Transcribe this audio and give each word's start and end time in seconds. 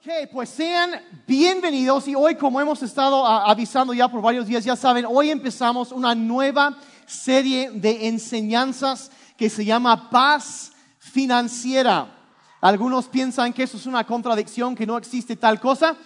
Ok, 0.00 0.30
pues 0.32 0.48
sean 0.50 0.92
bienvenidos 1.26 2.06
y 2.06 2.14
hoy 2.14 2.36
como 2.36 2.60
hemos 2.60 2.80
estado 2.84 3.26
ah, 3.26 3.50
avisando 3.50 3.92
ya 3.92 4.06
por 4.06 4.22
varios 4.22 4.46
días, 4.46 4.64
ya 4.64 4.76
saben, 4.76 5.04
hoy 5.04 5.28
empezamos 5.28 5.90
una 5.90 6.14
nueva 6.14 6.78
serie 7.04 7.72
de 7.72 8.06
enseñanzas 8.06 9.10
que 9.36 9.50
se 9.50 9.64
llama 9.64 10.08
paz 10.08 10.70
financiera. 11.00 12.16
Algunos 12.60 13.08
piensan 13.08 13.52
que 13.52 13.64
eso 13.64 13.76
es 13.76 13.86
una 13.86 14.06
contradicción, 14.06 14.76
que 14.76 14.86
no 14.86 14.96
existe 14.96 15.34
tal 15.34 15.58
cosa, 15.58 15.96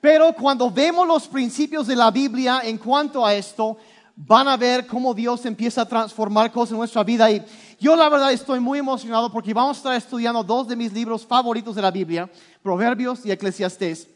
pero 0.00 0.32
cuando 0.34 0.70
vemos 0.70 1.04
los 1.08 1.26
principios 1.26 1.88
de 1.88 1.96
la 1.96 2.12
Biblia 2.12 2.60
en 2.62 2.78
cuanto 2.78 3.26
a 3.26 3.34
esto, 3.34 3.76
van 4.16 4.48
a 4.48 4.56
ver 4.56 4.86
cómo 4.86 5.12
Dios 5.12 5.44
empieza 5.44 5.82
a 5.82 5.88
transformar 5.88 6.52
cosas 6.52 6.72
en 6.72 6.78
nuestra 6.78 7.02
vida. 7.02 7.30
Y 7.30 7.42
yo 7.80 7.96
la 7.96 8.08
verdad 8.08 8.32
estoy 8.32 8.60
muy 8.60 8.78
emocionado 8.78 9.30
porque 9.30 9.54
vamos 9.54 9.76
a 9.76 9.78
estar 9.78 9.94
estudiando 9.96 10.42
dos 10.44 10.68
de 10.68 10.76
mis 10.76 10.92
libros 10.92 11.26
favoritos 11.26 11.74
de 11.74 11.82
la 11.82 11.90
Biblia, 11.90 12.30
Proverbios 12.62 13.24
y 13.26 13.32
Eclesiastés. 13.32 14.08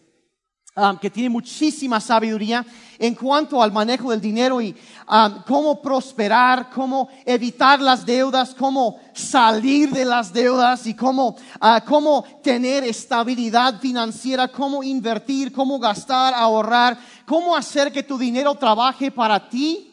um, 0.78 0.96
que 0.96 1.10
tiene 1.10 1.28
muchísima 1.28 2.00
sabiduría 2.00 2.64
en 2.98 3.14
cuanto 3.14 3.62
al 3.62 3.72
manejo 3.72 4.10
del 4.10 4.20
dinero 4.20 4.60
y 4.60 4.74
um, 5.10 5.42
cómo 5.46 5.82
prosperar, 5.82 6.70
cómo 6.70 7.08
evitar 7.26 7.80
las 7.80 8.06
deudas, 8.06 8.54
cómo 8.54 9.00
salir 9.12 9.90
de 9.90 10.04
las 10.04 10.32
deudas 10.32 10.86
y 10.86 10.94
cómo, 10.94 11.36
ah, 11.60 11.82
cómo 11.84 12.24
tener 12.42 12.84
estabilidad 12.84 13.80
financiera, 13.80 14.48
cómo 14.48 14.82
invertir, 14.82 15.52
cómo 15.52 15.78
gastar, 15.78 16.34
ahorrar, 16.34 16.96
cómo 17.26 17.56
hacer 17.56 17.90
que 17.90 18.02
tu 18.02 18.16
dinero 18.16 18.54
trabaje 18.54 19.10
para 19.10 19.48
ti 19.48 19.87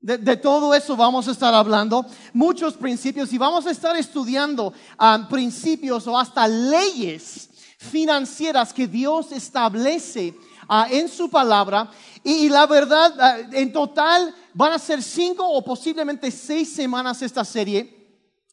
de, 0.00 0.36
todo 0.36 0.74
eso 0.74 0.96
vamos 0.96 1.26
a 1.26 1.32
estar 1.32 1.52
hablando, 1.52 2.06
muchos 2.32 2.74
principios 2.74 3.32
y 3.32 3.38
vamos 3.38 3.66
a 3.66 3.70
estar 3.70 3.96
estudiando 3.96 4.72
ah, 4.96 5.26
principios 5.28 6.06
o 6.06 6.16
hasta 6.16 6.46
leyes 6.46 7.50
financieras 7.78 8.72
que 8.72 8.86
Dios 8.86 9.32
establece 9.32 10.34
ah, 10.68 10.86
en 10.90 11.08
su 11.08 11.28
palabra. 11.28 11.90
Y, 12.22 12.46
y 12.46 12.48
la 12.48 12.66
verdad, 12.66 13.14
ah, 13.18 13.38
en 13.52 13.72
total 13.72 14.34
van 14.54 14.72
a 14.72 14.78
ser 14.78 15.02
cinco 15.02 15.48
o 15.48 15.62
posiblemente 15.64 16.30
seis 16.30 16.72
semanas 16.72 17.20
esta 17.22 17.44
serie 17.44 17.98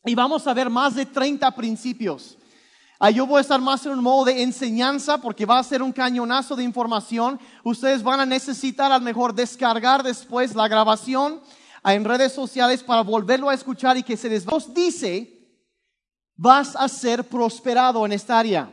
y 0.05 0.15
vamos 0.15 0.45
a 0.47 0.53
ver 0.53 0.69
más 0.69 0.95
de 0.95 1.05
30 1.05 1.49
principios. 1.51 2.37
Ah, 2.97 3.09
yo 3.09 3.27
voy 3.27 3.39
a 3.39 3.41
estar 3.41 3.59
más 3.59 3.85
en 3.85 3.91
un 3.91 4.03
modo 4.03 4.25
de 4.25 4.41
enseñanza 4.41 5.17
porque 5.17 5.45
va 5.45 5.59
a 5.59 5.63
ser 5.63 5.81
un 5.81 5.91
cañonazo 5.91 6.55
de 6.55 6.63
información. 6.63 7.39
Ustedes 7.63 8.01
van 8.01 8.21
a 8.21 8.25
necesitar 8.25 8.89
a 8.89 8.97
lo 8.97 9.03
mejor 9.03 9.35
descargar 9.35 10.01
después 10.01 10.55
la 10.55 10.69
grabación 10.69 11.41
ah, 11.83 11.93
en 11.93 12.05
redes 12.05 12.31
sociales 12.31 12.83
para 12.83 13.01
volverlo 13.01 13.49
a 13.49 13.53
escuchar 13.53 13.97
y 13.97 14.03
que 14.03 14.15
se 14.15 14.29
les 14.29 14.45
Dios 14.45 14.73
dice, 14.73 15.29
vas 16.37 16.73
a 16.77 16.87
ser 16.87 17.25
prosperado 17.25 18.05
en 18.05 18.13
esta 18.13 18.39
área. 18.39 18.71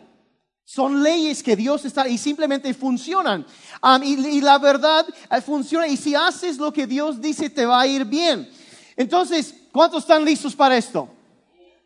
Son 0.64 1.02
leyes 1.02 1.42
que 1.42 1.56
Dios 1.56 1.84
está 1.84 2.06
y 2.06 2.16
simplemente 2.16 2.72
funcionan. 2.74 3.44
Um, 3.82 4.04
y, 4.04 4.14
y 4.14 4.40
la 4.40 4.58
verdad 4.58 5.04
funciona. 5.44 5.88
Y 5.88 5.96
si 5.96 6.14
haces 6.14 6.58
lo 6.58 6.72
que 6.72 6.86
Dios 6.86 7.20
dice, 7.20 7.50
te 7.50 7.66
va 7.66 7.80
a 7.80 7.86
ir 7.88 8.04
bien. 8.04 8.48
Entonces, 8.96 9.52
¿cuántos 9.72 10.04
están 10.04 10.24
listos 10.24 10.54
para 10.54 10.76
esto? 10.76 11.08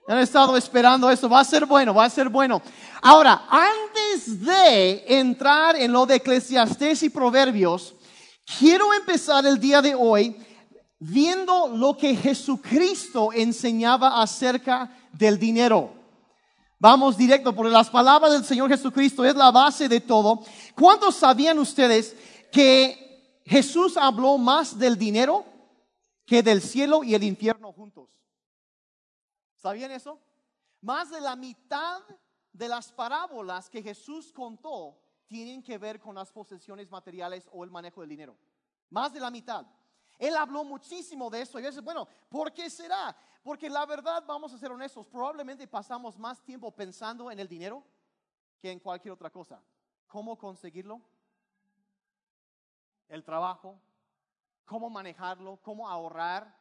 Han 0.08 0.18
estado 0.18 0.56
esperando 0.56 1.10
eso. 1.10 1.28
Va 1.28 1.40
a 1.40 1.44
ser 1.44 1.66
bueno, 1.66 1.92
va 1.92 2.04
a 2.04 2.10
ser 2.10 2.28
bueno. 2.28 2.62
Ahora, 3.02 3.46
antes 3.48 4.44
de 4.44 5.04
entrar 5.18 5.76
en 5.76 5.92
lo 5.92 6.06
de 6.06 6.16
Eclesiastés 6.16 7.02
y 7.02 7.10
Proverbios, 7.10 7.94
quiero 8.58 8.94
empezar 8.94 9.44
el 9.46 9.58
día 9.58 9.82
de 9.82 9.94
hoy 9.94 10.36
viendo 10.98 11.68
lo 11.68 11.96
que 11.96 12.14
Jesucristo 12.14 13.32
enseñaba 13.32 14.22
acerca 14.22 14.90
del 15.12 15.38
dinero. 15.38 15.92
Vamos 16.78 17.16
directo, 17.16 17.54
porque 17.54 17.72
las 17.72 17.90
palabras 17.90 18.32
del 18.32 18.44
Señor 18.44 18.68
Jesucristo 18.68 19.24
es 19.24 19.34
la 19.34 19.50
base 19.50 19.88
de 19.88 20.00
todo. 20.00 20.40
¿Cuántos 20.74 21.16
sabían 21.16 21.58
ustedes 21.58 22.14
que 22.52 23.40
Jesús 23.44 23.96
habló 23.96 24.38
más 24.38 24.78
del 24.78 24.96
dinero 24.96 25.44
que 26.26 26.42
del 26.42 26.60
cielo 26.60 27.02
y 27.02 27.14
el 27.14 27.22
infierno 27.22 27.72
juntos? 27.72 28.15
¿Sabían 29.66 29.90
eso? 29.90 30.20
Más 30.80 31.10
de 31.10 31.20
la 31.20 31.34
mitad 31.34 32.00
de 32.52 32.68
las 32.68 32.92
parábolas 32.92 33.68
que 33.68 33.82
Jesús 33.82 34.32
contó 34.32 34.96
tienen 35.26 35.60
que 35.60 35.76
ver 35.76 35.98
con 35.98 36.14
las 36.14 36.30
posesiones 36.30 36.88
materiales 36.88 37.48
o 37.50 37.64
el 37.64 37.70
manejo 37.72 38.00
del 38.00 38.10
dinero. 38.10 38.36
Más 38.90 39.12
de 39.12 39.18
la 39.18 39.28
mitad. 39.28 39.66
Él 40.20 40.36
habló 40.36 40.62
muchísimo 40.62 41.28
de 41.30 41.40
eso 41.40 41.58
y 41.58 41.64
veces, 41.64 41.82
bueno, 41.82 42.06
¿por 42.28 42.52
qué 42.52 42.70
será? 42.70 43.16
Porque 43.42 43.68
la 43.68 43.84
verdad, 43.86 44.22
vamos 44.24 44.52
a 44.52 44.58
ser 44.58 44.70
honestos, 44.70 45.04
probablemente 45.04 45.66
pasamos 45.66 46.16
más 46.16 46.40
tiempo 46.44 46.70
pensando 46.70 47.28
en 47.32 47.40
el 47.40 47.48
dinero 47.48 47.82
que 48.60 48.70
en 48.70 48.78
cualquier 48.78 49.14
otra 49.14 49.30
cosa. 49.30 49.60
¿Cómo 50.06 50.38
conseguirlo? 50.38 51.02
El 53.08 53.24
trabajo, 53.24 53.80
cómo 54.64 54.88
manejarlo, 54.88 55.56
cómo 55.56 55.88
ahorrar, 55.88 56.56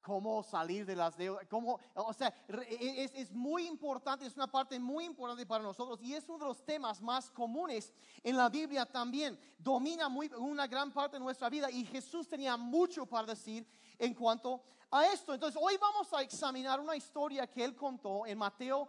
cómo 0.00 0.42
salir 0.42 0.86
de 0.86 0.96
las 0.96 1.16
deudas, 1.16 1.46
cómo, 1.48 1.78
o 1.94 2.12
sea, 2.12 2.34
e, 2.48 3.04
es, 3.04 3.12
es, 3.14 3.32
muy 3.32 3.66
importante, 3.66 4.26
es 4.26 4.36
una 4.36 4.46
parte 4.46 4.78
muy 4.78 5.04
importante 5.04 5.46
para 5.46 5.62
nosotros 5.62 6.00
y 6.02 6.14
es 6.14 6.28
uno 6.28 6.38
de 6.38 6.44
los 6.46 6.64
temas 6.64 7.00
más 7.00 7.30
comunes 7.30 7.92
en 8.22 8.36
la 8.36 8.48
Biblia 8.48 8.86
también. 8.86 9.38
Domina 9.58 10.08
muy, 10.08 10.28
una 10.38 10.66
gran 10.66 10.92
parte 10.92 11.16
de 11.16 11.24
nuestra 11.24 11.48
vida 11.48 11.70
y 11.70 11.84
Jesús 11.84 12.28
tenía 12.28 12.56
mucho 12.56 13.06
para 13.06 13.28
decir 13.28 13.66
en 13.98 14.14
cuanto 14.14 14.62
a 14.90 15.06
esto. 15.06 15.34
Entonces, 15.34 15.60
hoy 15.62 15.76
vamos 15.80 16.12
a 16.12 16.22
examinar 16.22 16.80
una 16.80 16.96
historia 16.96 17.46
que 17.46 17.62
él 17.62 17.76
contó 17.76 18.26
en 18.26 18.38
Mateo 18.38 18.88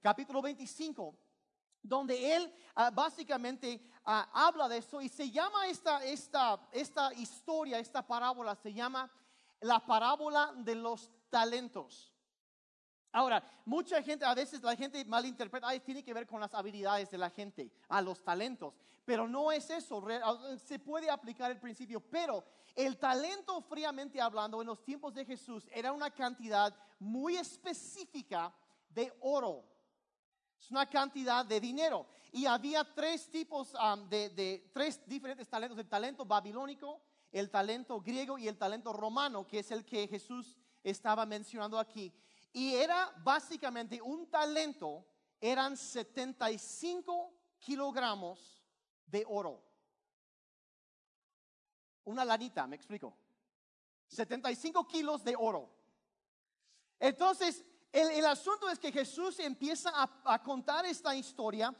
capítulo 0.00 0.40
25 0.40 1.14
donde 1.82 2.36
él 2.36 2.54
uh, 2.76 2.94
básicamente 2.94 3.80
uh, 4.06 4.22
habla 4.32 4.68
de 4.68 4.78
eso 4.78 5.02
y 5.02 5.08
se 5.08 5.30
llama 5.30 5.66
esta, 5.66 6.04
esta, 6.04 6.60
esta 6.70 7.12
historia, 7.14 7.78
esta 7.78 8.06
parábola, 8.06 8.54
se 8.54 8.72
llama 8.72 9.10
la 9.62 9.84
parábola 9.84 10.52
de 10.56 10.74
los 10.74 11.10
talentos. 11.30 12.12
Ahora, 13.12 13.42
mucha 13.66 14.02
gente, 14.02 14.24
a 14.24 14.34
veces 14.34 14.62
la 14.62 14.74
gente 14.74 15.04
malinterpreta, 15.04 15.68
ay, 15.68 15.80
tiene 15.80 16.02
que 16.02 16.14
ver 16.14 16.26
con 16.26 16.40
las 16.40 16.54
habilidades 16.54 17.10
de 17.10 17.18
la 17.18 17.30
gente, 17.30 17.70
a 17.88 18.00
los 18.00 18.22
talentos, 18.22 18.74
pero 19.04 19.28
no 19.28 19.52
es 19.52 19.68
eso, 19.68 20.02
se 20.56 20.78
puede 20.78 21.10
aplicar 21.10 21.50
el 21.50 21.60
principio, 21.60 22.00
pero 22.00 22.44
el 22.74 22.98
talento 22.98 23.60
fríamente 23.60 24.20
hablando 24.20 24.60
en 24.62 24.68
los 24.68 24.82
tiempos 24.82 25.12
de 25.12 25.26
Jesús 25.26 25.68
era 25.72 25.92
una 25.92 26.10
cantidad 26.10 26.74
muy 26.98 27.36
específica 27.36 28.54
de 28.88 29.12
oro, 29.20 29.64
es 30.58 30.70
una 30.70 30.88
cantidad 30.88 31.44
de 31.44 31.60
dinero. 31.60 32.06
Y 32.34 32.46
había 32.46 32.82
tres 32.94 33.28
tipos 33.28 33.74
um, 33.74 34.08
de, 34.08 34.30
de, 34.30 34.70
tres 34.72 35.06
diferentes 35.06 35.46
talentos, 35.48 35.78
el 35.78 35.88
talento 35.88 36.24
babilónico, 36.24 37.02
el 37.32 37.50
talento 37.50 38.00
griego 38.00 38.38
y 38.38 38.46
el 38.46 38.58
talento 38.58 38.92
romano, 38.92 39.46
que 39.46 39.60
es 39.60 39.70
el 39.70 39.84
que 39.84 40.06
Jesús 40.06 40.58
estaba 40.84 41.24
mencionando 41.24 41.78
aquí. 41.78 42.12
Y 42.52 42.74
era 42.74 43.10
básicamente 43.24 44.00
un 44.02 44.30
talento, 44.30 45.06
eran 45.40 45.76
75 45.76 47.32
kilogramos 47.58 48.62
de 49.06 49.24
oro. 49.26 49.62
Una 52.04 52.24
lanita, 52.24 52.66
me 52.66 52.76
explico. 52.76 53.16
75 54.08 54.86
kilos 54.86 55.24
de 55.24 55.34
oro. 55.38 55.72
Entonces, 56.98 57.64
el, 57.90 58.10
el 58.10 58.26
asunto 58.26 58.68
es 58.68 58.78
que 58.78 58.92
Jesús 58.92 59.38
empieza 59.38 59.90
a, 59.94 60.42
contar 60.42 60.84
esta 60.84 61.14
historia 61.16 61.74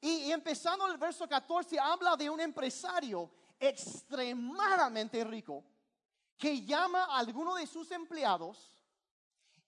y, 0.00 0.08
y 0.08 0.32
empezando 0.32 0.86
el 0.88 0.98
verso 0.98 1.28
14 1.28 1.78
habla 1.78 2.16
de 2.16 2.28
un 2.28 2.40
empresario 2.40 3.30
extremadamente 3.58 5.24
rico 5.24 5.64
que 6.36 6.64
llama 6.64 7.04
a 7.04 7.18
alguno 7.18 7.54
de 7.54 7.66
sus 7.66 7.90
empleados 7.90 8.72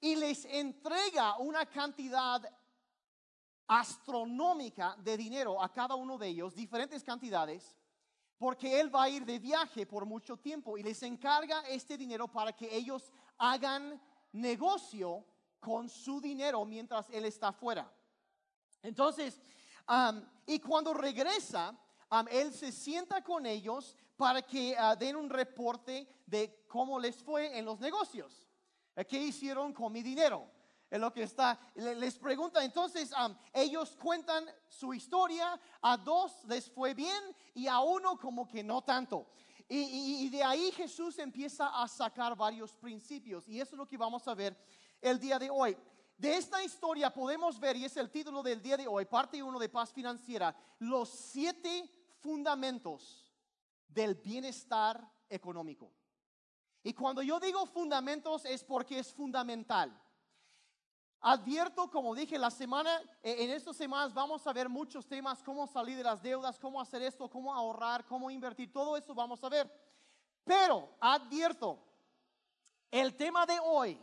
y 0.01 0.17
les 0.17 0.45
entrega 0.45 1.39
una 1.39 1.67
cantidad 1.67 2.43
astronómica 3.67 4.97
de 4.99 5.17
dinero 5.17 5.63
a 5.63 5.73
cada 5.73 5.95
uno 5.95 6.17
de 6.17 6.29
ellos, 6.29 6.55
diferentes 6.55 7.03
cantidades, 7.03 7.77
porque 8.39 8.81
él 8.81 8.95
va 8.95 9.05
a 9.05 9.11
ir 9.11 9.25
de 9.25 9.39
viaje 9.39 9.87
por 9.87 10.07
mucho 10.07 10.37
tiempo 10.37 10.79
y 10.79 10.83
les 10.83 11.03
encarga 11.03 11.61
este 11.69 11.99
dinero 11.99 12.29
para 12.29 12.53
que 12.53 12.75
ellos 12.75 13.13
hagan 13.37 14.01
negocio 14.33 15.25
con 15.59 15.89
su 15.89 16.21
dinero 16.21 16.65
mientras 16.65 17.11
él 17.11 17.25
está 17.25 17.53
fuera. 17.53 17.93
Entonces, 18.83 19.41
y 20.47 20.61
cuando 20.61 20.95
regresa, 20.95 21.77
él 22.31 22.53
se 22.53 22.73
sienta 22.73 23.23
con 23.23 23.47
ellos 23.47 23.97
para 24.17 24.43
que 24.43 24.75
uh, 24.75 24.97
den 24.97 25.17
un 25.17 25.31
reporte 25.31 26.09
de 26.27 26.65
cómo 26.67 26.99
les 26.99 27.23
fue 27.23 27.57
en 27.59 27.65
los 27.65 27.79
negocios. 27.81 28.49
¿Qué 29.09 29.19
hicieron 29.19 29.73
con 29.73 29.93
mi 29.93 30.03
dinero? 30.03 30.51
Es 30.91 30.99
lo 30.99 31.13
que 31.13 31.23
está, 31.23 31.59
les 31.75 32.19
pregunta, 32.19 32.65
entonces 32.65 33.13
ellos 33.53 33.97
cuentan 34.01 34.45
su 34.67 34.95
historia, 34.95 35.61
a 35.83 35.97
dos 35.99 36.45
les 36.47 36.71
fue 36.71 36.95
bien 36.95 37.23
y 37.55 37.69
a 37.69 37.81
uno 37.81 38.19
como 38.19 38.49
que 38.49 38.65
no 38.65 38.83
tanto. 38.83 39.29
Y 39.69 40.29
de 40.31 40.43
ahí 40.43 40.73
Jesús 40.73 41.19
empieza 41.19 41.69
a 41.69 41.87
sacar 41.87 42.35
varios 42.35 42.73
principios 42.75 43.47
y 43.49 43.61
eso 43.61 43.75
es 43.75 43.79
lo 43.79 43.87
que 43.87 43.99
vamos 43.99 44.27
a 44.27 44.35
ver 44.35 44.57
el 45.01 45.21
día 45.21 45.39
de 45.39 45.51
hoy. 45.51 45.77
de 46.17 46.37
esta 46.37 46.65
historia 46.65 47.13
podemos 47.13 47.61
ver, 47.61 47.77
y 47.77 47.85
es 47.85 47.97
el 47.97 48.11
título 48.11 48.43
del 48.43 48.61
día 48.61 48.77
de 48.77 48.89
hoy, 48.89 49.05
parte 49.05 49.41
1 49.41 49.59
de 49.59 49.69
paz 49.69 49.93
financiera, 49.93 50.57
los 50.81 51.09
siete 51.09 51.89
fundamentos 52.21 53.33
del 53.89 54.15
bienestar 54.15 55.11
económico. 55.29 55.93
Y 56.83 56.93
cuando 56.93 57.23
yo 57.23 57.41
digo 57.41 57.67
fundamentos 57.67 58.45
es 58.45 58.63
porque 58.65 58.99
es 58.99 59.13
fundamental. 59.13 60.01
Advierto, 61.21 61.91
como 61.91 62.15
dije, 62.15 62.39
la 62.39 62.51
semana, 62.51 63.01
eh, 63.23 63.37
en 63.41 63.51
estas 63.51 63.77
semanas 63.77 64.15
vamos 64.15 64.47
a 64.47 64.53
ver 64.53 64.69
muchos 64.69 65.07
temas, 65.07 65.43
cómo 65.43 65.67
salir 65.67 65.97
de 65.97 66.05
las 66.05 66.23
deudas, 66.23 66.59
cómo 66.61 66.81
hacer 66.81 67.03
esto, 67.03 67.29
cómo 67.29 67.53
ahorrar, 67.53 68.07
cómo 68.07 68.31
invertir, 68.31 68.73
todo 68.73 68.97
eso 68.97 69.15
vamos 69.15 69.43
a 69.43 69.49
ver. 69.49 69.69
Pero 70.45 70.89
advierto, 71.01 71.85
el 72.91 73.17
tema 73.17 73.45
de 73.47 73.59
hoy 73.61 74.01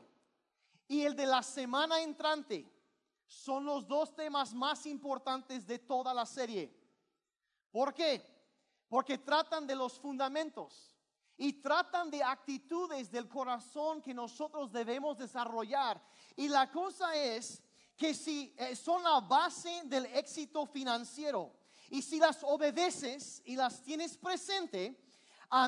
y 0.88 1.02
el 1.04 1.16
de 1.16 1.26
la 1.26 1.42
semana 1.42 2.02
entrante 2.02 2.70
son 3.28 3.66
los 3.66 3.88
dos 3.88 4.14
temas 4.14 4.54
más 4.54 4.86
importantes 4.86 5.66
de 5.66 5.80
toda 5.80 6.14
la 6.14 6.26
serie. 6.26 6.85
¿Por 7.76 7.94
qué? 7.94 8.26
Porque 8.88 9.18
tratan 9.18 9.68
de 9.68 9.76
los 9.76 10.00
fundamentos 10.00 10.96
y 11.36 11.62
tratan 11.62 12.10
de 12.10 12.24
actitudes 12.24 13.12
del 13.12 13.28
corazón 13.28 14.02
que 14.02 14.14
nosotros 14.14 14.72
debemos 14.72 15.18
desarrollar. 15.18 16.02
Y 16.38 16.48
la 16.48 16.72
cosa 16.72 17.14
es 17.14 17.62
que 17.98 18.14
si 18.14 18.56
eh, 18.58 18.78
son 18.78 19.04
la 19.04 19.20
base 19.20 19.82
del 19.88 20.06
éxito 20.06 20.66
financiero 20.66 21.52
y 21.90 22.02
si 22.02 22.18
las 22.18 22.42
obedeces 22.46 23.42
y 23.44 23.58
las 23.58 23.84
tienes 23.84 24.16
presente, 24.16 24.98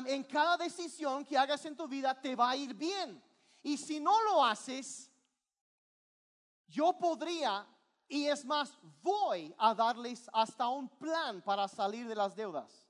en 0.06 0.24
cada 0.24 0.56
decisión 0.56 1.26
que 1.26 1.36
hagas 1.36 1.62
en 1.66 1.76
tu 1.76 1.86
vida 1.86 2.18
te 2.18 2.34
va 2.34 2.48
a 2.48 2.56
ir 2.56 2.72
bien. 2.72 3.22
Y 3.62 3.76
si 3.76 4.00
no 4.00 4.22
lo 4.22 4.42
haces, 4.42 5.10
yo 6.68 6.96
podría, 6.96 7.66
y 8.08 8.26
es 8.26 8.44
más, 8.44 8.72
voy 9.02 9.54
a 9.58 9.74
darles 9.74 10.30
hasta 10.32 10.68
un 10.68 10.88
plan 10.88 11.42
para 11.42 11.68
salir 11.68 12.08
de 12.08 12.14
las 12.14 12.34
deudas. 12.34 12.88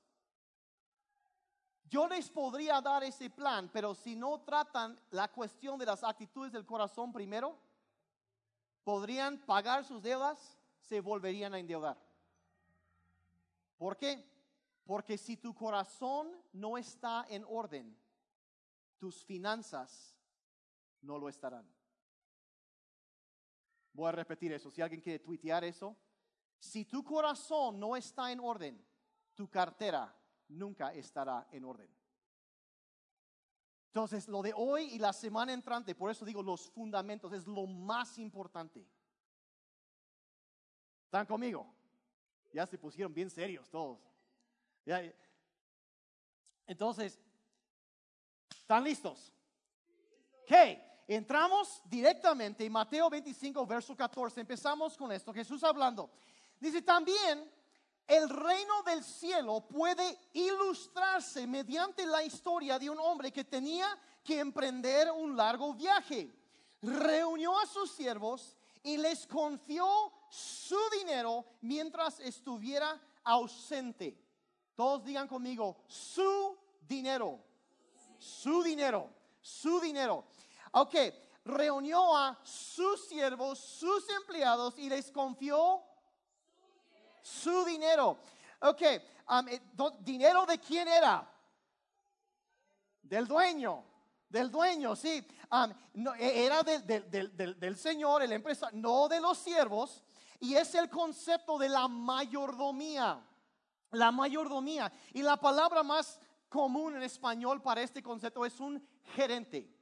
Yo 1.89 2.07
les 2.07 2.29
podría 2.29 2.79
dar 2.79 3.03
ese 3.03 3.29
plan, 3.29 3.69
pero 3.73 3.93
si 3.95 4.15
no 4.15 4.41
tratan 4.41 4.97
la 5.09 5.27
cuestión 5.27 5.77
de 5.77 5.87
las 5.87 6.03
actitudes 6.03 6.53
del 6.53 6.65
corazón 6.65 7.11
primero, 7.11 7.57
podrían 8.83 9.39
pagar 9.39 9.83
sus 9.83 10.01
deudas, 10.01 10.57
se 10.79 11.01
volverían 11.01 11.53
a 11.53 11.59
endeudar. 11.59 11.97
¿Por 13.77 13.97
qué? 13.97 14.25
Porque 14.85 15.17
si 15.17 15.35
tu 15.35 15.53
corazón 15.53 16.31
no 16.53 16.77
está 16.77 17.25
en 17.29 17.43
orden, 17.47 17.97
tus 18.99 19.23
finanzas 19.25 20.15
no 21.01 21.17
lo 21.17 21.27
estarán. 21.27 21.78
Voy 23.93 24.07
a 24.07 24.11
repetir 24.11 24.51
eso. 24.53 24.69
Si 24.71 24.81
alguien 24.81 25.01
quiere 25.01 25.19
tuitear 25.19 25.63
eso, 25.63 25.95
si 26.59 26.85
tu 26.85 27.03
corazón 27.03 27.79
no 27.79 27.95
está 27.95 28.31
en 28.31 28.39
orden, 28.39 28.85
tu 29.33 29.49
cartera 29.49 30.13
nunca 30.49 30.93
estará 30.93 31.47
en 31.51 31.63
orden. 31.63 31.89
Entonces, 33.87 34.27
lo 34.27 34.41
de 34.41 34.53
hoy 34.55 34.83
y 34.93 34.99
la 34.99 35.13
semana 35.13 35.51
entrante, 35.51 35.95
por 35.95 36.11
eso 36.11 36.23
digo 36.23 36.43
los 36.43 36.69
fundamentos, 36.69 37.33
es 37.33 37.47
lo 37.47 37.65
más 37.65 38.19
importante. 38.19 38.85
¿Están 41.05 41.25
conmigo? 41.25 41.73
Ya 42.53 42.67
se 42.67 42.77
pusieron 42.77 43.13
bien 43.13 43.29
serios 43.29 43.69
todos. 43.69 43.99
Entonces, 46.67 47.19
¿están 48.49 48.83
listos? 48.83 49.33
Ok, 50.43 50.51
entramos 51.15 51.81
directamente 51.85 52.65
en 52.65 52.71
Mateo 52.71 53.09
25, 53.09 53.65
verso 53.65 53.95
14. 53.95 54.41
Empezamos 54.41 54.95
con 54.95 55.11
esto. 55.11 55.33
Jesús 55.33 55.63
hablando. 55.63 56.09
Dice 56.59 56.81
también 56.81 57.49
el 58.09 58.27
reino 58.27 58.81
del 58.83 59.03
cielo 59.03 59.61
puede 59.61 60.17
ilustrarse 60.33 61.45
mediante 61.45 62.05
la 62.05 62.23
historia 62.23 62.79
de 62.79 62.89
un 62.89 62.99
hombre 62.99 63.31
que 63.31 63.43
tenía 63.43 63.87
que 64.23 64.39
emprender 64.39 65.11
un 65.11 65.37
largo 65.37 65.75
viaje. 65.75 66.31
Reunió 66.81 67.57
a 67.59 67.67
sus 67.67 67.91
siervos 67.91 68.57
y 68.81 68.97
les 68.97 69.27
confió 69.27 70.11
su 70.29 70.79
dinero 70.97 71.45
mientras 71.61 72.19
estuviera 72.19 72.99
ausente. 73.23 74.17
Todos 74.75 75.03
digan 75.03 75.27
conmigo, 75.27 75.77
su 75.87 76.57
dinero, 76.87 77.39
su 78.17 78.63
dinero, 78.63 79.09
su 79.39 79.79
dinero. 79.79 80.25
Ok, 80.71 80.95
reunió 81.45 82.15
a 82.15 82.39
sus 82.43 83.07
siervos, 83.07 83.59
sus 83.59 84.07
empleados 84.09 84.77
y 84.77 84.89
les 84.89 85.11
confió 85.11 85.83
su 87.21 87.65
dinero. 87.65 88.17
Ok, 88.61 88.81
um, 89.29 89.47
eh, 89.47 89.61
¿dinero 89.99 90.45
de 90.45 90.59
quién 90.59 90.87
era? 90.87 91.27
Del 93.01 93.27
dueño, 93.27 93.83
del 94.27 94.51
dueño, 94.51 94.95
sí. 94.95 95.25
Um, 95.51 96.13
e, 96.17 96.45
era 96.45 96.61
del, 96.61 97.77
Señor, 97.77 98.21
el 98.21 98.31
empresa, 98.31 98.69
no 98.73 99.07
de 99.07 99.19
los 99.19 99.37
siervos. 99.37 100.03
Y 100.41 100.55
es 100.55 100.73
el 100.75 100.89
concepto 100.89 101.57
de 101.57 101.69
la 101.69 101.87
mayordomía. 101.87 103.25
La 103.91 104.11
mayordomía. 104.11 104.91
Y 105.13 105.21
la 105.21 105.37
palabra 105.37 105.83
más 105.83 106.19
común 106.47 106.95
en 106.95 107.03
español 107.03 107.61
para 107.61 107.81
este 107.81 108.01
concepto 108.01 108.45
es 108.45 108.59
un 108.59 108.85
gerente. 109.15 109.78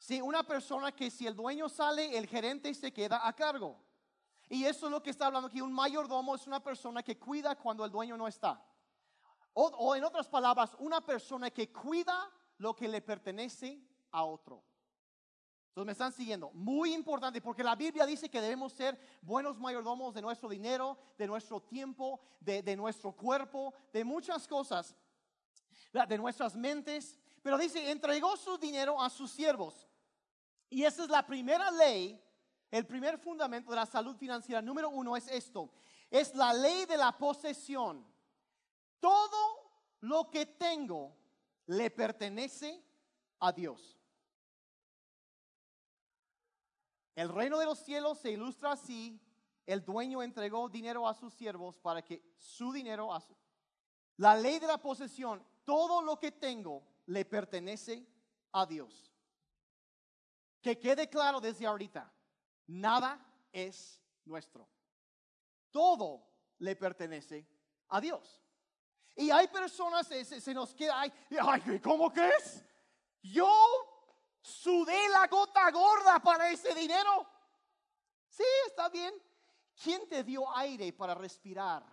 Sí, 0.00 0.18
una 0.22 0.42
persona 0.42 0.92
que 0.92 1.10
si 1.10 1.26
el 1.26 1.36
dueño 1.36 1.68
sale, 1.68 2.16
el 2.16 2.26
gerente 2.26 2.72
se 2.72 2.90
queda 2.90 3.28
a 3.28 3.34
cargo. 3.34 3.76
Y 4.48 4.64
eso 4.64 4.86
es 4.86 4.92
lo 4.92 5.02
que 5.02 5.10
está 5.10 5.26
hablando 5.26 5.48
aquí. 5.48 5.60
Un 5.60 5.74
mayordomo 5.74 6.34
es 6.34 6.46
una 6.46 6.64
persona 6.64 7.02
que 7.02 7.18
cuida 7.18 7.54
cuando 7.54 7.84
el 7.84 7.90
dueño 7.90 8.16
no 8.16 8.26
está. 8.26 8.64
O, 9.52 9.94
en 9.94 10.02
otras 10.02 10.26
palabras, 10.26 10.74
una 10.78 11.02
persona 11.02 11.50
que 11.50 11.70
cuida 11.70 12.30
lo 12.56 12.74
que 12.74 12.88
le 12.88 13.02
pertenece 13.02 13.78
a 14.10 14.24
otro. 14.24 14.64
Entonces 15.68 15.86
me 15.86 15.92
están 15.92 16.12
siguiendo. 16.14 16.50
Muy 16.54 16.94
importante 16.94 17.42
porque 17.42 17.62
la 17.62 17.76
Biblia 17.76 18.06
dice 18.06 18.30
que 18.30 18.40
debemos 18.40 18.72
ser 18.72 18.98
buenos 19.20 19.58
mayordomos 19.58 20.14
de 20.14 20.22
nuestro 20.22 20.48
dinero, 20.48 20.96
de 21.18 21.26
nuestro 21.26 21.60
tiempo, 21.60 22.20
de, 22.40 22.62
de 22.62 22.74
nuestro 22.74 23.12
cuerpo, 23.12 23.74
de 23.92 24.02
muchas 24.02 24.48
cosas, 24.48 24.96
de 25.92 26.16
nuestras 26.16 26.56
mentes. 26.56 27.18
Pero 27.42 27.58
dice, 27.58 27.90
entregó 27.90 28.34
su 28.38 28.56
dinero 28.56 29.00
a 29.00 29.10
sus 29.10 29.30
siervos. 29.30 29.89
Y 30.70 30.84
esa 30.84 31.02
es 31.02 31.10
la 31.10 31.26
primera 31.26 31.70
ley 31.70 32.18
el 32.70 32.86
primer 32.86 33.18
fundamento 33.18 33.70
de 33.70 33.76
la 33.76 33.86
salud 33.86 34.16
financiera, 34.16 34.62
número 34.62 34.90
uno, 34.90 35.16
es 35.16 35.26
esto. 35.28 35.70
Es 36.08 36.34
la 36.34 36.52
ley 36.52 36.86
de 36.86 36.96
la 36.96 37.16
posesión. 37.16 38.06
Todo 39.00 39.72
lo 40.00 40.30
que 40.30 40.46
tengo 40.46 41.16
le 41.66 41.90
pertenece 41.90 42.82
a 43.40 43.52
Dios. 43.52 43.96
El 47.16 47.28
reino 47.28 47.58
de 47.58 47.64
los 47.64 47.80
cielos 47.80 48.18
se 48.18 48.30
ilustra 48.30 48.72
así. 48.72 49.20
El 49.66 49.84
dueño 49.84 50.22
entregó 50.22 50.68
dinero 50.68 51.08
a 51.08 51.14
sus 51.14 51.34
siervos 51.34 51.76
para 51.78 52.02
que 52.02 52.22
su 52.38 52.72
dinero... 52.72 53.12
A 53.12 53.22
La 54.16 54.36
ley 54.36 54.58
de 54.58 54.66
la 54.66 54.78
posesión, 54.78 55.44
todo 55.64 56.02
lo 56.02 56.18
que 56.20 56.30
tengo 56.30 56.84
le 57.06 57.24
pertenece 57.24 58.06
a 58.52 58.64
Dios. 58.64 59.09
Que 60.60 60.78
quede 60.78 61.08
claro 61.08 61.40
desde 61.40 61.66
ahorita. 61.66 62.12
Nada 62.66 63.18
es 63.52 64.00
nuestro. 64.24 64.68
Todo 65.70 66.26
le 66.58 66.76
pertenece 66.76 67.46
a 67.88 68.00
Dios. 68.00 68.42
Y 69.16 69.30
hay 69.30 69.48
personas, 69.48 70.06
se, 70.06 70.24
se 70.24 70.54
nos 70.54 70.74
queda, 70.74 71.00
ay, 71.00 71.12
ay, 71.42 71.80
¿cómo 71.80 72.12
crees? 72.12 72.64
Yo 73.22 73.50
sudé 74.40 75.08
la 75.08 75.26
gota 75.26 75.70
gorda 75.70 76.20
para 76.20 76.50
ese 76.50 76.74
dinero. 76.74 77.26
Sí, 78.28 78.44
está 78.66 78.88
bien. 78.88 79.12
¿Quién 79.82 80.08
te 80.08 80.22
dio 80.24 80.54
aire 80.56 80.92
para 80.92 81.14
respirar 81.14 81.84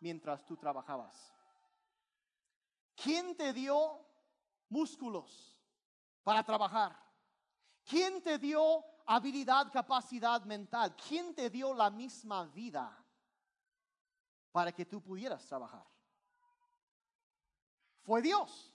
mientras 0.00 0.44
tú 0.44 0.56
trabajabas? 0.56 1.32
¿Quién 2.94 3.36
te 3.36 3.52
dio 3.52 4.04
músculos 4.68 5.56
para 6.22 6.44
trabajar? 6.44 7.09
¿Quién 7.84 8.22
te 8.22 8.38
dio 8.38 8.84
habilidad, 9.06 9.70
capacidad 9.72 10.42
mental? 10.44 10.94
¿Quién 10.96 11.34
te 11.34 11.50
dio 11.50 11.74
la 11.74 11.90
misma 11.90 12.44
vida 12.46 12.96
para 14.52 14.72
que 14.72 14.86
tú 14.86 15.02
pudieras 15.02 15.44
trabajar? 15.46 15.84
Fue 18.02 18.22
Dios. 18.22 18.72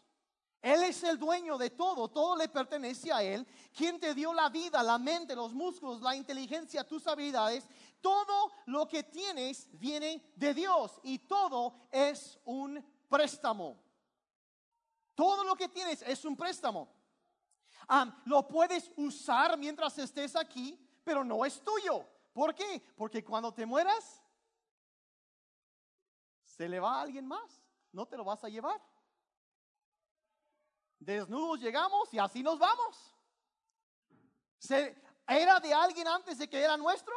Él 0.61 0.81
es 0.81 1.03
el 1.03 1.19
dueño 1.19 1.59
de 1.59 1.69
todo, 1.69 2.07
todo 2.07 2.35
le 2.35 2.49
pertenece 2.49 3.11
a 3.13 3.21
Él. 3.21 3.45
¿Quién 3.71 3.99
te 3.99 4.15
dio 4.15 4.33
la 4.33 4.49
vida, 4.49 4.81
la 4.81 4.97
mente, 4.97 5.35
los 5.35 5.53
músculos, 5.53 6.01
la 6.01 6.15
inteligencia, 6.15 6.83
tus 6.83 7.05
habilidades? 7.05 7.67
Todo 8.01 8.51
lo 8.65 8.87
que 8.87 9.03
tienes 9.03 9.67
viene 9.73 10.33
de 10.35 10.55
Dios 10.55 10.99
y 11.03 11.19
todo 11.19 11.75
es 11.91 12.39
un 12.45 12.83
préstamo. 13.07 13.79
Todo 15.13 15.43
lo 15.43 15.55
que 15.55 15.69
tienes 15.69 16.01
es 16.01 16.25
un 16.25 16.35
préstamo 16.35 16.94
lo 18.25 18.47
puedes 18.47 18.91
usar 18.95 19.57
mientras 19.57 19.97
estés 19.97 20.35
aquí 20.35 20.81
pero 21.05 21.23
no 21.23 21.45
es 21.45 21.63
tuyo. 21.63 22.05
¿Por 22.33 22.53
qué? 22.53 22.83
Porque 22.97 23.23
cuando 23.23 23.53
te 23.53 23.65
mueras, 23.65 24.21
se 26.43 26.67
le 26.67 26.79
va 26.81 26.97
a 26.97 27.01
alguien 27.03 27.25
más. 27.25 27.63
No 27.93 28.05
te 28.05 28.17
lo 28.17 28.25
vas 28.25 28.43
a 28.43 28.49
llevar. 28.49 28.81
Desnudos 30.99 31.61
llegamos 31.61 32.13
y 32.13 32.19
así 32.19 32.43
nos 32.43 32.59
vamos. 32.59 33.13
¿Era 35.27 35.59
de 35.59 35.73
alguien 35.73 36.07
antes 36.07 36.39
de 36.39 36.49
que 36.49 36.61
era 36.61 36.75
nuestro? 36.75 37.13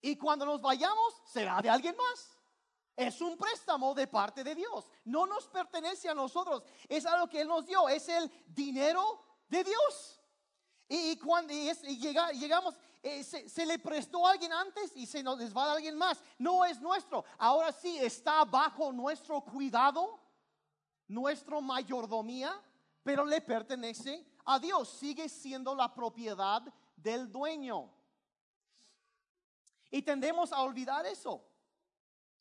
Y 0.00 0.16
cuando 0.16 0.46
nos 0.46 0.62
vayamos, 0.62 1.22
será 1.26 1.60
de 1.60 1.68
alguien 1.68 1.96
más. 1.96 2.38
Es 2.94 3.20
un 3.20 3.36
préstamo 3.36 3.94
de 3.94 4.06
parte 4.06 4.44
de 4.44 4.54
Dios. 4.54 4.88
No 5.04 5.26
nos 5.26 5.48
pertenece 5.48 6.08
a 6.08 6.14
nosotros. 6.14 6.62
Es 6.88 7.04
algo 7.04 7.28
que 7.28 7.40
Él 7.40 7.48
nos 7.48 7.66
dio. 7.66 7.88
Es 7.88 8.08
el 8.08 8.30
dinero 8.46 9.31
de 9.52 9.64
Dios. 9.64 10.18
Y, 10.88 11.16
cuando 11.18 11.54
llegamos, 11.54 12.74
eh, 13.02 13.22
se, 13.22 13.66
le 13.66 13.78
prestó 13.78 14.26
a 14.26 14.32
alguien 14.32 14.52
antes 14.52 14.94
y 14.96 15.06
se 15.06 15.22
nos 15.22 15.38
va 15.56 15.64
a 15.64 15.72
alguien 15.74 15.96
más. 15.96 16.22
No 16.38 16.64
es 16.64 16.80
nuestro. 16.80 17.24
Ahora 17.38 17.72
sí 17.72 17.98
está 17.98 18.44
bajo 18.44 18.92
nuestro 18.92 19.40
cuidado, 19.42 20.20
nuestra 21.08 21.60
mayordomía, 21.60 22.52
pero 23.02 23.24
le 23.24 23.40
pertenece 23.40 24.26
a 24.44 24.58
Dios. 24.58 24.88
Sigue 24.88 25.28
siendo 25.28 25.74
la 25.74 25.94
propiedad 25.94 26.62
del 26.96 27.30
dueño. 27.30 27.90
Y 29.90 30.02
tendemos 30.02 30.52
a 30.52 30.62
olvidar 30.62 31.06
eso. 31.06 31.42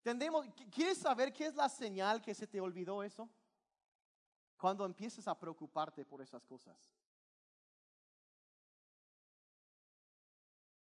Tendemos, 0.01 0.45
¿Quieres 0.71 0.97
saber 0.97 1.31
qué 1.31 1.45
es 1.45 1.55
la 1.55 1.69
señal 1.69 2.21
que 2.21 2.33
se 2.33 2.47
te 2.47 2.59
olvidó 2.59 3.03
eso? 3.03 3.29
Cuando 4.61 4.85
empieces 4.85 5.27
a 5.27 5.33
preocuparte 5.33 6.05
por 6.05 6.21
esas 6.21 6.45
cosas. 6.45 6.77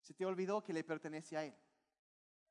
Se 0.01 0.13
te 0.13 0.25
olvidó 0.25 0.61
que 0.61 0.73
le 0.73 0.83
pertenece 0.83 1.37
a 1.37 1.45
Él. 1.45 1.55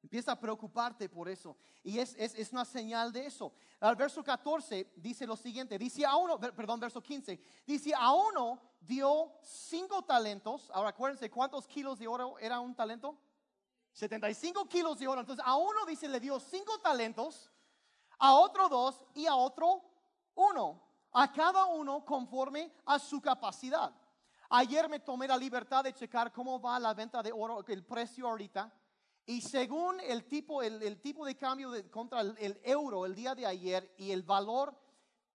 Empieza 0.02 0.32
a 0.32 0.40
preocuparte 0.40 1.06
por 1.10 1.28
eso. 1.28 1.54
Y 1.82 1.98
es, 1.98 2.14
es, 2.18 2.50
una 2.50 2.64
señal 2.64 3.12
de 3.12 3.26
eso. 3.26 3.52
Al 3.78 3.94
verso 3.94 4.24
14 4.24 4.94
dice 4.96 5.26
lo 5.26 5.36
siguiente. 5.36 5.78
Dice 5.78 6.06
a 6.06 6.16
uno, 6.16 6.40
perdón, 6.40 6.80
verso 6.80 7.02
15. 7.02 7.38
Dice 7.66 7.92
a 7.94 8.10
uno 8.14 8.62
dio 8.80 9.38
cinco 9.42 10.02
talentos. 10.06 10.70
Ahora 10.72 10.88
acuérdense, 10.88 11.30
¿cuántos 11.30 11.68
kilos 11.68 11.98
de 11.98 12.08
oro 12.08 12.38
era 12.38 12.58
un 12.58 12.74
talento? 12.74 13.18
75 13.92 14.66
kilos 14.66 14.98
de 14.98 15.08
oro. 15.08 15.20
Entonces 15.20 15.44
a 15.46 15.56
uno 15.56 15.84
dice 15.84 16.08
le 16.08 16.20
dio 16.20 16.40
cinco 16.40 16.78
talentos. 16.80 17.50
A 18.18 18.32
otro 18.32 18.70
dos 18.70 19.04
y 19.14 19.26
a 19.26 19.34
otro 19.34 19.84
uno. 20.34 20.87
A 21.20 21.32
cada 21.32 21.66
uno 21.66 22.04
conforme 22.04 22.72
a 22.86 22.96
su 23.00 23.20
capacidad. 23.20 23.92
Ayer 24.50 24.88
me 24.88 25.00
tomé 25.00 25.26
la 25.26 25.36
libertad 25.36 25.82
de 25.82 25.92
checar 25.92 26.32
cómo 26.32 26.60
va 26.60 26.78
la 26.78 26.94
venta 26.94 27.20
de 27.24 27.32
oro, 27.32 27.64
el 27.66 27.84
precio 27.84 28.28
ahorita. 28.28 28.72
Y 29.26 29.40
según 29.40 29.98
el 29.98 30.28
tipo, 30.28 30.62
el, 30.62 31.00
tipo 31.00 31.26
de 31.26 31.36
cambio 31.36 31.72
contra 31.90 32.20
el, 32.20 32.60
euro 32.62 33.04
el 33.04 33.16
día 33.16 33.34
de 33.34 33.46
ayer 33.46 33.92
y 33.98 34.12
el 34.12 34.22
valor, 34.22 34.80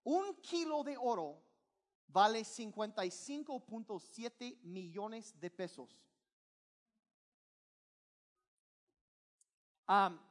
un 0.06 0.36
kilo 0.36 0.86
de 0.86 0.96
oro 0.98 1.44
vale 2.08 2.44
55.7 2.44 4.62
millones 4.62 5.38
de 5.38 5.52
pesos. 5.52 6.00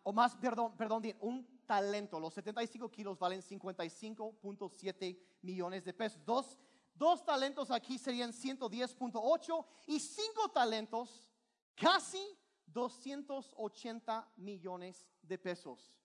o 0.03 0.13
más, 0.15 0.35
perdón, 0.37 0.75
perdón, 0.79 1.03
un 1.21 1.52
talento, 1.73 2.21
los 2.21 2.35
75 2.35 2.91
kilos 2.91 3.19
valen 3.19 3.41
55.7 3.41 5.19
millones 5.41 5.85
de 5.87 5.95
pesos. 5.95 6.23
Dos 6.23 6.59
Dos 6.95 7.25
talentos 7.25 7.71
aquí 7.71 7.99
serían 7.99 8.33
110.8 8.33 9.67
y 9.87 9.99
cinco 9.99 10.51
talentos, 10.51 11.33
casi 11.75 12.23
280 12.67 14.29
millones 14.37 15.09
de 15.23 15.39
pesos. 15.39 15.99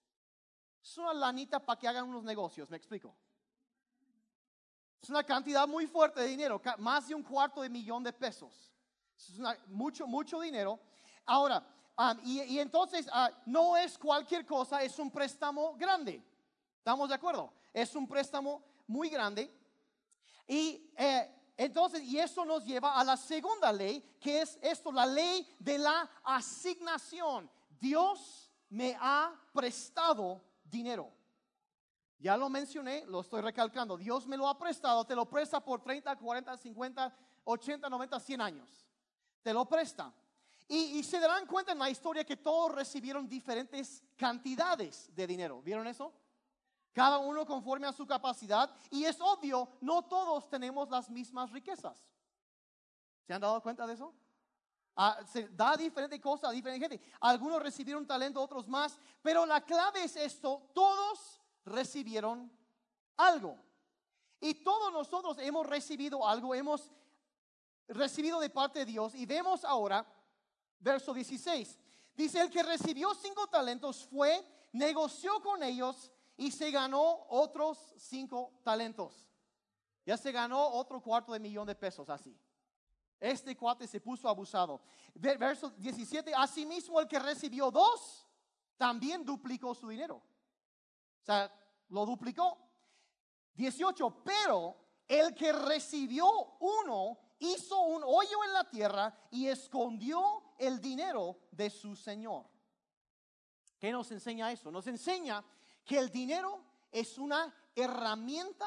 Es 0.82 0.98
una 0.98 1.14
lanita 1.14 1.60
para 1.64 1.78
que 1.78 1.90
hagan 1.90 2.08
unos 2.08 2.24
negocios, 2.24 2.70
me 2.70 2.78
explico. 2.78 3.14
Es 5.02 5.10
una 5.10 5.26
cantidad 5.26 5.68
muy 5.68 5.86
fuerte 5.88 6.22
de 6.22 6.28
dinero, 6.28 6.62
más 6.78 7.10
de 7.10 7.16
un 7.16 7.24
cuarto 7.24 7.62
de 7.62 7.70
millón 7.70 8.02
de 8.02 8.14
pesos. 8.14 8.74
Es 9.18 9.38
mucho, 9.68 10.08
mucho 10.08 10.40
dinero. 10.40 10.80
Ahora, 11.26 11.68
y, 12.24 12.60
entonces 12.60 13.08
ah, 13.12 13.32
no 13.46 13.76
es 13.76 13.98
cualquier 13.98 14.46
cosa, 14.46 14.84
es 14.84 14.98
un 15.00 15.10
préstamo 15.10 15.76
grande. 15.76 16.24
¿Estamos 16.78 17.10
de 17.10 17.16
acuerdo? 17.16 17.52
Es 17.74 17.96
un 17.96 18.08
préstamo 18.08 18.64
muy 18.86 19.10
grande. 19.10 19.54
Y 20.48 20.92
eh, 20.96 21.34
entonces, 21.58 22.04
y 22.04 22.20
eso 22.20 22.46
nos 22.46 22.64
lleva 22.64 22.96
a 22.96 23.04
la 23.04 23.18
segunda 23.18 23.72
ley, 23.72 24.02
que 24.20 24.42
es 24.42 24.60
esto, 24.62 24.92
la 24.92 25.06
ley 25.06 25.48
de 25.58 25.80
la 25.80 26.10
asignación. 26.24 27.50
Dios 27.80 28.52
me 28.70 28.96
ha 29.00 29.34
prestado 29.52 30.42
dinero. 30.64 31.12
Ya 32.20 32.38
lo 32.38 32.50
mencioné, 32.50 33.06
lo 33.08 33.22
estoy 33.22 33.42
recalcando. 33.42 33.98
Dios 33.98 34.28
me 34.28 34.38
lo 34.38 34.48
ha 34.48 34.58
prestado, 34.58 35.06
te 35.06 35.16
lo 35.16 35.26
presta 35.28 35.60
por 35.60 35.82
30, 35.82 36.16
40, 36.16 36.58
50, 36.58 37.16
80, 37.44 37.90
90, 37.90 38.20
100 38.20 38.42
años. 38.42 38.86
Te 39.42 39.54
lo 39.54 39.66
presta. 39.66 40.14
Y, 40.70 41.02
se 41.04 41.20
darán 41.20 41.46
cuenta 41.48 41.72
en 41.72 41.80
la 41.80 41.90
historia 41.90 42.26
que 42.26 42.36
todos 42.36 42.74
recibieron 42.76 43.28
diferentes 43.28 44.04
cantidades 44.18 45.10
de 45.16 45.26
dinero. 45.26 45.62
¿Vieron 45.62 45.88
eso? 45.88 46.14
cada 46.98 47.20
uno 47.20 47.46
conforme 47.46 47.86
a 47.86 47.94
su 47.94 48.08
capacidad. 48.08 48.74
Y 48.90 49.04
es 49.04 49.22
obvio, 49.22 49.70
no 49.82 50.06
todos 50.06 50.50
tenemos 50.50 50.90
las 50.90 51.12
mismas 51.12 51.52
riquezas. 51.52 51.96
¿Se 53.28 53.36
han 53.36 53.40
dado 53.40 53.62
cuenta 53.62 53.86
de 53.86 53.94
eso? 53.94 54.16
Ah, 54.96 55.20
se 55.32 55.48
da 55.50 55.78
diferente 55.78 56.20
cosa 56.20 56.50
a 56.50 56.52
diferente 56.52 56.90
gente. 56.90 57.08
Algunos 57.22 57.62
recibieron 57.62 58.08
talento, 58.08 58.42
otros 58.42 58.68
más. 58.68 59.00
Pero 59.22 59.46
la 59.46 59.62
clave 59.64 60.06
es 60.06 60.16
esto, 60.16 60.72
todos 60.74 61.40
recibieron 61.66 62.52
algo. 63.18 63.60
Y 64.40 64.64
todos 64.64 64.92
nosotros 64.92 65.38
hemos 65.38 65.68
recibido 65.68 66.28
algo, 66.28 66.56
hemos 66.56 66.92
recibido 67.90 68.40
de 68.40 68.50
parte 68.50 68.80
de 68.80 68.86
Dios. 68.86 69.14
Y 69.14 69.28
vemos 69.28 69.64
ahora, 69.64 70.04
verso 70.80 71.14
16. 71.14 71.80
Dice, 72.16 72.42
el 72.42 72.50
que 72.50 72.64
recibió 72.64 73.14
cinco 73.14 73.48
talentos 73.48 74.06
fue, 74.06 74.44
negoció 74.74 75.42
con 75.42 75.62
ellos 75.64 76.12
y 76.36 76.52
se 76.52 76.72
ganó 76.72 77.26
otros 77.30 77.94
cinco 77.98 78.60
talentos. 78.64 79.28
Ya 80.06 80.18
se 80.18 80.32
ganó 80.32 80.68
otro 80.70 81.02
cuarto 81.02 81.34
de 81.34 81.40
millón 81.40 81.68
de 81.68 81.76
pesos 81.76 82.10
así. 82.10 82.40
Este 83.20 83.56
cuate 83.58 83.88
se 83.88 84.00
puso 84.00 84.30
abusado. 84.30 84.82
Verso 85.14 85.72
17, 85.72 86.34
asimismo 86.36 87.00
el 87.00 87.08
que 87.08 87.20
recibió 87.20 87.72
dos, 87.72 88.26
también 88.78 89.26
duplicó 89.26 89.74
su 89.74 89.90
dinero. 89.90 90.16
O 90.18 91.26
sea, 91.26 91.52
lo 91.90 92.06
duplicó. 92.06 92.58
18, 93.56 94.24
pero 94.24 94.78
el 95.08 95.34
que 95.34 95.52
recibió 95.52 96.28
uno 96.60 97.18
hizo 97.40 97.80
un 97.80 98.04
hoyo 98.04 98.44
en 98.46 98.54
la 98.54 98.64
tierra 98.70 99.16
y 99.32 99.48
escondió 99.48 100.44
el 100.58 100.82
dinero 100.82 101.40
de 101.52 101.70
su 101.70 101.96
señor. 101.96 102.46
¿Qué 103.80 103.92
nos 103.92 104.12
enseña 104.12 104.52
eso? 104.52 104.72
Nos 104.72 104.88
enseña 104.88 105.44
que 105.86 105.98
el 105.98 106.10
dinero 106.10 106.64
es 106.92 107.18
una 107.18 107.54
herramienta 107.76 108.66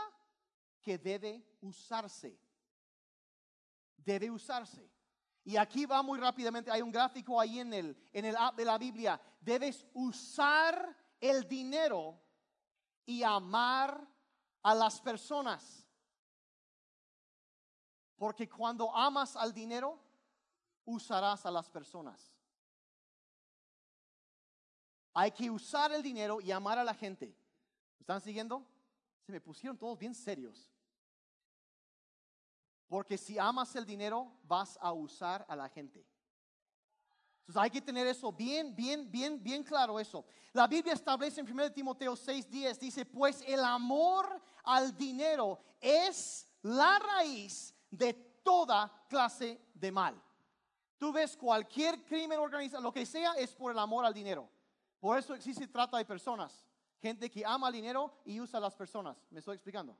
que 0.80 0.98
debe 0.98 1.44
usarse. 1.60 2.38
Debe 3.96 4.30
usarse. 4.30 4.90
Y 5.44 5.56
aquí 5.56 5.86
va 5.86 6.02
muy 6.02 6.18
rápidamente, 6.18 6.70
hay 6.70 6.82
un 6.82 6.92
gráfico 6.92 7.40
ahí 7.40 7.60
en 7.60 7.72
el, 7.72 7.96
en 8.12 8.24
el 8.24 8.36
app 8.36 8.56
de 8.56 8.64
la 8.64 8.78
Biblia. 8.78 9.20
Debes 9.40 9.86
usar 9.94 10.96
el 11.20 11.48
dinero 11.48 12.20
y 13.04 13.22
amar 13.22 14.06
a 14.62 14.74
las 14.74 15.00
personas. 15.00 15.86
Porque 18.20 18.46
cuando 18.46 18.94
amas 18.94 19.34
al 19.34 19.50
dinero, 19.50 19.98
usarás 20.84 21.46
a 21.46 21.50
las 21.50 21.70
personas. 21.70 22.30
Hay 25.14 25.30
que 25.30 25.50
usar 25.50 25.90
el 25.90 26.02
dinero 26.02 26.38
y 26.38 26.52
amar 26.52 26.78
a 26.78 26.84
la 26.84 26.92
gente. 26.92 27.34
están 27.98 28.20
siguiendo? 28.20 28.62
Se 29.22 29.32
me 29.32 29.40
pusieron 29.40 29.78
todos 29.78 29.98
bien 29.98 30.14
serios. 30.14 30.70
Porque 32.88 33.16
si 33.16 33.38
amas 33.38 33.74
el 33.74 33.86
dinero, 33.86 34.30
vas 34.42 34.78
a 34.82 34.92
usar 34.92 35.46
a 35.48 35.56
la 35.56 35.70
gente. 35.70 36.06
Entonces 37.38 37.62
hay 37.62 37.70
que 37.70 37.80
tener 37.80 38.06
eso 38.06 38.30
bien, 38.30 38.76
bien, 38.76 39.10
bien, 39.10 39.42
bien 39.42 39.64
claro 39.64 39.98
eso. 39.98 40.26
La 40.52 40.66
Biblia 40.66 40.92
establece 40.92 41.40
en 41.40 41.50
1 41.50 41.72
Timoteo 41.72 42.14
6:10, 42.14 42.78
dice, 42.78 43.06
pues 43.06 43.42
el 43.46 43.64
amor 43.64 44.42
al 44.62 44.94
dinero 44.94 45.58
es 45.80 46.46
la 46.60 46.98
raíz 46.98 47.74
de 47.90 48.14
toda 48.42 49.04
clase 49.08 49.60
de 49.74 49.92
mal. 49.92 50.22
Tú 50.98 51.12
ves 51.12 51.36
cualquier 51.36 52.04
crimen 52.04 52.38
organizado, 52.38 52.82
lo 52.82 52.92
que 52.92 53.06
sea, 53.06 53.32
es 53.34 53.54
por 53.54 53.72
el 53.72 53.78
amor 53.78 54.04
al 54.04 54.14
dinero. 54.14 54.48
Por 54.98 55.18
eso 55.18 55.34
existe 55.34 55.66
trata 55.66 55.96
de 55.96 56.04
personas. 56.04 56.66
Gente 57.00 57.30
que 57.30 57.44
ama 57.44 57.68
el 57.68 57.74
dinero 57.74 58.20
y 58.24 58.38
usa 58.38 58.58
a 58.58 58.60
las 58.60 58.74
personas. 58.74 59.16
¿Me 59.30 59.38
estoy 59.38 59.54
explicando? 59.54 59.96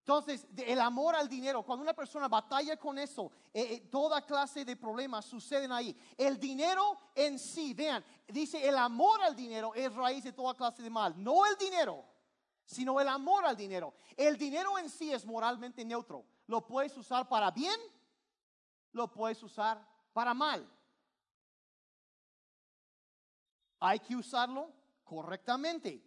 Entonces, 0.00 0.46
el 0.58 0.80
amor 0.80 1.14
al 1.14 1.30
dinero, 1.30 1.62
cuando 1.62 1.82
una 1.82 1.94
persona 1.94 2.28
batalla 2.28 2.76
con 2.76 2.98
eso, 2.98 3.32
eh, 3.54 3.62
eh, 3.70 3.80
toda 3.90 4.20
clase 4.20 4.62
de 4.62 4.76
problemas 4.76 5.24
suceden 5.24 5.72
ahí. 5.72 5.96
El 6.18 6.38
dinero 6.38 6.98
en 7.14 7.38
sí, 7.38 7.72
vean, 7.72 8.04
dice 8.28 8.68
el 8.68 8.76
amor 8.76 9.22
al 9.22 9.34
dinero 9.34 9.72
es 9.74 9.94
raíz 9.94 10.24
de 10.24 10.34
toda 10.34 10.52
clase 10.54 10.82
de 10.82 10.90
mal. 10.90 11.14
No 11.16 11.46
el 11.46 11.56
dinero, 11.56 12.04
sino 12.66 13.00
el 13.00 13.08
amor 13.08 13.46
al 13.46 13.56
dinero. 13.56 13.94
El 14.14 14.36
dinero 14.36 14.78
en 14.78 14.90
sí 14.90 15.10
es 15.10 15.24
moralmente 15.24 15.82
neutro. 15.86 16.26
Lo 16.46 16.66
puedes 16.66 16.96
usar 16.96 17.28
para 17.28 17.50
bien, 17.50 17.78
lo 18.92 19.10
puedes 19.10 19.42
usar 19.42 19.86
para 20.12 20.34
mal. 20.34 20.68
Hay 23.80 24.00
que 24.00 24.16
usarlo 24.16 24.72
correctamente. 25.02 26.02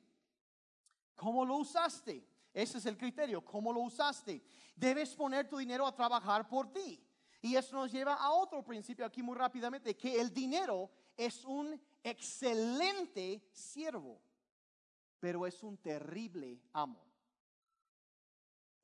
¿Cómo 1.16 1.46
lo 1.46 1.56
usaste? 1.56 2.28
Ese 2.54 2.78
es 2.78 2.86
el 2.86 2.98
criterio, 2.98 3.44
cómo 3.44 3.72
lo 3.72 3.82
usaste. 3.82 4.44
Debes 4.76 5.16
poner 5.16 5.48
tu 5.48 5.58
dinero 5.58 5.86
a 5.86 5.96
trabajar 5.96 6.48
por 6.48 6.72
ti. 6.72 7.04
Y 7.42 7.56
eso 7.56 7.76
nos 7.76 7.92
lleva 7.92 8.16
a 8.16 8.32
otro 8.32 8.64
principio 8.64 9.06
aquí 9.06 9.22
muy 9.22 9.36
rápidamente, 9.36 9.96
que 9.96 10.20
el 10.20 10.34
dinero 10.34 10.90
es 11.16 11.46
un 11.46 11.80
excelente 12.04 13.48
siervo, 13.52 14.22
pero 15.20 15.46
es 15.46 15.62
un 15.64 15.78
terrible 15.78 16.60
amo. 16.74 17.07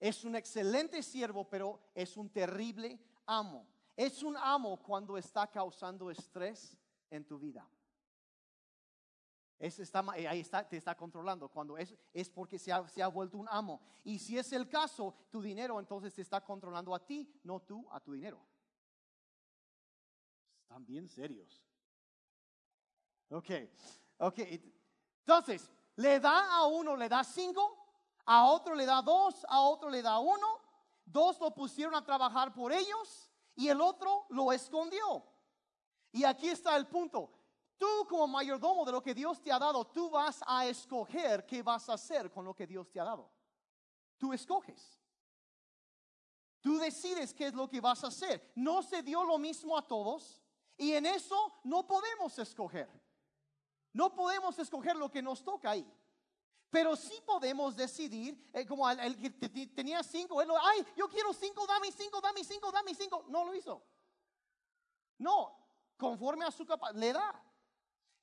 Es 0.04 0.24
un 0.26 0.36
excelente 0.36 1.02
siervo, 1.02 1.48
pero 1.50 1.80
es 1.94 2.18
un 2.18 2.30
terrible 2.30 3.00
amo. 3.26 3.68
Es 3.96 4.24
un 4.24 4.36
amo 4.36 4.82
cuando 4.82 5.18
está 5.18 5.48
causando 5.48 6.10
estrés 6.12 6.78
en 7.10 7.26
tu 7.26 7.40
vida 7.40 7.68
está, 9.68 10.06
eh, 10.16 10.28
ahí 10.28 10.42
está, 10.42 10.68
te 10.68 10.78
está 10.78 10.96
controlando. 10.96 11.48
Cuando 11.50 11.78
es, 11.78 11.96
es 12.14 12.30
porque 12.30 12.60
se 12.60 12.72
ha, 12.72 12.88
se 12.88 13.02
ha, 13.02 13.08
vuelto 13.08 13.38
un 13.38 13.48
amo. 13.50 13.82
Y 14.04 14.20
si 14.20 14.38
es 14.38 14.52
el 14.54 14.68
caso, 14.68 15.16
tu 15.30 15.42
dinero 15.42 15.80
entonces 15.80 16.14
te 16.14 16.22
está 16.22 16.44
controlando 16.44 16.94
a 16.94 17.06
ti, 17.06 17.40
no 17.44 17.62
tú 17.62 17.88
a 17.92 18.00
tu 18.00 18.12
dinero. 18.14 18.40
Están 20.62 20.86
bien 20.86 21.08
serios. 21.08 21.64
Ok, 23.30 23.52
ok. 24.18 24.40
Entonces, 25.20 25.72
le 25.96 26.20
da 26.20 26.58
a 26.58 26.68
uno, 26.68 26.96
le 26.96 27.08
da 27.08 27.24
cinco, 27.24 27.83
a 28.26 28.46
otro 28.46 28.76
le 28.76 28.86
da 28.86 29.02
dos, 29.02 29.46
a 29.50 29.62
otro 29.62 29.90
le 29.90 30.02
da 30.02 30.20
uno. 30.20 30.62
Dos 31.06 31.40
lo 31.40 31.54
pusieron 31.54 31.96
a 31.96 32.04
trabajar 32.04 32.54
por 32.54 32.72
ellos 32.72 33.30
y 33.56 33.68
el 33.68 33.82
otro 33.82 34.26
lo 34.30 34.52
escondió. 34.52 35.24
Y 36.12 36.24
aquí 36.24 36.50
está 36.50 36.76
el 36.78 36.88
punto. 36.88 37.32
Tú 37.78 38.08
como 38.08 38.28
mayordomo 38.28 38.86
de 38.86 38.92
lo 38.92 39.02
que 39.02 39.14
Dios 39.14 39.42
te 39.42 39.52
ha 39.52 39.60
dado, 39.60 39.86
tú 39.86 40.10
vas 40.10 40.42
a 40.46 40.66
escoger 40.66 41.46
qué 41.46 41.62
vas 41.62 41.90
a 41.90 41.94
hacer 41.94 42.32
con 42.32 42.46
lo 42.46 42.54
que 42.54 42.66
Dios 42.66 42.90
te 42.90 43.00
ha 43.00 43.04
dado. 43.04 43.30
Tú 44.18 44.32
escoges. 44.32 45.00
Tú 46.62 46.78
decides 46.78 47.34
qué 47.34 47.48
es 47.48 47.54
lo 47.54 47.68
que 47.68 47.82
vas 47.82 48.04
a 48.06 48.08
hacer. 48.08 48.54
No 48.56 48.82
se 48.84 49.04
dio 49.04 49.26
lo 49.26 49.38
mismo 49.38 49.78
a 49.78 49.86
todos 49.86 50.42
y 50.78 50.94
en 50.94 51.06
eso 51.06 51.60
no 51.66 51.86
podemos 51.86 52.40
escoger. 52.40 52.90
No 53.92 54.14
podemos 54.14 54.58
escoger 54.58 54.96
lo 54.96 55.12
que 55.12 55.22
nos 55.22 55.44
toca 55.44 55.72
ahí. 55.72 55.86
Pero 56.74 56.96
sí 56.96 57.14
podemos 57.24 57.76
decidir, 57.76 58.50
eh, 58.52 58.66
como 58.66 58.90
el, 58.90 59.16
que 59.16 59.30
tenía 59.68 60.02
cinco, 60.02 60.42
él, 60.42 60.50
ay, 60.60 60.84
yo 60.98 61.08
quiero 61.08 61.32
cinco, 61.32 61.68
dame 61.68 61.92
cinco, 61.92 62.20
dame 62.20 62.44
cinco, 62.44 62.72
dame 62.72 62.96
cinco. 62.96 63.26
No 63.30 63.46
lo 63.46 63.54
hizo. 63.54 63.80
No, 65.20 65.56
conforme 65.96 66.46
a 66.46 66.50
su 66.50 66.66
capacidad, 66.66 67.00
le 67.00 67.14
da. 67.14 67.46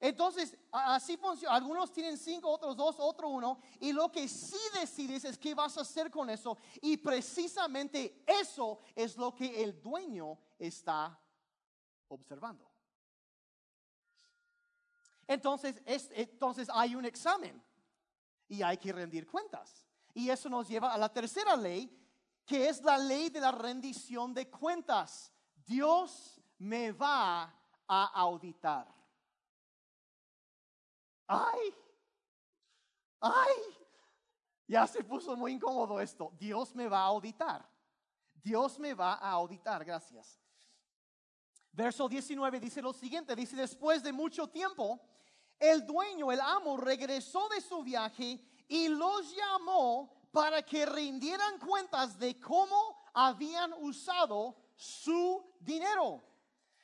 Entonces, 0.00 0.58
así 0.72 1.16
funciona. 1.16 1.54
Algunos 1.54 1.92
tienen 1.92 2.18
cinco, 2.18 2.50
otros 2.50 2.76
dos, 2.76 2.96
otro 2.98 3.28
uno. 3.28 3.60
Y 3.78 3.92
lo 3.92 4.10
que 4.10 4.26
sí 4.26 4.58
decides 4.74 5.24
es 5.26 5.38
qué 5.38 5.54
vas 5.54 5.78
a 5.78 5.82
hacer 5.82 6.10
con 6.10 6.28
eso. 6.28 6.58
Y 6.82 6.96
precisamente 6.96 8.24
eso 8.26 8.80
es 8.96 9.16
lo 9.16 9.32
que 9.32 9.62
el 9.62 9.80
dueño 9.80 10.36
está 10.58 11.16
observando. 12.08 12.68
Entonces, 15.28 15.80
entonces 15.86 16.68
hay 16.74 16.96
un 16.96 17.04
examen 17.04 17.69
y 18.50 18.62
hay 18.62 18.76
que 18.76 18.92
rendir 18.92 19.26
cuentas. 19.26 19.86
Y 20.12 20.28
eso 20.28 20.48
nos 20.48 20.68
lleva 20.68 20.92
a 20.92 20.98
la 20.98 21.08
tercera 21.08 21.56
ley, 21.56 21.88
que 22.44 22.68
es 22.68 22.82
la 22.82 22.98
ley 22.98 23.30
de 23.30 23.40
la 23.40 23.52
rendición 23.52 24.34
de 24.34 24.50
cuentas. 24.50 25.32
Dios 25.64 26.40
me 26.58 26.90
va 26.90 27.54
a 27.86 28.04
auditar. 28.20 28.92
Ay, 31.28 31.74
ay, 33.20 33.54
ya 34.66 34.84
se 34.88 35.04
puso 35.04 35.36
muy 35.36 35.52
incómodo 35.52 36.00
esto. 36.00 36.32
Dios 36.36 36.74
me 36.74 36.88
va 36.88 37.02
a 37.02 37.06
auditar. 37.06 37.64
Dios 38.34 38.80
me 38.80 38.94
va 38.94 39.14
a 39.14 39.30
auditar, 39.30 39.84
gracias. 39.84 40.40
Verso 41.70 42.08
19 42.08 42.58
dice 42.58 42.82
lo 42.82 42.92
siguiente, 42.92 43.36
dice, 43.36 43.54
después 43.54 44.02
de 44.02 44.12
mucho 44.12 44.48
tiempo, 44.48 45.00
el 45.60 45.86
dueño, 45.86 46.32
el 46.32 46.40
amo, 46.40 46.78
regresó 46.78 47.48
de 47.50 47.60
su 47.60 47.82
viaje 47.82 48.40
y 48.66 48.88
los 48.88 49.36
llamó 49.36 50.10
para 50.32 50.62
que 50.62 50.86
rindieran 50.86 51.58
cuentas 51.58 52.18
de 52.18 52.40
cómo 52.40 53.04
habían 53.12 53.72
usado 53.74 54.56
su 54.74 55.44
dinero. 55.60 56.22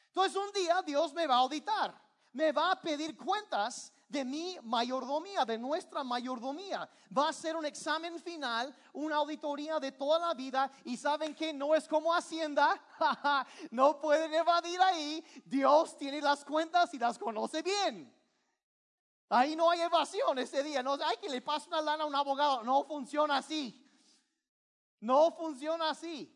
Entonces 0.09 0.37
un 0.37 0.53
día 0.53 0.83
Dios 0.83 1.15
me 1.15 1.27
va 1.27 1.37
a 1.37 1.39
auditar, 1.39 1.99
me 2.33 2.53
va 2.53 2.73
a 2.73 2.81
pedir 2.81 3.17
cuentas 3.17 3.93
de 4.09 4.25
mi 4.25 4.59
mayordomía, 4.63 5.45
de 5.45 5.59
nuestra 5.59 6.05
mayordomía. 6.05 6.89
Va 7.17 7.29
a 7.29 7.33
ser 7.33 7.57
un 7.57 7.65
examen 7.65 8.19
final, 8.21 8.75
una 8.93 9.17
auditoría 9.17 9.81
de 9.81 9.93
toda 9.93 10.19
la 10.19 10.35
vida 10.35 10.71
y 10.85 10.97
saben 10.97 11.35
que 11.35 11.53
no 11.53 11.75
es 11.75 11.89
como 11.89 12.15
Hacienda, 12.15 12.81
no 13.71 13.99
pueden 13.99 14.33
evadir 14.35 14.81
ahí, 14.81 15.25
Dios 15.45 15.97
tiene 15.97 16.21
las 16.21 16.45
cuentas 16.45 16.93
y 16.95 16.99
las 16.99 17.19
conoce 17.19 17.63
bien. 17.63 18.16
Ahí 19.29 19.57
no 19.57 19.71
hay 19.71 19.81
evasión 19.81 20.39
ese 20.39 20.63
día, 20.63 20.83
no 20.83 20.95
hay 20.95 21.17
que 21.17 21.29
le 21.29 21.43
pase 21.43 21.69
una 21.69 21.81
lana 21.81 22.05
a 22.05 22.07
un 22.07 22.15
abogado, 22.15 22.63
no 22.63 22.85
funciona 22.85 23.39
así. 23.39 23.83
No 25.01 25.33
funciona 25.33 25.91
así. 25.91 26.33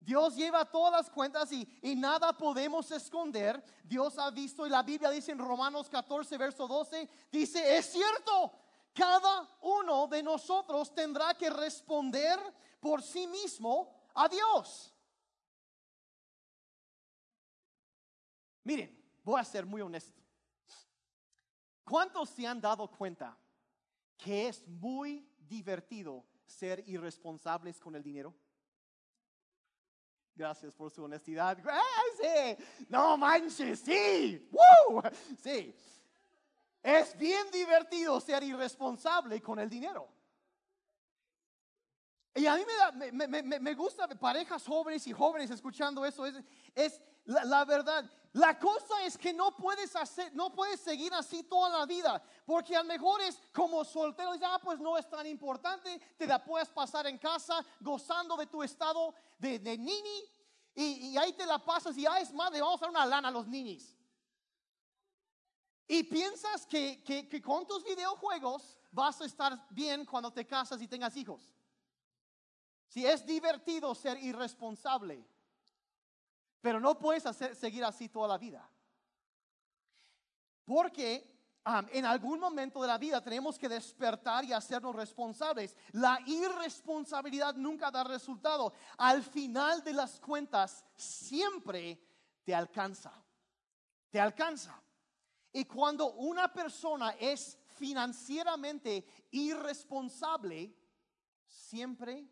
Dios 0.00 0.34
lleva 0.34 0.64
todas 0.64 0.92
las 0.92 1.10
cuentas 1.10 1.52
y, 1.52 1.66
nada 1.94 2.36
podemos 2.36 2.90
esconder. 2.90 3.62
Dios 3.84 4.18
ha 4.18 4.30
visto 4.30 4.66
y 4.66 4.70
la 4.70 4.82
Biblia 4.82 5.10
dice 5.10 5.32
en 5.32 5.38
Romanos 5.38 5.88
14, 5.88 6.36
verso 6.38 6.66
12, 6.66 7.08
dice, 7.30 7.76
es 7.76 7.86
cierto, 7.86 8.52
cada 8.92 9.48
uno 9.60 10.08
de 10.08 10.22
nosotros 10.22 10.92
tendrá 10.94 11.34
que 11.34 11.50
responder 11.50 12.38
por 12.80 13.02
sí 13.02 13.26
mismo 13.26 13.94
a 14.14 14.28
Dios. 14.28 14.92
Miren, 18.64 19.20
voy 19.22 19.40
a 19.40 19.44
ser 19.44 19.64
muy 19.66 19.82
honesto. 19.82 20.21
¿Cuántos 21.92 22.30
se 22.30 22.46
han 22.46 22.58
dado 22.58 22.88
cuenta 22.90 23.36
que 24.16 24.48
es 24.48 24.66
muy 24.66 25.28
divertido 25.38 26.24
ser 26.46 26.82
irresponsables 26.86 27.78
con 27.78 27.94
el 27.94 28.02
dinero? 28.02 28.34
Gracias 30.34 30.72
por 30.72 30.90
su 30.90 31.04
honestidad. 31.04 31.58
Sí. 32.18 32.64
No 32.88 33.18
manches, 33.18 33.80
sí. 33.80 34.48
Sí. 35.42 35.76
Es 36.82 37.14
bien 37.18 37.50
divertido 37.50 38.18
ser 38.22 38.42
irresponsable 38.42 39.42
con 39.42 39.58
el 39.58 39.68
dinero. 39.68 40.08
Y 42.34 42.46
a 42.46 42.56
mí 42.56 42.62
me, 43.12 43.28
me, 43.28 43.60
me, 43.60 43.74
gusta 43.74 44.08
parejas 44.08 44.64
jóvenes 44.64 45.06
y 45.06 45.12
jóvenes 45.12 45.50
escuchando 45.50 46.06
eso. 46.06 46.24
Es, 46.24 46.42
es 46.74 47.02
la, 47.24 47.64
verdad. 47.64 48.10
La 48.32 48.58
cosa 48.58 49.04
es 49.04 49.16
que 49.16 49.32
no 49.32 49.56
puedes 49.56 49.94
hacer, 49.94 50.34
no 50.34 50.52
puedes 50.52 50.80
seguir 50.80 51.12
así 51.14 51.42
toda 51.44 51.78
la 51.78 51.86
vida. 51.86 52.22
Porque 52.44 52.74
a 52.74 52.82
lo 52.82 52.88
mejor 52.88 53.20
es 53.20 53.40
como 53.52 53.84
soltero. 53.84 54.34
Ya, 54.34 54.54
ah, 54.54 54.58
pues 54.58 54.80
no 54.80 54.96
es 54.96 55.08
tan 55.08 55.26
importante. 55.26 56.00
Te 56.16 56.26
la 56.26 56.42
puedes 56.42 56.68
pasar 56.68 57.06
en 57.06 57.18
casa 57.18 57.64
gozando 57.80 58.36
de 58.36 58.46
tu 58.46 58.62
estado 58.62 59.14
de, 59.38 59.58
de 59.58 59.78
nini. 59.78 60.24
Y, 60.74 61.16
ahí 61.18 61.34
te 61.34 61.44
la 61.44 61.58
pasas 61.58 61.96
y, 61.98 62.06
ah, 62.06 62.18
es 62.18 62.32
más, 62.32 62.50
vamos 62.50 62.80
a 62.80 62.86
dar 62.86 62.90
una 62.90 63.06
lana 63.06 63.28
a 63.28 63.32
los 63.32 63.46
ninis. 63.46 63.94
Y 65.86 66.02
piensas 66.04 66.66
que, 66.66 67.04
que 67.04 67.42
con 67.42 67.66
tus 67.66 67.84
videojuegos 67.84 68.78
vas 68.90 69.20
a 69.20 69.26
estar 69.26 69.66
bien 69.70 70.06
cuando 70.06 70.32
te 70.32 70.46
casas 70.46 70.80
y 70.80 70.88
tengas 70.88 71.16
hijos. 71.16 71.52
Si 72.88 73.06
es 73.06 73.24
divertido 73.26 73.94
ser 73.94 74.18
irresponsable, 74.18 75.26
pero 76.62 76.80
no 76.80 76.98
puedes 76.98 77.24
seguir 77.58 77.84
así 77.84 78.08
toda 78.08 78.28
la 78.28 78.38
vida. 78.38 78.66
Porque 80.64 81.28
en 81.90 82.06
algún 82.06 82.38
momento 82.38 82.80
de 82.80 82.88
la 82.88 82.98
vida 82.98 83.20
tenemos 83.20 83.58
que 83.58 83.68
despertar 83.68 84.44
y 84.44 84.52
hacernos 84.52 84.94
responsables. 84.94 85.76
La 85.90 86.18
irresponsabilidad 86.26 87.54
nunca 87.56 87.90
da 87.90 88.04
resultado. 88.04 88.72
Al 88.96 89.22
final 89.22 89.82
de 89.82 89.92
las 89.92 90.20
cuentas, 90.20 90.84
siempre 90.94 92.00
te 92.44 92.54
alcanza. 92.54 93.12
Te 94.08 94.20
alcanza. 94.20 94.80
Y 95.52 95.64
cuando 95.64 96.12
una 96.12 96.52
persona 96.52 97.10
es 97.18 97.58
financieramente 97.74 99.04
irresponsable, 99.32 100.74
siempre 101.44 102.24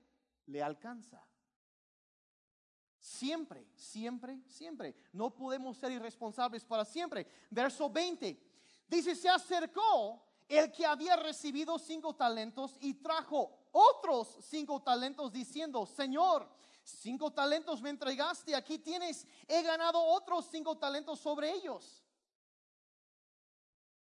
le 0.46 0.62
alcanza. 0.62 1.20
Siempre, 3.00 3.66
siempre, 3.74 4.38
siempre. 4.46 4.94
No 5.12 5.34
podemos 5.34 5.78
ser 5.78 5.90
irresponsables 5.90 6.64
para 6.64 6.84
siempre. 6.84 7.26
Verso 7.48 7.88
20. 7.88 8.38
Dice, 8.86 9.16
se 9.16 9.28
acercó 9.28 10.22
el 10.46 10.70
que 10.70 10.84
había 10.84 11.16
recibido 11.16 11.78
cinco 11.78 12.14
talentos 12.14 12.76
y 12.80 12.94
trajo 12.94 13.56
otros 13.72 14.36
cinco 14.42 14.82
talentos 14.82 15.32
diciendo, 15.32 15.86
Señor, 15.86 16.48
cinco 16.82 17.32
talentos 17.32 17.80
me 17.80 17.90
entregaste, 17.90 18.54
aquí 18.54 18.78
tienes, 18.78 19.26
he 19.46 19.62
ganado 19.62 20.02
otros 20.02 20.48
cinco 20.50 20.76
talentos 20.76 21.20
sobre 21.20 21.52
ellos. 21.52 22.04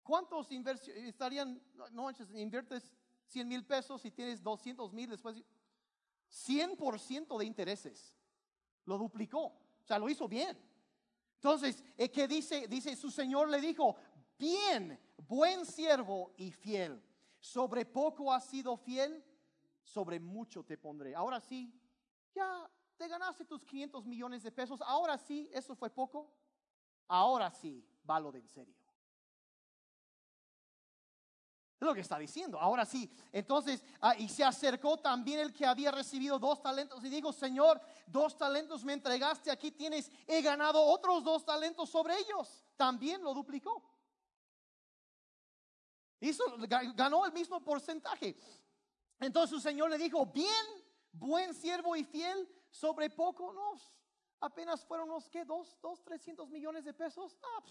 ¿Cuántos 0.02 0.48
estarían, 0.50 1.62
no, 1.92 2.10
inviertes 2.34 2.90
100 3.26 3.46
mil 3.46 3.66
pesos 3.66 4.02
y 4.06 4.10
tienes 4.10 4.42
200 4.42 4.90
mil 4.94 5.10
después? 5.10 5.36
100% 6.30 7.38
de 7.38 7.44
intereses. 7.44 8.14
Lo 8.88 8.96
duplicó. 8.96 9.44
O 9.44 9.84
sea, 9.84 9.98
lo 9.98 10.08
hizo 10.08 10.26
bien. 10.26 10.58
Entonces, 11.34 11.84
¿qué 12.10 12.26
dice? 12.26 12.66
Dice, 12.66 12.96
su 12.96 13.10
Señor 13.10 13.50
le 13.50 13.60
dijo, 13.60 13.96
bien, 14.38 14.98
buen 15.28 15.66
siervo 15.66 16.32
y 16.38 16.50
fiel. 16.50 17.04
Sobre 17.38 17.84
poco 17.84 18.32
has 18.32 18.46
sido 18.46 18.78
fiel, 18.78 19.22
sobre 19.82 20.18
mucho 20.18 20.64
te 20.64 20.78
pondré. 20.78 21.14
Ahora 21.14 21.38
sí, 21.38 21.70
ya 22.34 22.68
te 22.96 23.06
ganaste 23.06 23.44
tus 23.44 23.62
500 23.62 24.06
millones 24.06 24.42
de 24.42 24.50
pesos. 24.50 24.80
Ahora 24.80 25.18
sí, 25.18 25.50
eso 25.52 25.76
fue 25.76 25.90
poco. 25.90 26.32
Ahora 27.06 27.50
sí, 27.50 27.86
va 28.08 28.18
lo 28.18 28.32
de 28.32 28.38
en 28.38 28.48
serio. 28.48 28.74
Es 31.80 31.86
lo 31.86 31.94
que 31.94 32.00
está 32.00 32.18
diciendo. 32.18 32.58
Ahora 32.58 32.84
sí. 32.84 33.08
Entonces, 33.32 33.84
ah, 34.00 34.16
y 34.16 34.28
se 34.28 34.42
acercó 34.42 34.96
también 34.96 35.38
el 35.38 35.52
que 35.52 35.64
había 35.64 35.92
recibido 35.92 36.38
dos 36.38 36.60
talentos 36.60 37.04
y 37.04 37.08
dijo, 37.08 37.32
Señor, 37.32 37.80
dos 38.06 38.36
talentos 38.36 38.84
me 38.84 38.94
entregaste, 38.94 39.50
aquí 39.50 39.70
tienes, 39.70 40.10
he 40.26 40.42
ganado 40.42 40.82
otros 40.82 41.22
dos 41.22 41.44
talentos 41.44 41.88
sobre 41.88 42.18
ellos. 42.18 42.64
También 42.76 43.22
lo 43.22 43.32
duplicó. 43.32 43.82
Hizo, 46.20 46.42
ganó 46.94 47.24
el 47.24 47.32
mismo 47.32 47.62
porcentaje. 47.62 48.36
Entonces 49.20 49.50
su 49.50 49.60
Señor 49.60 49.88
le 49.90 49.98
dijo, 49.98 50.26
bien, 50.26 50.66
buen 51.12 51.54
siervo 51.54 51.94
y 51.94 52.02
fiel, 52.02 52.48
sobre 52.70 53.08
poco 53.08 53.52
nos. 53.52 53.94
Apenas 54.40 54.84
fueron 54.84 55.10
unos, 55.10 55.28
¿qué? 55.28 55.44
Dos, 55.44 55.76
dos, 55.80 56.02
trescientos 56.02 56.48
millones 56.48 56.84
de 56.84 56.92
pesos. 56.92 57.38
Ah, 57.42 57.62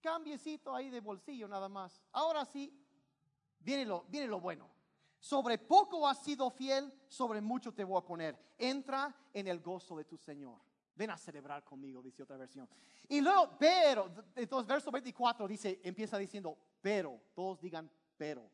cambiecito 0.00 0.74
ahí 0.74 0.90
de 0.90 1.00
bolsillo 1.00 1.46
nada 1.46 1.68
más. 1.68 2.02
Ahora 2.12 2.44
sí, 2.44 2.72
viene 3.58 3.84
lo, 3.84 4.04
viene 4.08 4.26
lo 4.26 4.40
bueno. 4.40 4.68
Sobre 5.18 5.58
poco 5.58 6.08
has 6.08 6.22
sido 6.24 6.50
fiel, 6.50 6.92
sobre 7.06 7.40
mucho 7.40 7.72
te 7.72 7.84
voy 7.84 7.98
a 7.98 8.04
poner. 8.04 8.36
Entra 8.56 9.14
en 9.34 9.48
el 9.48 9.60
gozo 9.60 9.96
de 9.96 10.04
tu 10.04 10.16
Señor. 10.16 10.58
Ven 10.94 11.10
a 11.10 11.18
celebrar 11.18 11.62
conmigo, 11.62 12.02
dice 12.02 12.22
otra 12.22 12.36
versión. 12.36 12.68
Y 13.08 13.20
luego, 13.20 13.56
pero, 13.58 14.10
entonces 14.34 14.66
verso 14.66 14.90
24 14.90 15.46
dice, 15.46 15.80
empieza 15.84 16.16
diciendo, 16.16 16.56
pero, 16.80 17.20
todos 17.34 17.60
digan, 17.60 17.90
pero. 18.16 18.50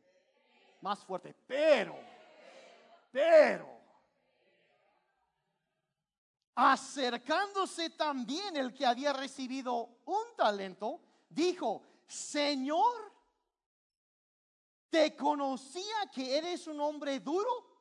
Más 0.80 1.04
fuerte, 1.04 1.35
pero, 1.46 1.96
pero. 3.12 3.76
Acercándose 6.54 7.90
también 7.90 8.56
el 8.56 8.72
que 8.72 8.87
había 8.87 9.12
recibido 9.12 10.00
un 10.04 10.24
talento, 10.37 11.00
dijo, 11.37 11.83
Señor, 12.07 13.12
¿te 14.88 15.14
conocía 15.14 16.11
que 16.12 16.38
eres 16.38 16.66
un 16.66 16.81
hombre 16.81 17.20
duro? 17.20 17.77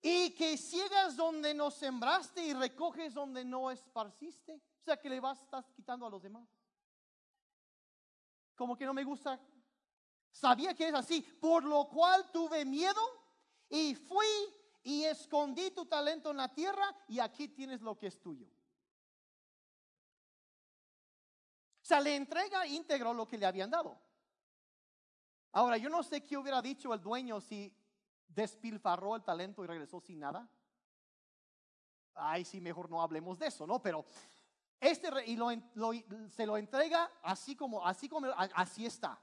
Y 0.00 0.30
que 0.30 0.56
ciegas 0.56 1.16
donde 1.16 1.52
no 1.52 1.70
sembraste 1.70 2.42
y 2.42 2.54
recoges 2.54 3.12
donde 3.12 3.44
no 3.44 3.70
esparciste. 3.70 4.54
O 4.54 4.82
sea, 4.84 4.96
que 4.96 5.10
le 5.10 5.20
vas, 5.20 5.44
quitando 5.74 6.06
a 6.06 6.10
los 6.10 6.22
demás. 6.22 6.48
Como 8.54 8.76
que 8.76 8.86
no 8.86 8.94
me 8.94 9.04
gusta. 9.04 9.38
Sabía 10.30 10.74
que 10.74 10.88
es 10.88 10.94
así. 10.94 11.20
Por 11.20 11.64
lo 11.64 11.88
cual 11.88 12.30
tuve 12.30 12.64
miedo 12.64 13.02
y 13.68 13.94
fui 13.94 14.26
y 14.84 15.04
escondí 15.04 15.72
tu 15.72 15.84
talento 15.84 16.30
en 16.30 16.38
la 16.38 16.54
tierra 16.54 16.96
y 17.08 17.18
aquí 17.18 17.48
tienes 17.48 17.82
lo 17.82 17.98
que 17.98 18.06
es 18.06 18.18
tuyo. 18.22 18.48
Sea, 21.90 22.00
le 22.00 22.14
entrega 22.14 22.66
íntegro 22.66 23.12
lo 23.12 23.26
que 23.26 23.36
le 23.36 23.46
habían 23.46 23.68
dado. 23.68 24.00
Ahora, 25.50 25.76
yo 25.76 25.88
no 25.88 26.04
sé 26.04 26.24
qué 26.24 26.36
hubiera 26.36 26.62
dicho 26.62 26.94
el 26.94 27.00
dueño 27.00 27.40
si 27.40 27.76
despilfarró 28.28 29.16
el 29.16 29.24
talento 29.24 29.64
y 29.64 29.66
regresó 29.66 30.00
sin 30.00 30.20
nada. 30.20 30.48
Ay, 32.14 32.44
sí, 32.44 32.60
mejor 32.60 32.88
no 32.88 33.02
hablemos 33.02 33.38
de 33.40 33.48
eso, 33.48 33.66
¿no? 33.66 33.82
Pero 33.82 34.04
este 34.78 35.08
y 35.26 35.36
se 36.30 36.46
lo 36.46 36.56
entrega 36.56 37.10
así 37.22 37.56
como, 37.56 37.84
así 37.84 38.08
como, 38.08 38.28
así 38.36 38.86
está. 38.86 39.20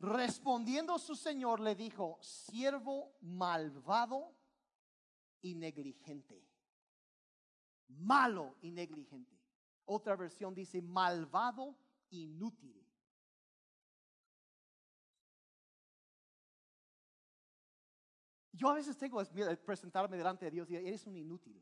Respondiendo 0.00 0.98
su 0.98 1.16
señor 1.16 1.60
le 1.60 1.74
dijo, 1.74 2.18
siervo 2.20 3.16
malvado 3.22 4.34
y 5.40 5.54
negligente. 5.54 6.46
Malo 7.88 8.56
y 8.60 8.70
negligente. 8.70 9.39
Otra 9.92 10.14
versión 10.14 10.54
dice 10.54 10.80
malvado, 10.80 11.74
inútil. 12.10 12.80
Yo 18.52 18.68
a 18.68 18.74
veces 18.74 18.96
tengo 18.96 19.20
miedo 19.32 19.48
de 19.48 19.56
presentarme 19.56 20.16
delante 20.16 20.44
de 20.44 20.52
Dios 20.52 20.70
y 20.70 20.76
eres 20.76 21.04
un 21.08 21.16
inútil. 21.16 21.60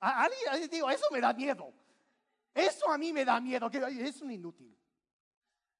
A 0.00 0.24
alguien 0.24 0.68
digo, 0.68 0.90
eso 0.90 1.06
me 1.10 1.20
da 1.22 1.32
miedo. 1.32 1.72
Eso 2.52 2.90
a 2.90 2.98
mí 2.98 3.14
me 3.14 3.24
da 3.24 3.40
miedo, 3.40 3.70
que 3.70 3.78
es 3.78 4.20
un 4.20 4.30
inútil. 4.30 4.78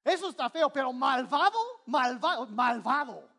Eso 0.03 0.29
está 0.29 0.49
feo, 0.49 0.73
pero 0.73 0.91
malvado, 0.91 1.59
malvado, 1.85 2.47
malvado. 2.47 3.29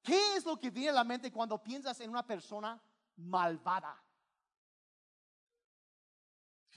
¿Qué 0.00 0.36
es 0.36 0.46
lo 0.46 0.58
que 0.58 0.70
viene 0.70 0.88
a 0.88 0.94
la 0.94 1.04
mente 1.04 1.30
cuando 1.30 1.62
piensas 1.62 2.00
en 2.00 2.08
una 2.08 2.26
persona 2.26 2.80
malvada? 3.16 4.05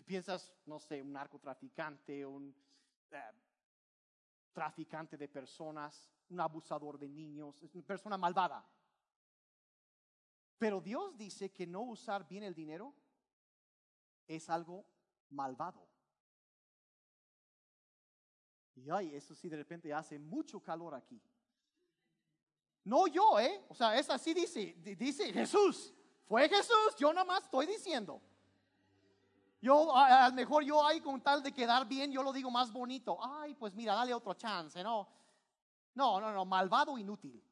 Piensas, 0.10 0.52
no 0.66 0.80
sé, 0.80 1.04
un 1.04 1.14
narcotraficante, 1.14 2.26
un 2.26 2.52
eh, 3.12 3.22
traficante 4.52 5.16
de 5.16 5.28
personas, 5.28 6.10
un 6.30 6.40
abusador 6.40 6.98
de 6.98 7.08
niños, 7.08 7.62
es 7.62 7.76
una 7.76 7.86
persona 7.86 8.18
malvada. 8.18 8.68
Pero 10.58 10.82
Dios 10.82 11.16
dice 11.16 11.52
que 11.52 11.68
no 11.68 11.82
usar 11.82 12.28
bien 12.28 12.42
el 12.42 12.56
dinero 12.56 12.92
es 14.28 14.50
algo 14.50 14.84
malvado. 15.30 15.88
Y 18.74 18.90
ay, 18.90 19.14
eso 19.14 19.36
sí 19.36 19.48
de 19.48 19.58
repente 19.58 19.94
hace 19.94 20.18
mucho 20.18 20.60
calor 20.60 20.96
aquí. 20.96 21.22
No 22.84 23.06
yo, 23.06 23.40
¿eh? 23.40 23.64
O 23.70 23.76
sea, 23.76 23.96
es 23.96 24.10
así 24.10 24.34
dice, 24.34 24.74
dice 24.74 25.32
Jesús. 25.32 25.94
Fue 26.26 26.50
Jesús, 26.50 26.96
yo 26.98 27.14
nada 27.14 27.26
más 27.26 27.44
estoy 27.44 27.68
diciendo. 27.68 28.24
Yo, 29.62 29.96
a, 29.96 30.30
lo 30.30 30.36
mejor 30.36 30.64
yo 30.64 30.86
ahí 30.86 31.02
con 31.02 31.22
tal 31.22 31.44
de 31.44 31.52
quedar 31.52 31.86
bien, 31.86 32.12
yo 32.12 32.24
lo 32.24 32.32
digo 32.32 32.50
más 32.50 32.72
bonito. 32.72 33.18
Ay, 33.22 33.56
pues 33.56 33.74
mira, 33.74 33.94
dale 33.94 34.14
otro 34.14 34.34
chance, 34.34 34.82
¿no? 34.84 35.08
No, 35.96 36.22
no, 36.22 36.32
no, 36.32 36.46
malvado, 36.46 36.98
inútil. 36.98 37.44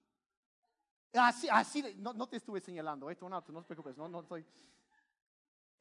Así, 1.13 1.47
así, 1.49 1.83
no, 1.97 2.27
te 2.27 2.37
estuve 2.37 2.61
señalando, 2.61 3.09
esto 3.09 3.27
no, 3.27 3.43
no 3.47 3.61
te 3.61 3.67
preocupes, 3.67 3.97
no, 3.97 4.07
no 4.07 4.21
estoy. 4.21 4.45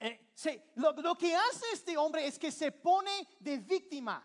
Eh, 0.00 0.32
lo, 0.74 0.92
lo, 0.92 1.16
que 1.16 1.34
hace 1.34 1.64
este 1.72 1.96
hombre 1.96 2.26
es 2.26 2.38
que 2.38 2.50
se 2.50 2.72
pone 2.72 3.26
de 3.38 3.58
víctima. 3.58 4.22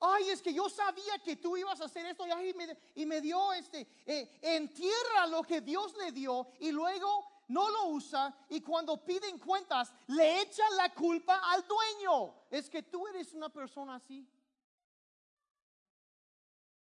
Ay, 0.00 0.30
es 0.30 0.40
que 0.40 0.52
yo 0.52 0.68
sabía 0.68 1.18
que 1.22 1.36
tú 1.36 1.56
ibas 1.56 1.80
a 1.80 1.84
hacer 1.84 2.06
esto 2.06 2.24
y, 2.26 2.54
me, 2.54 2.78
y 2.94 3.06
me 3.06 3.20
dio 3.20 3.52
este, 3.52 3.86
eh, 4.06 4.38
entierra 4.40 5.26
lo 5.28 5.42
que 5.42 5.60
Dios 5.60 5.94
le 5.98 6.10
dio 6.10 6.48
y 6.58 6.72
luego 6.72 7.39
no 7.50 7.68
lo 7.68 7.88
usa 7.88 8.34
y 8.48 8.60
cuando 8.60 9.04
piden 9.04 9.38
cuentas 9.38 9.92
le 10.06 10.40
echan 10.40 10.76
la 10.76 10.94
culpa 10.94 11.40
al 11.52 11.66
dueño. 11.66 12.34
Es 12.48 12.70
que 12.70 12.82
tú 12.82 13.06
eres 13.08 13.34
una 13.34 13.48
persona 13.48 13.96
así. 13.96 14.26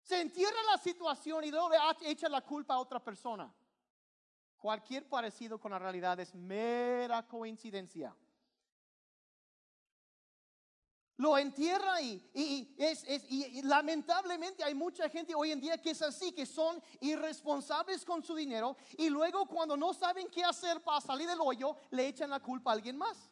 Se 0.01 0.21
entierra 0.21 0.63
la 0.71 0.77
situación 0.77 1.43
y 1.43 1.51
luego 1.51 1.69
le 1.69 2.09
echa 2.09 2.29
la 2.29 2.41
culpa 2.41 2.75
a 2.75 2.79
otra 2.79 3.03
persona. 3.03 3.53
Cualquier 4.57 5.09
parecido 5.09 5.59
con 5.59 5.71
la 5.71 5.79
realidad 5.79 6.19
es 6.19 6.33
mera 6.33 7.27
coincidencia 7.27 8.15
lo 11.17 11.37
entierra 11.37 12.01
y, 12.01 12.21
y, 12.33 12.75
es, 12.77 13.05
y, 13.29 13.61
lamentablemente 13.63 14.63
hay 14.63 14.75
mucha 14.75 15.09
gente 15.09 15.33
hoy 15.33 15.51
en 15.51 15.61
día 15.61 15.77
que 15.77 15.91
es 15.91 16.01
así, 16.01 16.31
que 16.33 16.45
son 16.45 16.81
irresponsables 16.99 18.03
con 18.03 18.23
su 18.23 18.35
dinero 18.35 18.75
y 18.97 19.09
luego 19.09 19.45
cuando 19.45 19.77
no 19.77 19.93
saben 19.93 20.27
qué 20.29 20.43
hacer 20.43 20.81
para 20.81 20.99
salir 21.01 21.27
del 21.27 21.39
hoyo, 21.39 21.77
le 21.91 22.07
echan 22.07 22.29
la 22.29 22.39
culpa 22.39 22.71
a 22.71 22.73
alguien 22.73 22.97
más. 22.97 23.29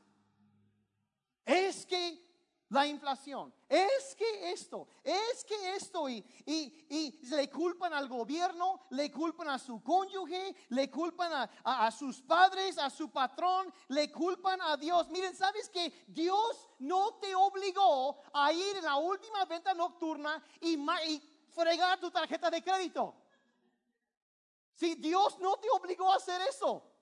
Es 1.46 1.86
que 1.86 2.33
la 2.74 2.88
inflación, 2.88 3.54
es 3.70 4.16
que 4.16 4.52
esto, 4.52 4.88
es 5.04 5.46
que 5.46 5.76
esto, 5.76 6.10
y, 6.10 6.26
y, 6.46 7.20
le 7.28 7.50
culpan 7.50 7.94
al 7.94 8.08
gobierno, 8.08 8.82
le 8.90 9.12
culpan 9.12 9.50
a 9.50 9.60
su 9.60 9.82
cónyuge, 9.84 10.56
le 10.70 10.90
culpan 10.90 11.50
a, 11.64 11.92
sus 11.92 12.22
padres, 12.22 12.78
a 12.78 12.90
su 12.90 13.12
patrón, 13.12 13.72
le 13.90 14.12
culpan 14.12 14.60
a 14.62 14.76
Dios. 14.76 15.10
Miren, 15.10 15.36
¿sabes 15.36 15.70
que 15.70 16.06
Dios 16.08 16.70
no 16.80 17.16
te 17.16 17.36
obligó 17.36 18.22
a 18.34 18.52
ir 18.52 18.78
en 18.78 18.86
la 18.86 18.96
última 18.96 19.46
venta 19.46 19.74
nocturna 19.74 20.44
y, 20.60 20.74
y 21.08 21.22
fregar 21.50 22.00
tu 22.00 22.10
tarjeta 22.10 22.50
de 22.50 22.64
crédito? 22.64 23.16
Si 24.74 24.96
Dios 24.96 25.38
no 25.40 25.58
te 25.58 25.70
obligó 25.70 26.12
a 26.12 26.16
hacer 26.16 26.42
eso. 26.42 26.93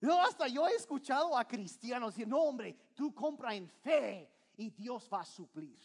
No, 0.00 0.22
hasta 0.22 0.46
yo 0.46 0.68
he 0.68 0.74
escuchado 0.74 1.36
a 1.36 1.46
cristianos 1.46 2.14
decir, 2.14 2.28
no 2.28 2.40
hombre, 2.42 2.92
tú 2.94 3.14
compra 3.14 3.54
en 3.54 3.68
fe 3.68 4.32
y 4.56 4.70
Dios 4.70 5.08
va 5.12 5.20
a 5.20 5.24
suplir. 5.24 5.78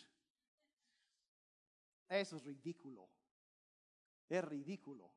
Eso 2.08 2.38
es 2.38 2.44
ridículo. 2.44 3.10
Es 4.30 4.44
ridículo. 4.44 5.12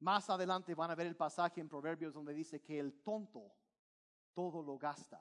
Más 0.00 0.28
adelante 0.30 0.74
van 0.74 0.90
a 0.90 0.94
ver 0.94 1.06
el 1.06 1.16
pasaje 1.16 1.60
en 1.60 1.68
Proverbios 1.68 2.14
donde 2.14 2.34
dice 2.34 2.60
que 2.60 2.78
el 2.78 3.02
tonto 3.02 3.54
todo 4.32 4.62
lo 4.62 4.78
gasta, 4.78 5.20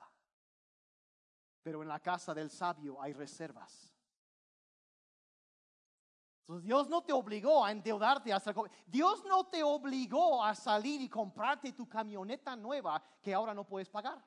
pero 1.62 1.82
en 1.82 1.90
la 1.90 2.00
casa 2.00 2.34
del 2.34 2.50
sabio 2.50 3.02
hay 3.02 3.14
reservas. 3.14 3.94
Dios 6.58 6.90
no 6.90 7.04
te 7.04 7.14
obligó 7.14 7.64
a 7.64 7.72
endeudarte 7.72 8.34
hasta 8.34 8.54
Dios 8.88 9.24
no 9.26 9.46
te 9.46 9.64
obligó 9.64 10.44
a 10.44 10.56
salir 10.56 11.00
y 11.00 11.08
comprarte 11.08 11.74
tu 11.74 11.88
camioneta 11.88 12.56
nueva 12.56 13.04
que 13.22 13.34
ahora 13.34 13.54
no 13.54 13.64
puedes 13.66 13.88
pagar. 13.88 14.24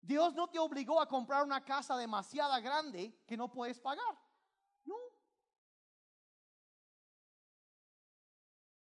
Dios 0.00 0.34
no 0.34 0.48
te 0.48 0.58
obligó 0.58 0.98
a 0.98 1.06
comprar 1.06 1.44
una 1.44 1.62
casa 1.62 1.94
demasiado 1.96 2.60
grande 2.62 3.14
que 3.26 3.36
no 3.36 3.52
puedes 3.52 3.78
pagar. 3.78 4.18
No. 4.86 4.96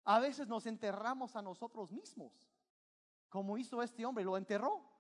A 0.04 0.20
veces 0.20 0.48
nos 0.48 0.68
enterramos 0.68 1.36
a 1.36 1.42
nosotros 1.42 1.92
mismos, 1.92 2.32
como 3.30 3.58
hizo 3.58 3.82
este 3.82 4.06
hombre, 4.06 4.24
lo 4.24 4.38
enterró. 4.38 4.97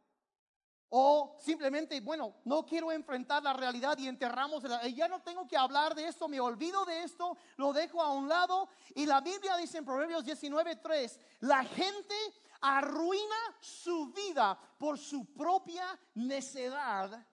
O 0.90 1.36
simplemente, 1.40 2.00
bueno, 2.00 2.36
no 2.46 2.66
quiero 2.66 2.92
enfrentar 2.92 3.44
la 3.44 3.52
realidad 3.52 3.98
y 3.98 4.08
enterramos, 4.08 4.64
y 4.86 4.96
ya 4.96 5.08
no 5.10 5.22
tengo 5.22 5.46
que 5.46 5.58
hablar 5.58 5.94
de 5.94 6.08
esto, 6.08 6.30
me 6.30 6.40
olvido 6.40 6.86
de 6.86 7.04
esto, 7.04 7.38
lo 7.58 7.74
dejo 7.74 8.02
a 8.02 8.14
un 8.14 8.30
lado. 8.30 8.70
Y 8.96 9.06
la 9.06 9.20
Biblia 9.20 9.58
dice 9.58 9.80
en 9.80 9.86
Proverbios 9.86 10.24
19:3, 10.24 11.20
la 11.42 11.64
gente 11.66 12.16
arruina 12.62 13.36
su 13.60 14.14
vida 14.14 14.58
por 14.78 14.98
su 14.98 15.26
propia 15.34 16.00
necedad 16.16 17.26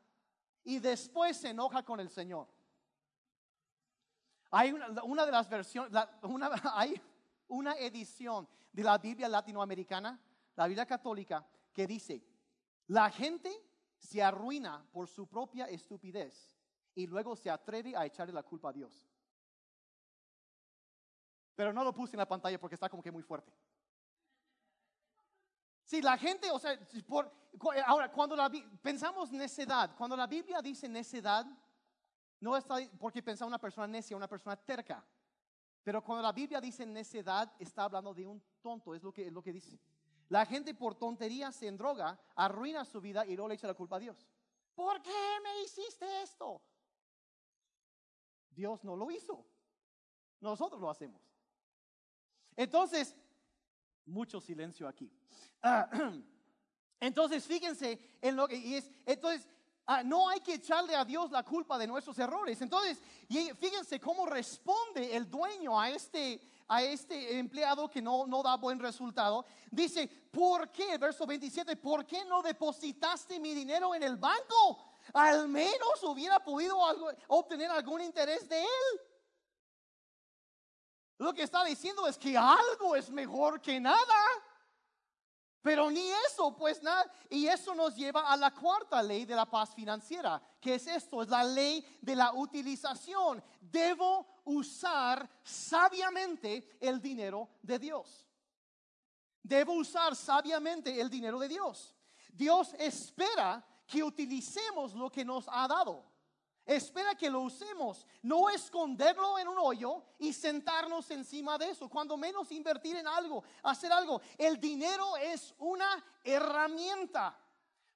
y 0.65 0.79
después 0.81 1.37
se 1.37 1.51
enoja 1.51 1.85
con 1.85 2.01
el 2.01 2.11
Señor. 2.11 2.49
Hay 4.51 4.73
una, 4.73 5.27
de 5.27 5.33
las 5.33 5.49
versiones, 5.49 5.93
hay 6.75 7.01
una 7.49 7.75
edición 7.75 8.49
de 8.73 8.83
la 8.83 8.99
Biblia 8.99 9.29
latinoamericana, 9.29 10.21
la 10.57 10.67
Biblia 10.67 10.87
católica, 10.87 11.47
que 11.73 11.87
dice, 11.87 12.25
la 12.89 13.11
gente 13.11 13.51
se 13.99 14.23
arruina 14.23 14.87
por 14.93 15.09
su 15.09 15.27
propia 15.27 15.67
estupidez 15.67 16.55
y 16.95 17.07
luego 17.07 17.35
se 17.37 17.51
atreve 17.51 17.97
a 17.97 18.05
echarle 18.05 18.33
la 18.33 18.43
culpa 18.43 18.71
a 18.71 18.73
Dios. 18.73 19.09
Pero 21.55 21.73
no 21.73 21.85
lo 21.85 21.95
puse 21.95 22.15
en 22.15 22.19
la 22.19 22.29
pantalla 22.29 22.59
porque 22.59 22.75
está 22.75 22.89
como 22.89 23.03
que 23.03 23.13
muy 23.13 23.23
fuerte. 23.23 23.53
Si 25.85 26.01
la 26.01 26.17
gente, 26.17 26.51
o 26.51 26.59
sea, 26.59 26.79
por, 27.07 27.31
ahora 27.87 28.11
cuando 28.11 28.35
la, 28.35 28.51
pensamos 28.83 29.31
necedad, 29.31 29.95
cuando 29.97 30.17
la 30.17 30.27
Biblia 30.27 30.61
dice 30.63 30.89
necedad, 30.89 31.47
no 32.41 32.57
está 32.57 32.77
porque 32.99 33.23
pensa 33.23 33.47
una 33.47 33.59
persona 33.59 33.87
necia, 33.87 34.17
una 34.17 34.29
persona 34.29 34.57
terca. 34.57 35.05
Pero 35.83 36.03
cuando 36.03 36.23
la 36.23 36.33
Biblia 36.33 36.61
dice 36.61 36.87
necedad, 36.87 37.53
está 37.59 37.85
hablando 37.85 38.15
de 38.15 38.27
un 38.27 38.43
tonto, 38.63 38.95
es 38.95 39.03
lo 39.03 39.13
que, 39.13 39.27
es 39.27 39.33
lo 39.33 39.43
que 39.43 39.53
dice. 39.53 39.79
La 40.29 40.47
gente 40.47 40.75
por 40.75 40.95
tonterías 40.95 41.55
se 41.55 41.71
droga, 41.73 42.19
arruina 42.35 42.85
su 42.85 43.01
vida 43.01 43.27
y 43.27 43.37
luego 43.37 43.49
le 43.49 43.55
echa 43.55 43.67
la 43.67 43.75
culpa 43.75 43.97
a 43.97 44.01
Dios. 44.01 44.27
¿Por 44.75 45.01
qué 45.03 45.39
me 45.43 45.63
hiciste 45.63 46.07
esto? 46.23 46.61
Dios 48.51 48.83
no 48.85 48.97
lo 48.97 49.11
hizo. 49.11 49.45
Nosotros 50.41 50.81
lo 50.81 50.91
hacemos. 50.91 51.21
Entonces, 52.57 53.15
mucho 54.07 54.41
silencio 54.41 54.87
aquí. 54.87 55.11
Entonces, 57.01 57.47
fíjense 57.47 58.17
en 58.21 58.37
lo 58.37 58.47
que 58.49 58.79
es. 58.79 58.91
Entonces, 59.07 59.47
ah, 59.87 60.03
no 60.03 60.29
hay 60.29 60.41
que 60.41 60.55
echarle 60.55 60.95
a 60.95 61.05
Dios 61.05 61.31
la 61.31 61.43
culpa 61.43 61.79
de 61.79 61.87
nuestros 61.87 62.19
errores. 62.19 62.61
Entonces, 62.63 63.01
fíjense 63.59 64.01
cómo 64.01 64.27
responde 64.27 65.15
el 65.17 65.31
dueño 65.31 65.79
a 65.79 65.91
este, 65.91 66.41
a 66.69 66.83
este 66.83 67.39
empleado 67.39 67.89
que 67.89 68.01
no, 68.01 68.27
no 68.27 68.43
da 68.43 68.57
buen 68.57 68.79
resultado. 68.79 69.45
Dice, 69.71 70.07
¿por 70.07 70.71
qué? 70.71 70.97
Verso 70.99 71.27
27, 71.27 71.77
¿por 71.77 72.07
qué 72.07 72.25
no 72.25 72.43
depositaste 72.43 73.39
mi 73.39 73.55
dinero 73.55 73.95
en 73.95 74.03
el 74.03 74.17
banco? 74.17 74.93
Al 75.13 75.49
menos 75.49 76.03
hubiera 76.03 76.43
podido 76.43 76.79
obtener 77.29 77.71
algún 77.71 78.01
interés 78.01 78.49
de 78.49 78.63
él. 78.63 79.01
Lo 81.19 81.33
que 81.33 81.43
está 81.43 81.65
diciendo 81.65 82.07
es 82.07 82.19
que 82.19 82.37
algo 82.37 82.97
es 82.97 83.11
mejor 83.11 83.61
que 83.61 83.79
nada. 83.79 84.25
Pero 85.65 85.91
ni 85.91 86.07
eso, 86.29 86.55
pues 86.55 86.83
nada. 86.83 87.11
Y 87.31 87.47
eso 87.47 87.75
nos 87.75 87.97
lleva 87.97 88.31
a 88.31 88.37
la 88.37 88.51
cuarta 88.51 89.03
ley 89.03 89.25
de 89.25 89.35
la 89.35 89.47
paz 89.47 89.75
financiera, 89.75 90.39
que 90.61 90.75
es 90.75 90.87
esto, 90.87 91.23
es 91.23 91.29
la 91.31 91.43
ley 91.43 91.83
de 92.03 92.15
la 92.15 92.35
utilización. 92.35 93.43
Debo 93.63 94.27
usar 94.45 95.27
sabiamente 95.43 96.77
el 96.79 97.01
dinero 97.01 97.49
de 97.63 97.79
Dios. 97.79 98.29
Debo 99.43 99.73
usar 99.73 100.15
sabiamente 100.15 101.01
el 101.01 101.09
dinero 101.09 101.39
de 101.39 101.49
Dios. 101.49 101.95
Dios 102.31 102.75
espera 102.79 103.67
que 103.87 104.03
utilicemos 104.03 104.93
lo 104.93 105.11
que 105.11 105.25
nos 105.25 105.47
ha 105.49 105.67
dado. 105.67 106.05
Espera 106.67 107.15
que 107.15 107.29
lo 107.29 107.43
usemos, 107.43 108.07
no 108.23 108.49
esconderlo 108.49 109.39
en 109.39 109.49
un 109.49 109.59
hoyo 109.59 110.03
y 110.19 110.33
sentarnos 110.33 111.11
encima 111.11 111.59
de 111.59 111.69
eso, 111.69 111.91
cuando 111.91 112.17
menos 112.17 112.51
invertir 112.53 112.97
en 112.97 113.07
algo, 113.07 113.45
hacer 113.63 113.93
algo. 113.93 114.23
El 114.39 114.59
dinero 114.59 115.17
es 115.19 115.55
una 115.59 116.03
herramienta, 116.23 117.39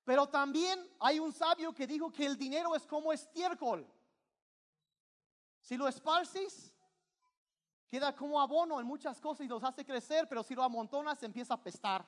pero 0.04 0.26
también 0.26 0.86
hay 1.00 1.18
un 1.18 1.32
sabio 1.32 1.74
que 1.74 1.86
dijo 1.86 2.12
que 2.12 2.26
el 2.26 2.36
dinero 2.36 2.74
es 2.74 2.86
como 2.86 3.10
estiércol. 3.10 3.90
Si 5.62 5.76
lo 5.78 5.88
esparces, 5.88 6.74
queda 7.88 8.14
como 8.14 8.38
abono 8.38 8.80
en 8.80 8.86
muchas 8.86 9.18
cosas 9.18 9.46
y 9.46 9.48
los 9.48 9.64
hace 9.64 9.84
crecer, 9.84 10.28
pero 10.28 10.42
si 10.42 10.54
lo 10.54 10.62
amontonas, 10.62 11.22
empieza 11.22 11.54
a 11.54 11.62
pestar. 11.62 12.06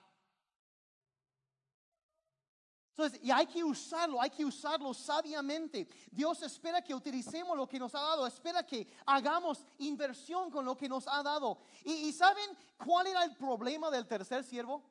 Entonces, 2.90 3.20
y 3.22 3.31
hay 3.31 3.46
que 3.46 3.62
usarlo, 3.64 4.20
hay 4.20 4.31
que 4.31 4.44
usarlo 4.44 4.92
sabiamente. 4.92 5.88
Dios 6.11 6.42
espera 6.42 6.83
que 6.83 6.94
utilicemos 6.94 7.57
lo 7.57 7.68
que 7.68 7.79
nos 7.79 7.94
ha 7.94 8.00
dado, 8.00 8.26
espera 8.26 8.64
que 8.64 8.87
hagamos 9.07 9.64
inversión 9.79 10.50
con 10.50 10.64
lo 10.64 10.76
que 10.76 10.88
nos 10.88 11.07
ha 11.07 11.22
dado. 11.22 11.59
¿Y, 11.85 12.12
saben 12.12 12.50
cuál 12.76 13.07
era 13.07 13.24
el 13.24 13.37
problema 13.37 13.90
del 13.90 14.07
tercer 14.07 14.44
siervo? 14.44 14.83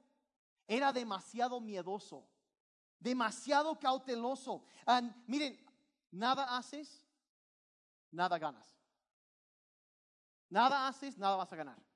Era 0.67 0.93
demasiado 0.93 1.59
miedoso, 1.59 2.25
demasiado 2.99 3.77
cauteloso. 3.77 4.63
miren, 5.27 5.59
nada 6.09 6.57
haces, 6.57 7.05
nada 8.11 8.39
ganas. 8.39 8.79
Nada 10.49 10.87
haces, 10.87 11.17
nada 11.17 11.35
vas 11.35 11.53
a 11.53 11.55
ganar. 11.55 11.88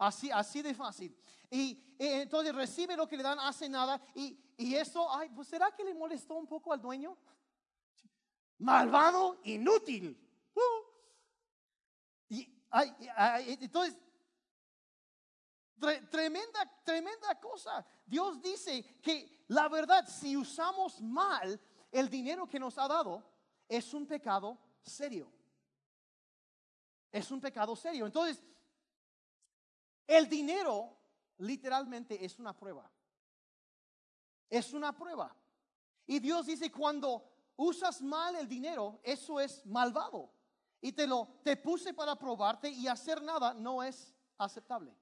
Así, 0.00 0.30
así 0.30 0.62
de 0.62 0.74
fácil. 0.74 1.14
Y, 1.50 1.78
entonces 1.98 2.54
recibe 2.54 2.96
lo 2.96 3.06
que 3.06 3.18
le 3.18 3.22
dan, 3.22 3.38
hace 3.38 3.68
nada. 3.68 4.00
Y, 4.14 4.38
y 4.56 4.74
eso, 4.74 5.14
ay, 5.14 5.28
pues 5.28 5.46
será 5.48 5.70
que 5.72 5.84
le 5.84 5.92
molestó 5.92 6.36
un 6.36 6.46
poco 6.46 6.72
al 6.72 6.80
dueño? 6.80 7.18
Malvado, 8.60 9.38
inútil. 9.44 10.18
Uh. 10.54 10.90
Y 12.30 12.48
entonces, 13.62 13.94
tremenda, 16.10 16.82
tremenda 16.82 17.38
cosa. 17.38 17.84
Dios 18.06 18.40
dice 18.40 18.82
que 19.02 19.44
la 19.48 19.68
verdad, 19.68 20.08
si 20.08 20.34
usamos 20.34 20.98
mal 21.02 21.60
el 21.92 22.08
dinero 22.08 22.48
que 22.48 22.58
nos 22.58 22.78
ha 22.78 22.88
dado, 22.88 23.22
es 23.68 23.92
un 23.92 24.06
pecado 24.06 24.58
serio. 24.82 25.30
Es 27.12 27.30
un 27.30 27.38
pecado 27.38 27.76
serio. 27.76 28.06
Entonces, 28.06 28.42
el 30.10 30.28
dinero 30.28 30.98
literalmente 31.38 32.24
es 32.24 32.40
una 32.40 32.56
prueba. 32.56 32.90
Es 34.48 34.72
una 34.72 34.92
prueba. 34.92 35.36
Y 36.04 36.18
Dios 36.18 36.46
dice, 36.46 36.72
cuando 36.72 37.30
usas 37.54 38.02
mal 38.02 38.34
el 38.34 38.48
dinero, 38.48 39.00
eso 39.04 39.38
es 39.38 39.64
malvado. 39.64 40.32
Y 40.80 40.90
te 40.90 41.06
lo 41.06 41.40
te 41.44 41.56
puse 41.56 41.94
para 41.94 42.16
probarte 42.16 42.68
y 42.68 42.88
hacer 42.88 43.22
nada 43.22 43.54
no 43.54 43.84
es 43.84 44.12
aceptable. 44.36 44.92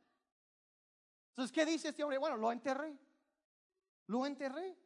Entonces, 1.30 1.52
¿qué 1.52 1.64
dice 1.64 1.88
este 1.88 2.04
hombre? 2.04 2.18
Bueno, 2.18 2.36
lo 2.36 2.52
enterré. 2.52 2.98
Lo 4.08 4.26
enterré. 4.26 4.76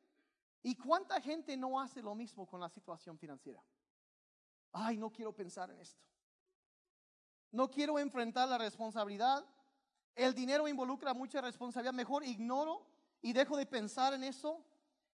¿Y 0.63 0.77
cuánta 0.77 1.21
gente 1.21 1.57
no 1.57 1.81
hace 1.81 2.01
lo 2.01 2.15
mismo 2.15 2.47
con 2.47 2.61
la 2.61 2.69
situación 2.69 3.19
financiera? 3.19 3.61
Ay, 4.71 4.97
no 4.99 5.11
quiero 5.11 5.35
pensar 5.35 5.69
en 5.73 5.81
esto. 5.81 6.01
No 7.51 7.69
quiero 7.69 7.99
enfrentar 7.99 8.49
la 8.49 8.59
responsabilidad. 8.59 9.45
El 10.15 10.35
dinero 10.35 10.69
involucra 10.69 11.15
mucha 11.15 11.41
responsabilidad. 11.41 11.95
Mejor 11.95 12.25
ignoro 12.25 12.87
y 13.21 13.33
dejo 13.33 13.57
de 13.57 13.67
pensar 13.67 14.15
en 14.15 14.25
eso. 14.25 14.65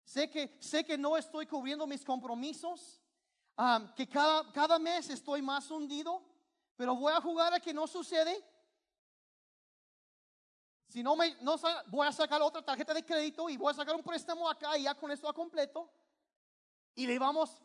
Sé 0.04 0.30
que, 0.30 0.56
sé 0.61 0.84
que 0.84 0.96
no 0.96 1.16
estoy 1.16 1.46
cubriendo 1.46 1.87
mis 1.87 2.04
compromisos, 2.04 3.02
que 3.94 4.08
cada, 4.08 4.50
cada 4.52 4.78
mes 4.78 5.11
estoy 5.11 5.42
más 5.42 5.70
hundido, 5.70 6.22
pero 6.76 6.96
voy 6.96 7.12
a 7.12 7.20
jugar 7.20 7.52
a 7.52 7.61
que 7.61 7.74
no 7.74 7.87
sucede. 7.87 8.42
Si 10.88 11.02
no 11.02 11.14
me, 11.14 11.34
no, 11.42 11.56
voy 11.88 12.06
a 12.06 12.12
sacar 12.12 12.40
otra 12.40 12.62
tarjeta 12.62 12.94
de 12.94 13.04
crédito 13.04 13.50
y 13.50 13.58
voy 13.58 13.70
a 13.70 13.74
sacar 13.74 13.94
un 13.94 14.02
préstamo 14.02 14.48
acá 14.48 14.78
y 14.78 14.84
ya 14.84 14.94
con 14.94 15.11
esto 15.11 15.28
a 15.28 15.34
completo. 15.34 15.92
Y 16.94 17.06
le 17.06 17.18
vamos 17.18 17.62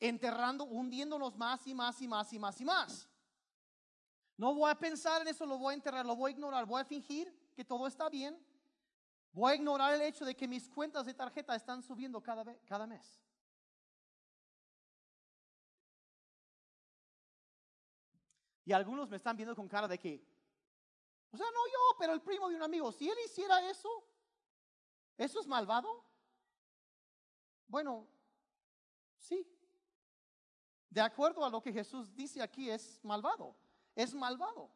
enterrando, 0.00 0.64
hundiéndonos 0.64 1.36
más 1.36 1.66
y 1.66 1.74
más 1.74 2.00
y 2.00 2.08
más 2.08 2.32
y 2.32 2.38
más 2.38 2.60
y 2.60 2.64
más. 2.64 3.08
No 4.36 4.54
voy 4.54 4.70
a 4.70 4.74
pensar 4.74 5.22
en 5.22 5.28
eso, 5.28 5.46
lo 5.46 5.58
voy 5.58 5.72
a 5.72 5.74
enterrar, 5.76 6.04
lo 6.04 6.14
voy 6.14 6.30
a 6.30 6.34
ignorar, 6.34 6.66
voy 6.66 6.80
a 6.80 6.84
fingir 6.84 7.32
que 7.54 7.64
todo 7.64 7.86
está 7.86 8.08
bien. 8.08 8.38
Voy 9.32 9.52
a 9.52 9.54
ignorar 9.54 9.94
el 9.94 10.02
hecho 10.02 10.24
de 10.24 10.34
que 10.34 10.48
mis 10.48 10.68
cuentas 10.68 11.06
de 11.06 11.14
tarjeta 11.14 11.54
están 11.54 11.82
subiendo 11.82 12.22
cada, 12.22 12.44
vez, 12.44 12.58
cada 12.64 12.86
mes. 12.86 13.20
Y 18.64 18.72
algunos 18.72 19.08
me 19.08 19.16
están 19.16 19.36
viendo 19.36 19.54
con 19.54 19.68
cara 19.68 19.86
de 19.86 19.98
que, 19.98 20.26
o 21.30 21.36
sea, 21.36 21.46
no 21.46 21.66
yo, 21.66 21.98
pero 21.98 22.12
el 22.12 22.20
primo 22.20 22.48
de 22.48 22.56
un 22.56 22.62
amigo, 22.62 22.90
si 22.92 23.08
él 23.08 23.16
hiciera 23.24 23.68
eso, 23.70 23.88
¿eso 25.16 25.40
es 25.40 25.46
malvado? 25.46 26.04
Bueno, 27.68 28.08
sí. 29.18 29.46
De 30.90 31.00
acuerdo 31.00 31.44
a 31.44 31.50
lo 31.50 31.62
que 31.62 31.72
Jesús 31.72 32.14
dice 32.14 32.42
aquí, 32.42 32.70
es 32.70 32.98
malvado. 33.04 33.54
Es 33.96 34.14
malvado. 34.14 34.70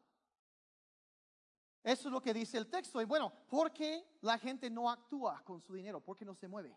Eso 1.83 2.09
es 2.09 2.13
lo 2.13 2.21
que 2.21 2.35
dice 2.35 2.59
el 2.59 2.69
texto. 2.69 3.01
Y 3.01 3.05
bueno, 3.05 3.33
¿por 3.49 3.73
qué 3.73 4.19
la 4.23 4.39
gente 4.39 4.69
no 4.69 4.91
actúa 4.91 5.43
con 5.45 5.61
su 5.61 5.75
dinero? 5.75 6.01
¿Por 6.01 6.17
qué 6.17 6.25
no 6.25 6.35
se 6.35 6.49
mueve? 6.49 6.77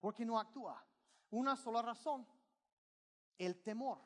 ¿Por 0.00 0.14
qué 0.14 0.24
no 0.24 0.38
actúa? 0.38 0.82
Una 1.30 1.56
sola 1.56 1.82
razón, 1.82 2.26
el 3.36 3.62
temor. 3.62 4.00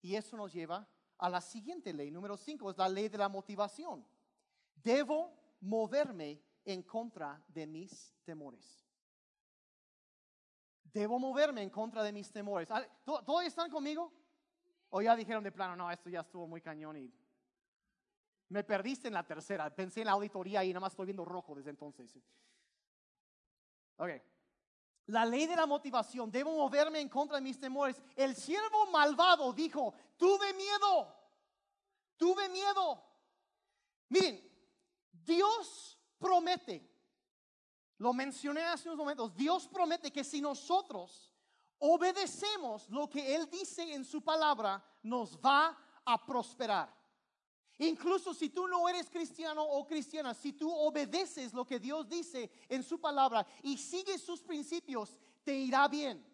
Y 0.00 0.14
eso 0.14 0.36
nos 0.36 0.52
lleva 0.52 0.88
a 1.18 1.28
la 1.28 1.40
siguiente 1.40 1.92
ley, 1.92 2.10
número 2.10 2.36
5, 2.36 2.70
es 2.70 2.78
la 2.78 2.88
ley 2.88 3.08
de 3.08 3.18
la 3.18 3.28
motivación. 3.28 4.06
Debo 4.76 5.32
moverme 5.60 6.40
en 6.64 6.82
contra 6.82 7.42
de 7.48 7.66
mis 7.66 8.14
temores. 8.24 8.86
Debo 10.84 11.18
moverme 11.18 11.62
en 11.62 11.70
contra 11.70 12.02
de 12.02 12.12
mis 12.12 12.30
temores. 12.30 12.68
¿Todos 13.04 13.44
están 13.44 13.70
conmigo? 13.70 14.12
¿O 14.90 15.02
ya 15.02 15.14
dijeron 15.16 15.44
de 15.44 15.52
plano, 15.52 15.76
no, 15.76 15.90
esto 15.90 16.08
ya 16.08 16.20
estuvo 16.20 16.46
muy 16.46 16.60
cañón 16.60 16.96
y 16.96 17.12
me 18.48 18.64
perdiste 18.64 19.08
en 19.08 19.14
la 19.14 19.26
tercera. 19.26 19.74
Pensé 19.74 20.00
en 20.00 20.06
la 20.06 20.12
auditoría 20.12 20.64
y 20.64 20.68
nada 20.68 20.80
más 20.80 20.92
estoy 20.92 21.06
viendo 21.06 21.24
rojo 21.24 21.54
desde 21.54 21.70
entonces. 21.70 22.18
Ok. 23.96 24.10
La 25.06 25.24
ley 25.24 25.46
de 25.46 25.56
la 25.56 25.66
motivación. 25.66 26.30
Debo 26.30 26.56
moverme 26.56 27.00
en 27.00 27.08
contra 27.08 27.36
de 27.36 27.42
mis 27.42 27.58
temores. 27.58 28.00
El 28.16 28.34
siervo 28.34 28.90
malvado 28.90 29.52
dijo, 29.52 29.92
tuve 30.16 30.54
miedo. 30.54 31.14
Tuve 32.16 32.48
miedo. 32.48 33.04
Miren, 34.08 34.48
Dios 35.12 35.98
promete, 36.18 36.90
lo 37.98 38.12
mencioné 38.12 38.62
hace 38.62 38.88
unos 38.88 38.98
momentos, 38.98 39.34
Dios 39.34 39.68
promete 39.68 40.10
que 40.10 40.24
si 40.24 40.40
nosotros 40.40 41.32
obedecemos 41.78 42.88
lo 42.90 43.08
que 43.08 43.34
Él 43.34 43.48
dice 43.50 43.94
en 43.94 44.04
su 44.04 44.22
palabra, 44.22 44.84
nos 45.02 45.38
va 45.38 45.76
a 46.04 46.24
prosperar. 46.24 46.96
Incluso 47.78 48.34
si 48.34 48.50
tú 48.50 48.66
no 48.66 48.88
eres 48.88 49.08
cristiano 49.08 49.62
o 49.62 49.86
cristiana, 49.86 50.34
si 50.34 50.52
tú 50.52 50.68
obedeces 50.70 51.52
lo 51.52 51.64
que 51.64 51.78
Dios 51.78 52.08
dice 52.08 52.50
en 52.68 52.82
su 52.82 53.00
palabra 53.00 53.46
y 53.62 53.78
sigues 53.78 54.20
sus 54.20 54.42
principios, 54.42 55.16
te 55.44 55.54
irá 55.54 55.86
bien. 55.86 56.24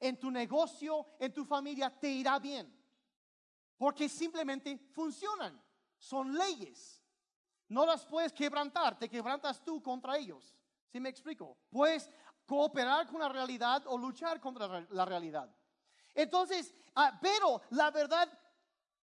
En 0.00 0.18
tu 0.18 0.30
negocio, 0.30 1.06
en 1.20 1.32
tu 1.32 1.44
familia, 1.44 1.88
te 1.88 2.10
irá 2.10 2.38
bien. 2.40 2.72
Porque 3.78 4.08
simplemente 4.08 4.76
funcionan. 4.90 5.62
Son 5.98 6.36
leyes. 6.36 7.00
No 7.68 7.86
las 7.86 8.04
puedes 8.04 8.32
quebrantar, 8.32 8.98
te 8.98 9.08
quebrantas 9.08 9.64
tú 9.64 9.80
contra 9.82 10.18
ellos. 10.18 10.56
¿Sí 10.88 11.00
me 11.00 11.08
explico? 11.08 11.56
Puedes 11.70 12.10
cooperar 12.46 13.06
con 13.06 13.20
la 13.20 13.28
realidad 13.28 13.82
o 13.86 13.98
luchar 13.98 14.40
contra 14.40 14.86
la 14.90 15.04
realidad. 15.04 15.54
Entonces, 16.14 16.72
ah, 16.94 17.18
pero 17.20 17.60
la 17.70 17.90
verdad 17.90 18.26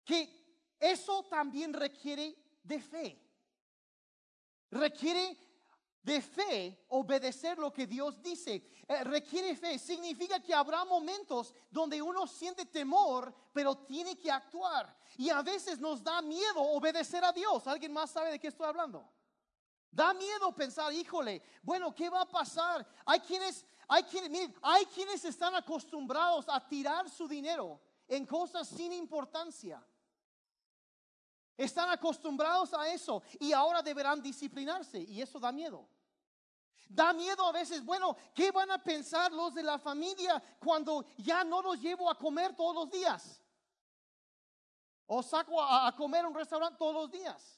que 0.04 0.76
eso 0.80 1.24
también 1.26 1.74
requiere 1.74 2.36
de 2.64 2.82
fe. 2.82 3.24
Requiere 4.70 5.38
de 6.02 6.22
fe 6.22 6.86
obedecer 6.90 7.58
lo 7.58 7.72
que 7.72 7.88
Dios 7.88 8.22
dice. 8.22 8.66
Eh, 8.88 9.04
requiere 9.04 9.56
fe. 9.56 9.78
Significa 9.78 10.42
que 10.42 10.54
habrá 10.54 10.86
momentos 10.86 11.54
donde 11.70 12.02
uno 12.02 12.26
siente 12.28 12.66
temor, 12.66 13.34
pero 13.54 13.76
tiene 13.76 14.18
que 14.18 14.32
actuar. 14.32 14.98
Y 15.18 15.30
a 15.30 15.42
veces 15.42 15.80
nos 15.80 16.04
da 16.04 16.22
miedo 16.22 16.62
obedecer 16.62 17.24
a 17.24 17.34
Dios. 17.34 17.68
¿Alguien 17.68 17.94
más 17.94 18.12
sabe 18.12 18.32
de 18.32 18.40
qué 18.40 18.48
estoy 18.48 18.68
hablando? 18.68 19.10
Da 19.92 20.14
miedo 20.14 20.54
pensar, 20.54 20.94
híjole, 20.94 21.42
bueno, 21.64 21.94
¿qué 21.94 22.10
va 22.10 22.22
a 22.22 22.30
pasar? 22.30 22.88
Hay 23.06 23.20
quienes, 23.22 23.66
hay 23.88 24.04
quienes, 24.04 24.30
miren, 24.30 24.56
hay 24.62 24.86
quienes 24.86 25.24
están 25.26 25.56
acostumbrados 25.56 26.46
a 26.50 26.66
tirar 26.68 27.10
su 27.10 27.28
dinero 27.28 27.82
en 28.08 28.26
cosas 28.26 28.68
sin 28.68 28.94
importancia. 28.94 29.84
Están 31.58 31.90
acostumbrados 31.90 32.74
a 32.74 32.88
eso 32.90 33.24
y 33.40 33.52
ahora 33.52 33.82
deberán 33.82 34.22
disciplinarse 34.22 35.00
y 35.00 35.22
eso 35.22 35.40
da 35.40 35.52
miedo. 35.52 35.90
Da 36.88 37.12
miedo 37.12 37.44
a 37.46 37.52
veces, 37.52 37.84
bueno, 37.84 38.16
¿qué 38.34 38.52
van 38.52 38.72
a 38.72 38.82
pensar 38.82 39.32
los 39.32 39.54
de 39.54 39.64
la 39.64 39.78
familia 39.80 40.42
cuando 40.60 41.06
ya 41.18 41.44
no 41.44 41.62
los 41.62 41.82
llevo 41.82 42.10
a 42.10 42.18
comer 42.18 42.56
todos 42.56 42.76
los 42.76 42.90
días? 42.92 43.42
O 45.08 45.24
saco 45.24 45.62
a, 45.62 45.94
comer 45.96 46.26
a 46.26 46.28
un 46.28 46.36
restaurante 46.36 46.78
todos 46.78 46.94
los 46.94 47.12
días. 47.12 47.57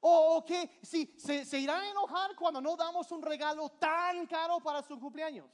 O, 0.00 0.44
que 0.44 0.78
si 0.82 1.14
se, 1.18 1.44
se 1.44 1.58
irán 1.58 1.82
a 1.82 1.90
enojar 1.90 2.34
cuando 2.36 2.60
no 2.60 2.76
damos 2.76 3.10
un 3.12 3.22
regalo 3.22 3.68
tan 3.70 4.26
caro 4.26 4.60
para 4.60 4.82
su 4.82 4.98
cumpleaños. 4.98 5.50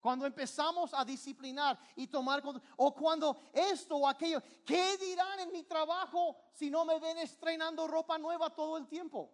Cuando 0.00 0.24
empezamos 0.24 0.94
a 0.94 1.04
disciplinar 1.04 1.78
y 1.94 2.06
tomar 2.06 2.42
o 2.76 2.94
cuando 2.94 3.36
esto 3.52 3.96
o 3.96 4.08
aquello, 4.08 4.42
¿qué 4.64 4.96
dirán 4.96 5.40
en 5.40 5.52
mi 5.52 5.62
trabajo 5.64 6.36
si 6.52 6.70
no 6.70 6.86
me 6.86 6.98
ven 6.98 7.18
estrenando 7.18 7.86
ropa 7.86 8.16
nueva 8.16 8.48
todo 8.48 8.78
el 8.78 8.88
tiempo? 8.88 9.30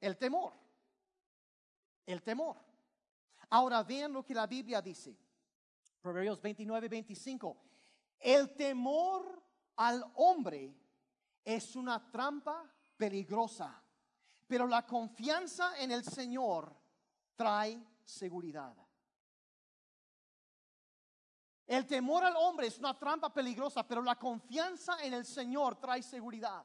El 0.00 0.16
temor. 0.16 0.54
El 2.06 2.22
temor. 2.22 2.56
Ahora 3.50 3.82
vean 3.82 4.12
lo 4.12 4.24
que 4.24 4.34
la 4.34 4.46
Biblia 4.46 4.80
dice. 4.80 5.16
Proverbios 6.00 6.40
29, 6.40 6.88
25. 6.88 7.56
El 8.20 8.54
temor 8.54 9.42
al 9.76 10.04
hombre 10.14 10.74
es 11.44 11.76
una 11.76 12.10
trampa 12.10 12.70
peligrosa 12.96 13.84
pero 14.46 14.66
la 14.66 14.86
confianza 14.86 15.78
en 15.78 15.90
el 15.92 16.04
Señor 16.04 16.74
trae 17.34 17.82
seguridad. 18.04 18.74
El 21.66 21.86
temor 21.86 22.24
al 22.24 22.36
hombre 22.36 22.66
es 22.66 22.78
una 22.78 22.98
trampa 22.98 23.32
peligrosa, 23.32 23.86
pero 23.86 24.02
la 24.02 24.16
confianza 24.16 25.02
en 25.02 25.14
el 25.14 25.24
Señor 25.24 25.80
trae 25.80 26.02
seguridad. 26.02 26.64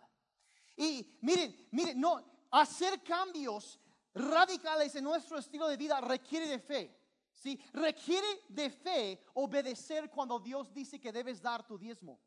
Y 0.75 1.17
miren, 1.21 1.67
miren, 1.71 1.99
no, 1.99 2.21
hacer 2.51 3.01
cambios 3.01 3.79
radicales 4.13 4.93
en 4.95 5.05
nuestro 5.05 5.37
estilo 5.37 5.67
de 5.67 5.77
vida 5.77 6.01
requiere 6.01 6.47
de 6.47 6.59
fe. 6.59 6.95
¿sí? 7.31 7.57
Requiere 7.71 8.43
de 8.49 8.69
fe 8.69 9.25
obedecer 9.35 10.09
cuando 10.09 10.37
Dios 10.39 10.73
dice 10.73 10.99
que 10.99 11.13
debes 11.13 11.41
dar 11.41 11.65
tu 11.65 11.77
diezmo. 11.77 12.19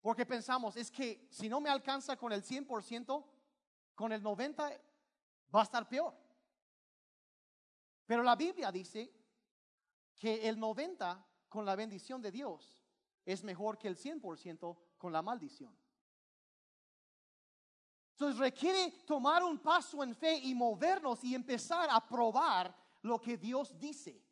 Porque 0.00 0.24
pensamos, 0.24 0.76
es 0.76 0.90
que 0.90 1.28
si 1.30 1.48
no 1.48 1.60
me 1.60 1.68
alcanza 1.68 2.16
con 2.16 2.32
el 2.32 2.42
100%, 2.42 3.24
con 3.94 4.12
el 4.12 4.22
90% 4.22 4.80
va 5.54 5.60
a 5.60 5.64
estar 5.64 5.88
peor. 5.88 6.14
Pero 8.06 8.22
la 8.22 8.34
Biblia 8.34 8.72
dice 8.72 9.12
que 10.16 10.48
el 10.48 10.58
90% 10.58 11.24
con 11.48 11.66
la 11.66 11.74
bendición 11.74 12.22
de 12.22 12.30
Dios 12.30 12.80
es 13.24 13.42
mejor 13.42 13.76
que 13.76 13.88
el 13.88 13.96
100% 13.96 14.78
con 14.96 15.12
la 15.12 15.20
maldición. 15.20 15.76
Entonces 18.12 18.38
requiere 18.38 18.92
tomar 19.06 19.42
un 19.42 19.58
paso 19.58 20.02
en 20.02 20.14
fe 20.14 20.36
y 20.36 20.54
movernos 20.54 21.24
y 21.24 21.34
empezar 21.34 21.88
a 21.90 22.06
probar 22.06 22.74
lo 23.02 23.20
que 23.20 23.36
Dios 23.36 23.78
dice 23.78 24.22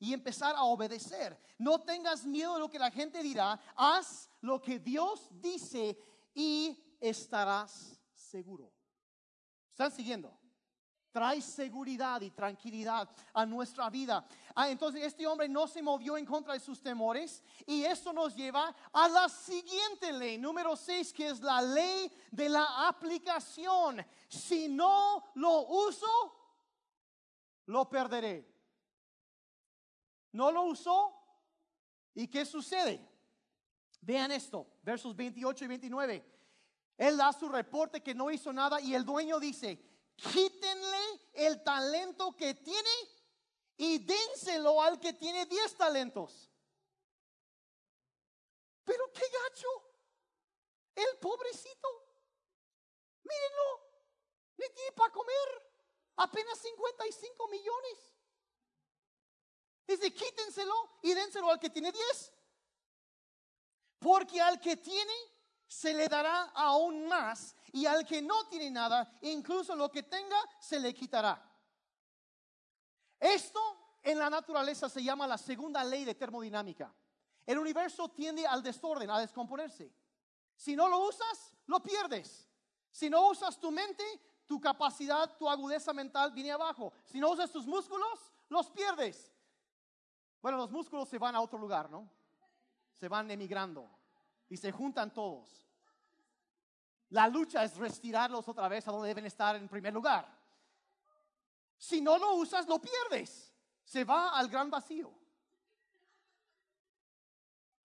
y 0.00 0.14
empezar 0.14 0.56
a 0.56 0.64
obedecer. 0.64 1.38
No 1.58 1.80
tengas 1.82 2.24
miedo 2.24 2.54
de 2.54 2.60
lo 2.60 2.70
que 2.70 2.78
la 2.78 2.90
gente 2.90 3.22
dirá, 3.22 3.60
haz 3.76 4.28
lo 4.40 4.60
que 4.60 4.78
Dios 4.78 5.28
dice 5.30 5.96
y 6.34 6.76
estarás 6.98 8.00
seguro. 8.12 8.72
¿Están 9.68 9.92
siguiendo? 9.92 10.36
Trae 11.12 11.42
seguridad 11.42 12.20
y 12.20 12.30
tranquilidad 12.30 13.10
a 13.34 13.44
nuestra 13.44 13.90
vida. 13.90 14.24
Ah, 14.54 14.70
entonces 14.70 15.02
este 15.02 15.26
hombre 15.26 15.48
no 15.48 15.66
se 15.66 15.82
movió 15.82 16.16
en 16.16 16.24
contra 16.24 16.54
de 16.54 16.60
sus 16.60 16.80
temores 16.80 17.42
y 17.66 17.82
esto 17.82 18.12
nos 18.12 18.34
lleva 18.34 18.74
a 18.92 19.08
la 19.08 19.28
siguiente 19.28 20.12
ley, 20.12 20.38
número 20.38 20.76
6, 20.76 21.12
que 21.12 21.28
es 21.28 21.40
la 21.40 21.60
ley 21.60 22.10
de 22.30 22.48
la 22.48 22.88
aplicación. 22.88 24.06
Si 24.28 24.68
no 24.68 25.24
lo 25.34 25.66
uso, 25.66 26.06
lo 27.66 27.88
perderé. 27.88 28.59
No 30.32 30.50
lo 30.52 30.62
usó 30.62 31.14
y 32.14 32.28
¿qué 32.28 32.44
sucede? 32.44 33.06
Vean 34.00 34.32
esto, 34.32 34.66
versos 34.82 35.14
28 35.14 35.64
y 35.64 35.68
29. 35.68 36.24
Él 36.96 37.16
da 37.16 37.32
su 37.32 37.48
reporte 37.48 38.02
que 38.02 38.14
no 38.14 38.30
hizo 38.30 38.52
nada 38.52 38.80
y 38.80 38.94
el 38.94 39.04
dueño 39.04 39.40
dice, 39.40 39.78
quítenle 40.16 41.20
el 41.32 41.62
talento 41.62 42.36
que 42.36 42.54
tiene 42.54 42.90
y 43.76 43.98
dénselo 43.98 44.82
al 44.82 45.00
que 45.00 45.14
tiene 45.14 45.46
10 45.46 45.76
talentos. 45.76 46.50
Pero 48.84 49.10
qué 49.12 49.22
gacho, 49.22 49.68
el 50.94 51.18
pobrecito, 51.18 51.88
mírenlo, 53.22 53.90
le 54.56 54.68
tiene 54.70 54.92
para 54.92 55.12
comer 55.12 55.72
apenas 56.16 56.58
55 56.58 57.48
millones. 57.48 58.19
Dice, 59.90 60.14
quítenselo 60.14 60.72
y 61.02 61.12
dénselo 61.14 61.50
al 61.50 61.58
que 61.58 61.68
tiene 61.68 61.90
10. 61.90 62.32
Porque 63.98 64.40
al 64.40 64.60
que 64.60 64.76
tiene 64.76 65.12
se 65.66 65.92
le 65.92 66.08
dará 66.08 66.44
aún 66.54 67.08
más 67.08 67.56
y 67.72 67.86
al 67.86 68.06
que 68.06 68.22
no 68.22 68.46
tiene 68.46 68.70
nada, 68.70 69.18
incluso 69.22 69.74
lo 69.74 69.90
que 69.90 70.04
tenga, 70.04 70.38
se 70.60 70.78
le 70.78 70.94
quitará. 70.94 71.44
Esto 73.18 73.98
en 74.04 74.20
la 74.20 74.30
naturaleza 74.30 74.88
se 74.88 75.02
llama 75.02 75.26
la 75.26 75.36
segunda 75.36 75.82
ley 75.82 76.04
de 76.04 76.14
termodinámica. 76.14 76.94
El 77.44 77.58
universo 77.58 78.10
tiende 78.10 78.46
al 78.46 78.62
desorden, 78.62 79.10
a 79.10 79.18
descomponerse. 79.18 79.92
Si 80.54 80.76
no 80.76 80.88
lo 80.88 81.08
usas, 81.08 81.52
lo 81.66 81.82
pierdes. 81.82 82.48
Si 82.92 83.10
no 83.10 83.28
usas 83.28 83.58
tu 83.58 83.72
mente, 83.72 84.04
tu 84.46 84.60
capacidad, 84.60 85.36
tu 85.36 85.48
agudeza 85.48 85.92
mental 85.92 86.30
viene 86.30 86.52
abajo. 86.52 86.92
Si 87.06 87.18
no 87.18 87.30
usas 87.30 87.50
tus 87.50 87.66
músculos, 87.66 88.32
los 88.48 88.70
pierdes. 88.70 89.32
Bueno, 90.42 90.58
los 90.58 90.70
músculos 90.70 91.08
se 91.08 91.18
van 91.18 91.34
a 91.34 91.40
otro 91.40 91.58
lugar, 91.58 91.90
¿no? 91.90 92.08
Se 92.92 93.08
van 93.08 93.30
emigrando 93.30 93.88
y 94.48 94.56
se 94.56 94.72
juntan 94.72 95.12
todos. 95.12 95.66
La 97.10 97.28
lucha 97.28 97.64
es 97.64 97.76
retirarlos 97.76 98.46
otra 98.48 98.68
vez 98.68 98.86
a 98.86 98.92
donde 98.92 99.08
deben 99.08 99.26
estar 99.26 99.56
en 99.56 99.68
primer 99.68 99.92
lugar. 99.92 100.26
Si 101.76 102.00
no 102.00 102.18
lo 102.18 102.34
usas, 102.34 102.66
lo 102.68 102.80
pierdes. 102.80 103.52
Se 103.84 104.04
va 104.04 104.30
al 104.30 104.48
gran 104.48 104.70
vacío. 104.70 105.12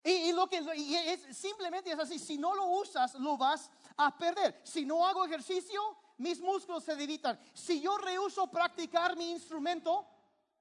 Y, 0.04 0.32
lo 0.32 0.48
que 0.48 0.58
es, 0.58 1.38
simplemente 1.38 1.92
es 1.92 2.00
así, 2.00 2.18
si 2.18 2.38
no 2.38 2.56
lo 2.56 2.66
usas, 2.66 3.14
lo 3.16 3.38
vas 3.38 3.70
a 3.98 4.18
perder. 4.18 4.60
Si 4.64 4.84
no 4.84 5.06
hago 5.06 5.24
ejercicio, 5.26 5.80
mis 6.18 6.40
músculos 6.40 6.84
se 6.84 6.94
debilitan. 6.94 7.40
Si 7.54 7.82
yo 7.82 7.98
rehuso 7.98 8.48
practicar 8.48 9.16
mi 9.16 9.30
instrumento, 9.30 10.08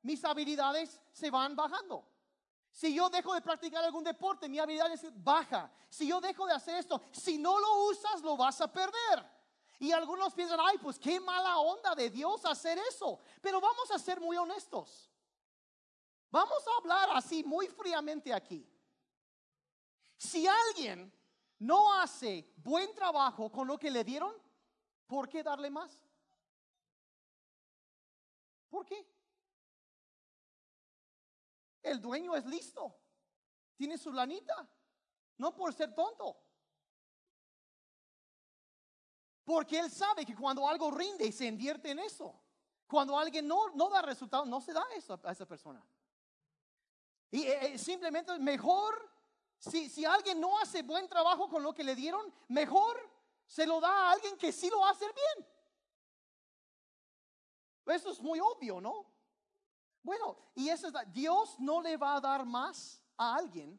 mis 0.02 0.24
habilidades 0.24 1.00
se 1.12 1.30
van 1.30 1.54
bajando. 1.54 2.06
Si 2.72 2.94
yo 2.94 3.10
dejo 3.10 3.34
de 3.34 3.40
practicar 3.40 3.84
algún 3.84 4.04
deporte, 4.04 4.48
mi 4.48 4.58
habilidad 4.58 4.92
es 4.92 5.06
baja. 5.22 5.70
Si 5.88 6.06
yo 6.06 6.20
dejo 6.20 6.46
de 6.46 6.54
hacer 6.54 6.76
esto, 6.76 7.02
si 7.10 7.36
no 7.36 7.58
lo 7.58 7.84
usas, 7.86 8.22
lo 8.22 8.36
vas 8.36 8.60
a 8.60 8.72
perder. 8.72 9.40
Y 9.78 9.92
algunos 9.92 10.34
piensan, 10.34 10.60
ay, 10.60 10.78
pues 10.78 10.98
qué 10.98 11.18
mala 11.18 11.58
onda 11.58 11.94
de 11.94 12.10
Dios 12.10 12.44
hacer 12.44 12.78
eso. 12.78 13.18
Pero 13.40 13.60
vamos 13.60 13.90
a 13.90 13.98
ser 13.98 14.20
muy 14.20 14.36
honestos. 14.36 15.10
Vamos 16.30 16.62
a 16.66 16.78
hablar 16.78 17.08
así 17.14 17.42
muy 17.42 17.66
fríamente 17.66 18.32
aquí. 18.32 18.68
Si 20.16 20.46
alguien 20.46 21.12
no 21.58 21.92
hace 21.94 22.52
buen 22.56 22.94
trabajo 22.94 23.50
con 23.50 23.66
lo 23.66 23.78
que 23.78 23.90
le 23.90 24.04
dieron, 24.04 24.34
¿por 25.06 25.28
qué 25.28 25.42
darle 25.42 25.70
más? 25.70 25.98
¿Por 28.68 28.86
qué? 28.86 29.06
El 31.82 32.00
dueño 32.00 32.34
es 32.36 32.44
listo. 32.46 32.96
Tiene 33.76 33.96
su 33.96 34.12
lanita. 34.12 34.68
No 35.38 35.54
por 35.54 35.72
ser 35.72 35.94
tonto. 35.94 36.36
Porque 39.44 39.78
él 39.78 39.90
sabe 39.90 40.24
que 40.24 40.34
cuando 40.34 40.68
algo 40.68 40.90
rinde 40.90 41.32
se 41.32 41.46
invierte 41.46 41.90
en 41.90 41.98
eso, 41.98 42.40
cuando 42.86 43.18
alguien 43.18 43.48
no, 43.48 43.70
no 43.70 43.88
da 43.88 44.02
resultado, 44.02 44.44
no 44.44 44.60
se 44.60 44.72
da 44.72 44.84
eso 44.94 45.18
a 45.24 45.32
esa 45.32 45.46
persona. 45.46 45.84
Y 47.30 47.42
eh, 47.42 47.74
eh, 47.74 47.78
simplemente 47.78 48.38
mejor, 48.38 49.10
si, 49.58 49.88
si 49.88 50.04
alguien 50.04 50.40
no 50.40 50.58
hace 50.58 50.82
buen 50.82 51.08
trabajo 51.08 51.48
con 51.48 51.62
lo 51.62 51.72
que 51.72 51.84
le 51.84 51.94
dieron, 51.94 52.32
mejor 52.48 53.10
se 53.46 53.66
lo 53.66 53.80
da 53.80 53.88
a 53.88 54.12
alguien 54.12 54.36
que 54.36 54.52
sí 54.52 54.68
lo 54.70 54.80
va 54.80 54.88
a 54.88 54.92
hacer 54.92 55.12
bien. 55.12 55.48
Eso 57.86 58.10
es 58.10 58.20
muy 58.20 58.38
obvio, 58.38 58.80
¿no? 58.80 59.06
Bueno, 60.02 60.36
y 60.54 60.68
eso 60.68 60.88
es, 60.88 60.94
Dios 61.12 61.58
no 61.58 61.80
le 61.80 61.96
va 61.96 62.16
a 62.16 62.20
dar 62.20 62.44
más 62.46 63.02
a 63.16 63.36
alguien 63.36 63.78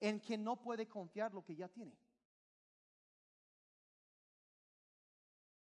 en 0.00 0.20
que 0.20 0.36
no 0.36 0.60
puede 0.60 0.88
confiar 0.88 1.32
lo 1.32 1.42
que 1.42 1.54
ya 1.54 1.68
tiene. 1.68 1.96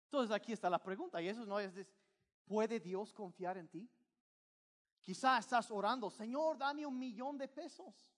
Entonces 0.05 0.33
aquí 0.33 0.53
está 0.53 0.69
la 0.69 0.81
pregunta, 0.81 1.21
y 1.21 1.27
eso 1.27 1.45
no 1.45 1.59
es, 1.59 1.73
¿puede 2.45 2.79
Dios 2.79 3.11
confiar 3.11 3.57
en 3.57 3.67
ti? 3.67 3.89
Quizás 5.01 5.41
estás 5.41 5.69
orando, 5.69 6.09
Señor, 6.09 6.57
dame 6.57 6.85
un 6.85 6.97
millón 6.97 7.37
de 7.37 7.47
pesos. 7.47 8.11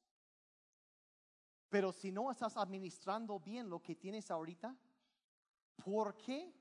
Pero 1.70 1.92
si 1.92 2.12
no 2.12 2.32
estás 2.32 2.56
administrando 2.56 3.40
bien 3.40 3.70
lo 3.70 3.82
que 3.82 3.96
tienes 3.96 4.32
ahorita, 4.32 4.74
¿por 5.84 6.16
qué 6.16 6.54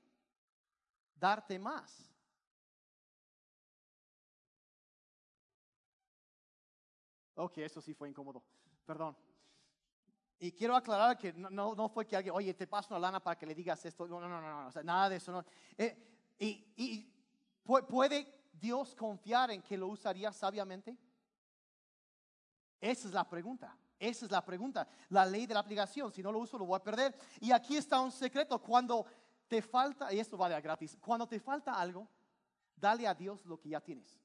darte 1.15 1.57
más? 1.57 2.16
Ok, 7.37 7.59
eso 7.59 7.81
sí 7.81 7.93
fue 7.93 8.09
incómodo. 8.09 8.43
Perdón. 8.85 9.15
Y 10.39 10.51
quiero 10.51 10.75
aclarar 10.75 11.17
que 11.17 11.33
no, 11.33 11.73
no, 11.75 11.89
fue 11.89 12.05
que 12.05 12.15
alguien, 12.15 12.35
oye, 12.35 12.53
te 12.53 12.67
paso 12.67 12.93
una 12.93 12.99
lana 12.99 13.19
para 13.19 13.37
que 13.37 13.45
le 13.45 13.55
digas 13.55 13.83
esto. 13.85 14.07
No, 14.07 14.19
no, 14.19 14.27
no, 14.27 14.41
no, 14.41 14.67
o 14.67 14.83
nada 14.83 15.09
de 15.09 15.15
eso. 15.15 15.31
No. 15.31 15.43
Eh, 15.77 16.35
y, 16.39 16.73
y 16.75 17.13
puede 17.63 18.49
Dios 18.53 18.95
confiar 18.95 19.51
en 19.51 19.61
que 19.61 19.77
lo 19.77 19.87
usaría 19.87 20.31
sabiamente? 20.31 20.97
Esa 22.79 23.07
es 23.07 23.13
la 23.13 23.27
pregunta. 23.27 23.77
Esa 23.99 24.25
es 24.25 24.31
la 24.31 24.43
pregunta. 24.43 24.87
La 25.09 25.25
ley 25.25 25.45
de 25.45 25.53
la 25.53 25.59
aplicación. 25.59 26.11
Si 26.11 26.21
no 26.21 26.31
lo 26.31 26.39
uso, 26.39 26.57
lo 26.57 26.65
voy 26.65 26.77
a 26.77 26.83
perder. 26.83 27.17
Y 27.39 27.51
aquí 27.51 27.77
está 27.77 27.99
un 27.99 28.11
secreto. 28.11 28.59
Cuando 28.59 29.05
te 29.47 29.61
falta, 29.61 30.13
y 30.13 30.19
esto 30.19 30.37
vale 30.37 30.55
a 30.55 30.61
gratis, 30.61 30.97
cuando 30.99 31.27
te 31.27 31.39
falta 31.39 31.73
algo, 31.73 32.07
dale 32.75 33.07
a 33.07 33.13
Dios 33.13 33.45
lo 33.45 33.59
que 33.59 33.69
ya 33.69 33.81
tienes. 33.81 34.19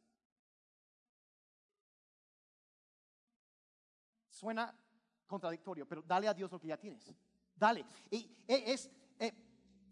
Suena 4.43 4.77
contradictorio, 5.25 5.87
pero 5.87 6.03
dale 6.03 6.27
a 6.27 6.35
Dios 6.35 6.51
lo 6.51 6.59
que 6.59 6.67
ya 6.67 6.77
tienes. 6.77 7.15
Dale. 7.55 7.87
Y 8.11 8.29
e, 8.49 8.73
es, 8.73 8.91
eh, 9.21 9.33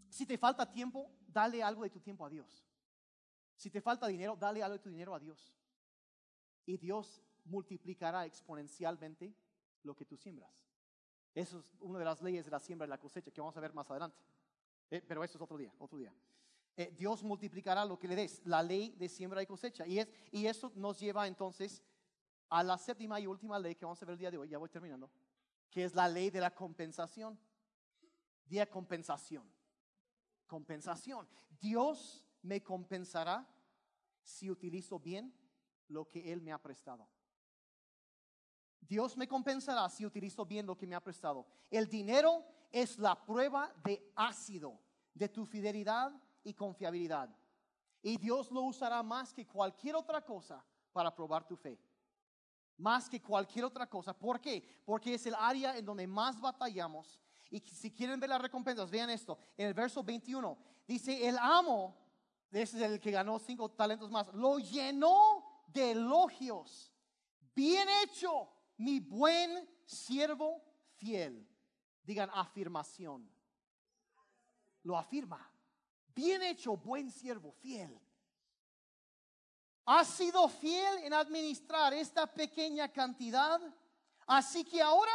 si 0.09 0.25
te 0.25 0.37
falta 0.37 0.69
tiempo, 0.69 1.09
dale 1.25 1.63
algo 1.63 1.83
de 1.83 1.89
tu 1.89 2.01
tiempo 2.01 2.25
a 2.25 2.29
Dios. 2.29 2.67
Si 3.55 3.71
te 3.71 3.79
falta 3.79 4.07
dinero, 4.07 4.35
dale 4.35 4.61
algo 4.61 4.73
de 4.73 4.83
tu 4.83 4.89
dinero 4.89 5.15
a 5.15 5.19
Dios. 5.21 5.55
Y 6.65 6.75
Dios 6.75 7.23
multiplicará 7.45 8.25
exponencialmente 8.25 9.33
lo 9.83 9.95
que 9.95 10.03
tú 10.03 10.17
siembras. 10.17 10.67
Eso 11.33 11.59
es 11.59 11.65
una 11.79 11.99
de 11.99 12.03
las 12.03 12.21
leyes 12.21 12.43
de 12.43 12.51
la 12.51 12.59
siembra 12.59 12.85
y 12.85 12.89
la 12.89 12.99
cosecha 12.99 13.31
que 13.31 13.39
vamos 13.39 13.55
a 13.55 13.61
ver 13.61 13.73
más 13.73 13.89
adelante. 13.89 14.21
Eh, 14.89 15.01
pero 15.07 15.23
eso 15.23 15.37
es 15.37 15.41
otro 15.41 15.57
día, 15.57 15.73
otro 15.79 15.97
día. 15.97 16.13
Eh, 16.75 16.93
Dios 16.97 17.23
multiplicará 17.23 17.85
lo 17.85 17.97
que 17.97 18.09
le 18.09 18.17
des, 18.17 18.41
la 18.43 18.61
ley 18.61 18.95
de 18.97 19.07
siembra 19.07 19.41
y 19.41 19.45
cosecha. 19.45 19.87
Y, 19.87 19.99
es, 19.99 20.09
y 20.29 20.45
eso 20.45 20.73
nos 20.75 20.99
lleva 20.99 21.25
entonces 21.25 21.81
a 22.51 22.63
la 22.63 22.77
séptima 22.77 23.19
y 23.19 23.25
última 23.25 23.57
ley 23.57 23.75
que 23.75 23.85
vamos 23.85 24.01
a 24.01 24.05
ver 24.05 24.13
el 24.13 24.19
día 24.19 24.29
de 24.29 24.37
hoy, 24.37 24.49
ya 24.49 24.57
voy 24.57 24.67
terminando, 24.67 25.09
que 25.69 25.85
es 25.85 25.95
la 25.95 26.07
ley 26.07 26.29
de 26.29 26.41
la 26.41 26.53
compensación. 26.53 27.39
Día 28.45 28.69
compensación. 28.69 29.49
Compensación. 30.47 31.27
Dios 31.61 32.25
me 32.41 32.61
compensará 32.61 33.47
si 34.21 34.51
utilizo 34.51 34.99
bien 34.99 35.33
lo 35.87 36.09
que 36.09 36.33
Él 36.33 36.41
me 36.41 36.51
ha 36.51 36.61
prestado. 36.61 37.07
Dios 38.81 39.15
me 39.15 39.29
compensará 39.29 39.87
si 39.87 40.05
utilizo 40.05 40.45
bien 40.45 40.65
lo 40.65 40.77
que 40.77 40.85
me 40.85 40.95
ha 40.95 41.03
prestado. 41.03 41.47
El 41.69 41.87
dinero 41.87 42.43
es 42.69 42.99
la 42.99 43.23
prueba 43.23 43.73
de 43.85 44.11
ácido 44.13 44.77
de 45.13 45.29
tu 45.29 45.45
fidelidad 45.45 46.11
y 46.43 46.53
confiabilidad. 46.53 47.33
Y 48.01 48.17
Dios 48.17 48.51
lo 48.51 48.63
usará 48.63 49.01
más 49.03 49.31
que 49.31 49.47
cualquier 49.47 49.95
otra 49.95 50.25
cosa 50.25 50.61
para 50.91 51.15
probar 51.15 51.47
tu 51.47 51.55
fe 51.55 51.79
más 52.77 53.09
que 53.09 53.21
cualquier 53.21 53.65
otra 53.65 53.87
cosa. 53.87 54.13
¿Por 54.17 54.39
qué? 54.39 54.81
Porque 54.85 55.13
es 55.13 55.25
el 55.25 55.35
área 55.35 55.77
en 55.77 55.85
donde 55.85 56.07
más 56.07 56.39
batallamos 56.39 57.19
Y 57.49 57.59
si 57.59 57.91
quieren 57.91 58.19
ver 58.19 58.29
las 58.29 58.41
recompensas, 58.41 58.89
vean 58.89 59.09
esto. 59.09 59.37
En 59.57 59.67
el 59.67 59.73
verso 59.73 60.03
21 60.03 60.57
dice, 60.87 61.27
el 61.27 61.37
amo, 61.37 61.95
ese 62.51 62.77
es 62.77 62.83
el 62.83 62.99
que 62.99 63.11
ganó 63.11 63.39
cinco 63.39 63.69
talentos 63.69 64.09
más, 64.09 64.33
lo 64.33 64.57
llenó 64.59 65.43
de 65.67 65.91
elogios. 65.91 66.91
Bien 67.53 67.87
hecho, 68.03 68.49
mi 68.77 68.99
buen 68.99 69.69
siervo 69.85 70.63
fiel. 70.95 71.47
Digan 72.03 72.29
afirmación. 72.33 73.29
Lo 74.83 74.97
afirma. 74.97 75.51
Bien 76.15 76.41
hecho, 76.43 76.75
buen 76.75 77.11
siervo, 77.11 77.51
fiel. 77.51 77.99
Has 79.85 80.07
sido 80.09 80.47
fiel 80.47 80.99
en 80.99 81.13
administrar 81.13 81.93
esta 81.93 82.27
pequeña 82.27 82.91
cantidad, 82.91 83.59
así 84.27 84.63
que 84.63 84.81
ahora 84.81 85.11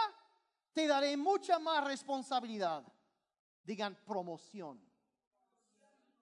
te 0.73 0.87
daré 0.87 1.17
mucha 1.17 1.59
más 1.59 1.85
responsabilidad. 1.85 2.85
Digan 3.63 3.95
promoción. 4.05 4.85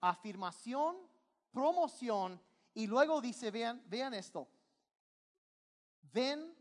Afirmación, 0.00 0.96
promoción, 1.50 2.40
y 2.74 2.86
luego 2.86 3.20
dice, 3.20 3.50
vean, 3.50 3.82
vean 3.86 4.12
esto, 4.14 4.48
ven 6.02 6.54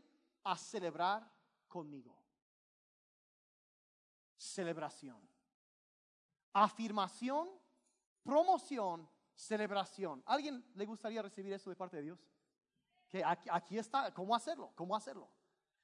a 0.44 0.56
celebrar 0.56 1.28
conmigo. 1.66 2.16
Celebración. 4.36 5.28
Afirmación, 6.52 7.50
promoción, 8.22 9.08
celebración. 9.34 10.22
¿Alguien 10.26 10.64
le 10.74 10.86
gustaría 10.86 11.22
recibir 11.22 11.52
eso 11.52 11.70
de 11.70 11.76
parte 11.76 11.96
de 11.96 12.02
Dios? 12.04 12.18
Que 13.08 13.22
aquí, 13.24 13.78
está, 13.78 14.12
¿cómo 14.12 14.34
hacerlo? 14.34 14.72
¿Cómo 14.74 14.96
hacerlo? 14.96 15.28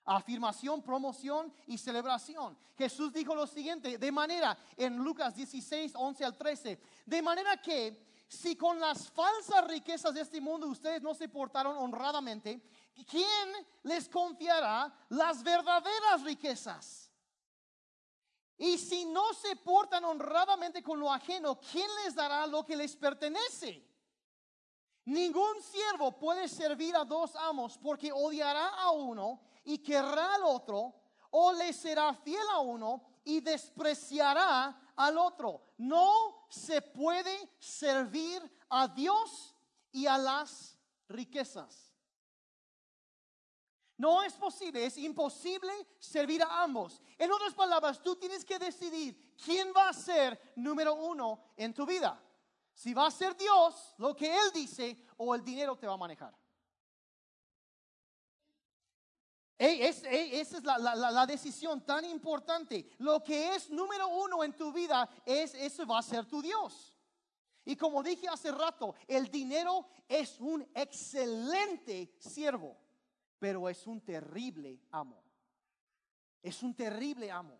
Afirmación, 0.04 0.82
promoción 0.82 1.52
y 1.66 1.78
celebración. 1.78 2.56
Jesús 2.76 3.12
dijo 3.12 3.34
lo 3.34 3.46
siguiente, 3.46 3.98
de 3.98 4.12
manera, 4.12 4.56
en 4.76 4.96
Lucas 4.96 5.34
16, 5.34 5.92
11 5.94 6.24
al 6.24 6.36
13, 6.36 6.80
de 7.06 7.22
manera 7.22 7.60
que 7.60 8.10
si 8.26 8.56
con 8.56 8.78
las 8.78 9.10
falsas 9.10 9.66
riquezas 9.66 10.14
de 10.14 10.20
este 10.20 10.40
mundo 10.40 10.68
ustedes 10.68 11.02
no 11.02 11.14
se 11.14 11.28
portaron 11.28 11.76
honradamente, 11.76 12.62
¿quién 13.08 13.66
les 13.82 14.08
confiará 14.08 14.92
las 15.08 15.42
verdaderas 15.42 16.22
riquezas? 16.22 17.09
Y 18.60 18.76
si 18.76 19.06
no 19.06 19.32
se 19.32 19.56
portan 19.56 20.04
honradamente 20.04 20.82
con 20.82 21.00
lo 21.00 21.10
ajeno, 21.10 21.58
¿quién 21.58 21.88
les 22.04 22.14
dará 22.14 22.46
lo 22.46 22.62
que 22.62 22.76
les 22.76 22.94
pertenece? 22.94 23.82
Ningún 25.06 25.62
siervo 25.62 26.12
puede 26.18 26.46
servir 26.46 26.94
a 26.94 27.06
dos 27.06 27.34
amos 27.36 27.78
porque 27.78 28.12
odiará 28.12 28.68
a 28.68 28.90
uno 28.90 29.40
y 29.64 29.78
querrá 29.78 30.34
al 30.34 30.42
otro, 30.42 30.94
o 31.30 31.52
le 31.54 31.72
será 31.72 32.12
fiel 32.12 32.46
a 32.52 32.58
uno 32.58 33.02
y 33.24 33.40
despreciará 33.40 34.92
al 34.94 35.16
otro. 35.16 35.62
No 35.78 36.44
se 36.50 36.82
puede 36.82 37.56
servir 37.58 38.42
a 38.68 38.88
Dios 38.88 39.56
y 39.90 40.06
a 40.06 40.18
las 40.18 40.78
riquezas. 41.08 41.89
No 44.00 44.22
es 44.22 44.32
posible, 44.32 44.86
es 44.86 44.96
imposible 44.96 45.70
servir 45.98 46.42
a 46.42 46.62
ambos. 46.62 47.02
En 47.18 47.30
otras 47.30 47.52
palabras, 47.52 48.00
tú 48.00 48.16
tienes 48.16 48.46
que 48.46 48.58
decidir 48.58 49.36
quién 49.44 49.74
va 49.76 49.90
a 49.90 49.92
ser 49.92 50.40
número 50.56 50.94
uno 50.94 51.38
en 51.54 51.74
tu 51.74 51.84
vida. 51.84 52.18
Si 52.72 52.94
va 52.94 53.08
a 53.08 53.10
ser 53.10 53.36
Dios, 53.36 53.94
lo 53.98 54.16
que 54.16 54.34
Él 54.34 54.52
dice, 54.54 55.04
o 55.18 55.34
el 55.34 55.44
dinero 55.44 55.76
te 55.76 55.86
va 55.86 55.92
a 55.92 55.98
manejar. 55.98 56.34
esa 59.58 60.08
es 60.08 60.64
la, 60.64 61.26
decisión 61.26 61.84
tan 61.84 62.06
importante. 62.06 62.88
Lo 63.00 63.22
que 63.22 63.54
es 63.54 63.68
número 63.68 64.08
uno 64.08 64.42
en 64.42 64.56
tu 64.56 64.72
vida 64.72 65.10
es 65.26 65.52
eso 65.52 65.86
va 65.86 65.98
a 65.98 66.02
ser 66.02 66.24
tu 66.24 66.40
Dios. 66.40 66.96
Y 67.66 67.76
como 67.76 68.02
dije 68.02 68.28
hace 68.28 68.50
rato, 68.50 68.94
el 69.06 69.30
dinero 69.30 69.86
es 70.08 70.40
un 70.40 70.66
excelente 70.74 72.14
siervo 72.18 72.78
pero 73.40 73.68
es 73.68 73.86
un 73.86 74.00
terrible 74.02 74.78
amo. 74.92 75.24
Es 76.42 76.62
un 76.62 76.76
terrible 76.76 77.30
amo. 77.30 77.58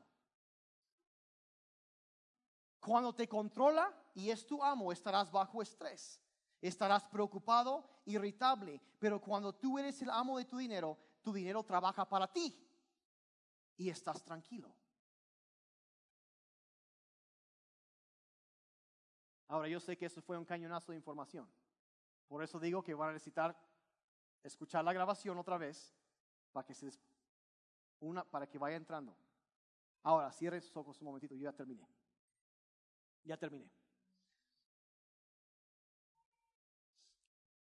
Cuando 2.78 3.14
te 3.14 3.26
controla 3.26 3.92
y 4.14 4.30
es 4.30 4.46
tu 4.46 4.62
amo, 4.62 4.92
estarás 4.92 5.32
bajo 5.32 5.60
estrés. 5.62 6.20
Estarás 6.60 7.04
preocupado, 7.04 7.88
irritable. 8.04 8.80
Pero 8.98 9.20
cuando 9.20 9.54
tú 9.54 9.78
eres 9.78 10.00
el 10.02 10.10
amo 10.10 10.36
de 10.36 10.44
tu 10.44 10.58
dinero, 10.58 10.98
tu 11.22 11.32
dinero 11.32 11.62
trabaja 11.64 12.06
para 12.06 12.30
ti. 12.30 12.54
Y 13.78 13.88
estás 13.88 14.22
tranquilo. 14.22 14.70
Ahora 19.48 19.66
yo 19.66 19.80
sé 19.80 19.96
que 19.96 20.06
eso 20.06 20.20
fue 20.20 20.36
un 20.36 20.44
cañonazo 20.44 20.92
de 20.92 20.98
información. 20.98 21.50
Por 22.28 22.44
eso 22.44 22.60
digo 22.60 22.82
que 22.82 22.94
van 22.94 23.08
a 23.10 23.12
necesitar 23.14 23.58
escuchar 24.42 24.84
la 24.84 24.92
grabación 24.92 25.38
otra 25.38 25.58
vez 25.58 25.94
para 26.52 26.66
que 26.66 26.74
se 26.74 26.90
una 28.00 28.24
para 28.24 28.46
que 28.46 28.58
vaya 28.58 28.76
entrando. 28.76 29.16
Ahora, 30.02 30.32
cierre 30.32 30.60
sus 30.60 30.76
ojos 30.76 31.00
un 31.00 31.06
momentito, 31.06 31.34
yo 31.34 31.42
ya 31.42 31.52
terminé. 31.52 31.86
Ya 33.24 33.36
terminé. 33.36 33.70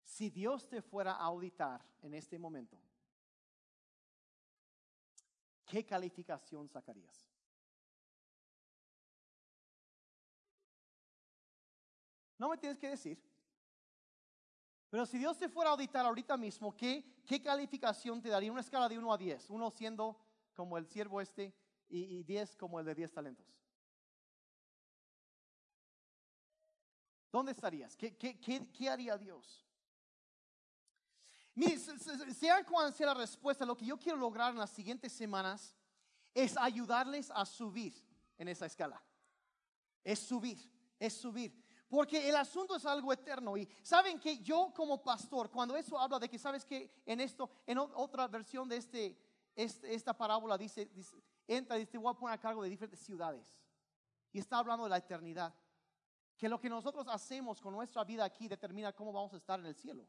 Si 0.05 0.31
Dios 0.31 0.69
te 0.69 0.81
fuera 0.81 1.13
a 1.13 1.25
auditar 1.25 1.85
en 2.01 2.15
este 2.15 2.39
momento, 2.39 2.79
¿qué 5.67 5.85
calificación 5.85 6.69
sacarías? 6.69 7.27
No 12.39 12.49
me 12.49 12.59
tienes 12.59 12.79
que 12.79 12.89
decir. 12.89 13.32
Pero 14.93 15.07
si 15.07 15.17
Dios 15.17 15.39
te 15.39 15.49
fuera 15.49 15.71
a 15.71 15.73
auditar 15.73 16.05
ahorita 16.05 16.37
mismo, 16.37 16.77
¿qué, 16.77 17.23
qué 17.25 17.41
calificación 17.41 18.21
te 18.21 18.29
daría? 18.29 18.53
Una 18.53 18.61
escala 18.61 18.91
de 18.91 18.99
1 18.99 19.11
a 19.11 19.17
10. 19.17 19.49
Uno 19.49 19.71
siendo 19.71 20.21
como 20.53 20.77
el 20.77 20.87
siervo 20.87 21.19
este 21.19 21.55
y, 21.89 22.23
10 22.25 22.57
como 22.57 22.79
el 22.79 22.85
de 22.85 22.95
10 22.95 23.11
talentos. 23.11 23.47
¿Dónde 27.33 27.53
estarías? 27.53 27.97
¿Qué, 27.97 28.19
qué, 28.19 28.39
qué, 28.39 28.91
haría 28.91 29.17
Dios? 29.17 29.67
Mire, 31.55 31.79
sea 31.79 32.63
cual 32.63 32.93
sea 32.93 33.07
la 33.07 33.15
respuesta, 33.15 33.65
lo 33.65 33.75
que 33.75 33.87
yo 33.87 33.99
quiero 33.99 34.19
lograr 34.19 34.53
en 34.53 34.59
las 34.59 34.73
siguientes 34.73 35.11
semanas 35.11 35.75
es 36.35 36.55
ayudarles 36.59 37.31
a 37.31 37.47
subir 37.47 37.95
en 38.37 38.47
esa 38.47 38.67
escala. 38.67 39.03
Es 40.05 40.19
subir, 40.19 40.71
es 40.99 41.15
subir. 41.15 41.62
Porque 41.93 42.27
el 42.27 42.37
asunto 42.37 42.75
es 42.75 42.87
algo 42.87 43.13
eterno. 43.13 43.55
Y 43.55 43.69
saben 43.83 44.19
que 44.19 44.39
yo 44.39 44.73
como 44.75 45.03
pastor, 45.03 45.51
cuando 45.51 45.77
eso 45.77 45.99
habla 45.99 46.19
de 46.19 46.27
que, 46.27 46.39
sabes 46.39 46.65
que 46.65 46.91
en 47.05 47.21
esto, 47.21 47.51
en 47.67 47.77
otra 47.77 48.27
versión 48.29 48.67
de 48.67 48.79
este, 48.79 49.19
este, 49.55 49.95
esta 49.95 50.17
parábola 50.17 50.57
dice, 50.57 50.91
entra 51.47 51.77
y 51.77 51.81
dice, 51.81 51.99
voy 51.99 52.11
a 52.11 52.15
poner 52.15 52.39
a 52.39 52.41
cargo 52.41 52.63
de 52.63 52.71
diferentes 52.71 53.01
ciudades. 53.01 53.55
Y 54.33 54.39
está 54.39 54.57
hablando 54.57 54.85
de 54.85 54.89
la 54.89 54.97
eternidad. 54.97 55.55
Que 56.39 56.49
lo 56.49 56.59
que 56.59 56.71
nosotros 56.71 57.07
hacemos 57.09 57.61
con 57.61 57.75
nuestra 57.75 58.05
vida 58.05 58.25
aquí 58.25 58.49
determina 58.49 58.95
cómo 58.95 59.13
vamos 59.13 59.35
a 59.35 59.37
estar 59.37 59.61
en 59.61 59.67
el 59.67 59.75
cielo. 59.75 60.09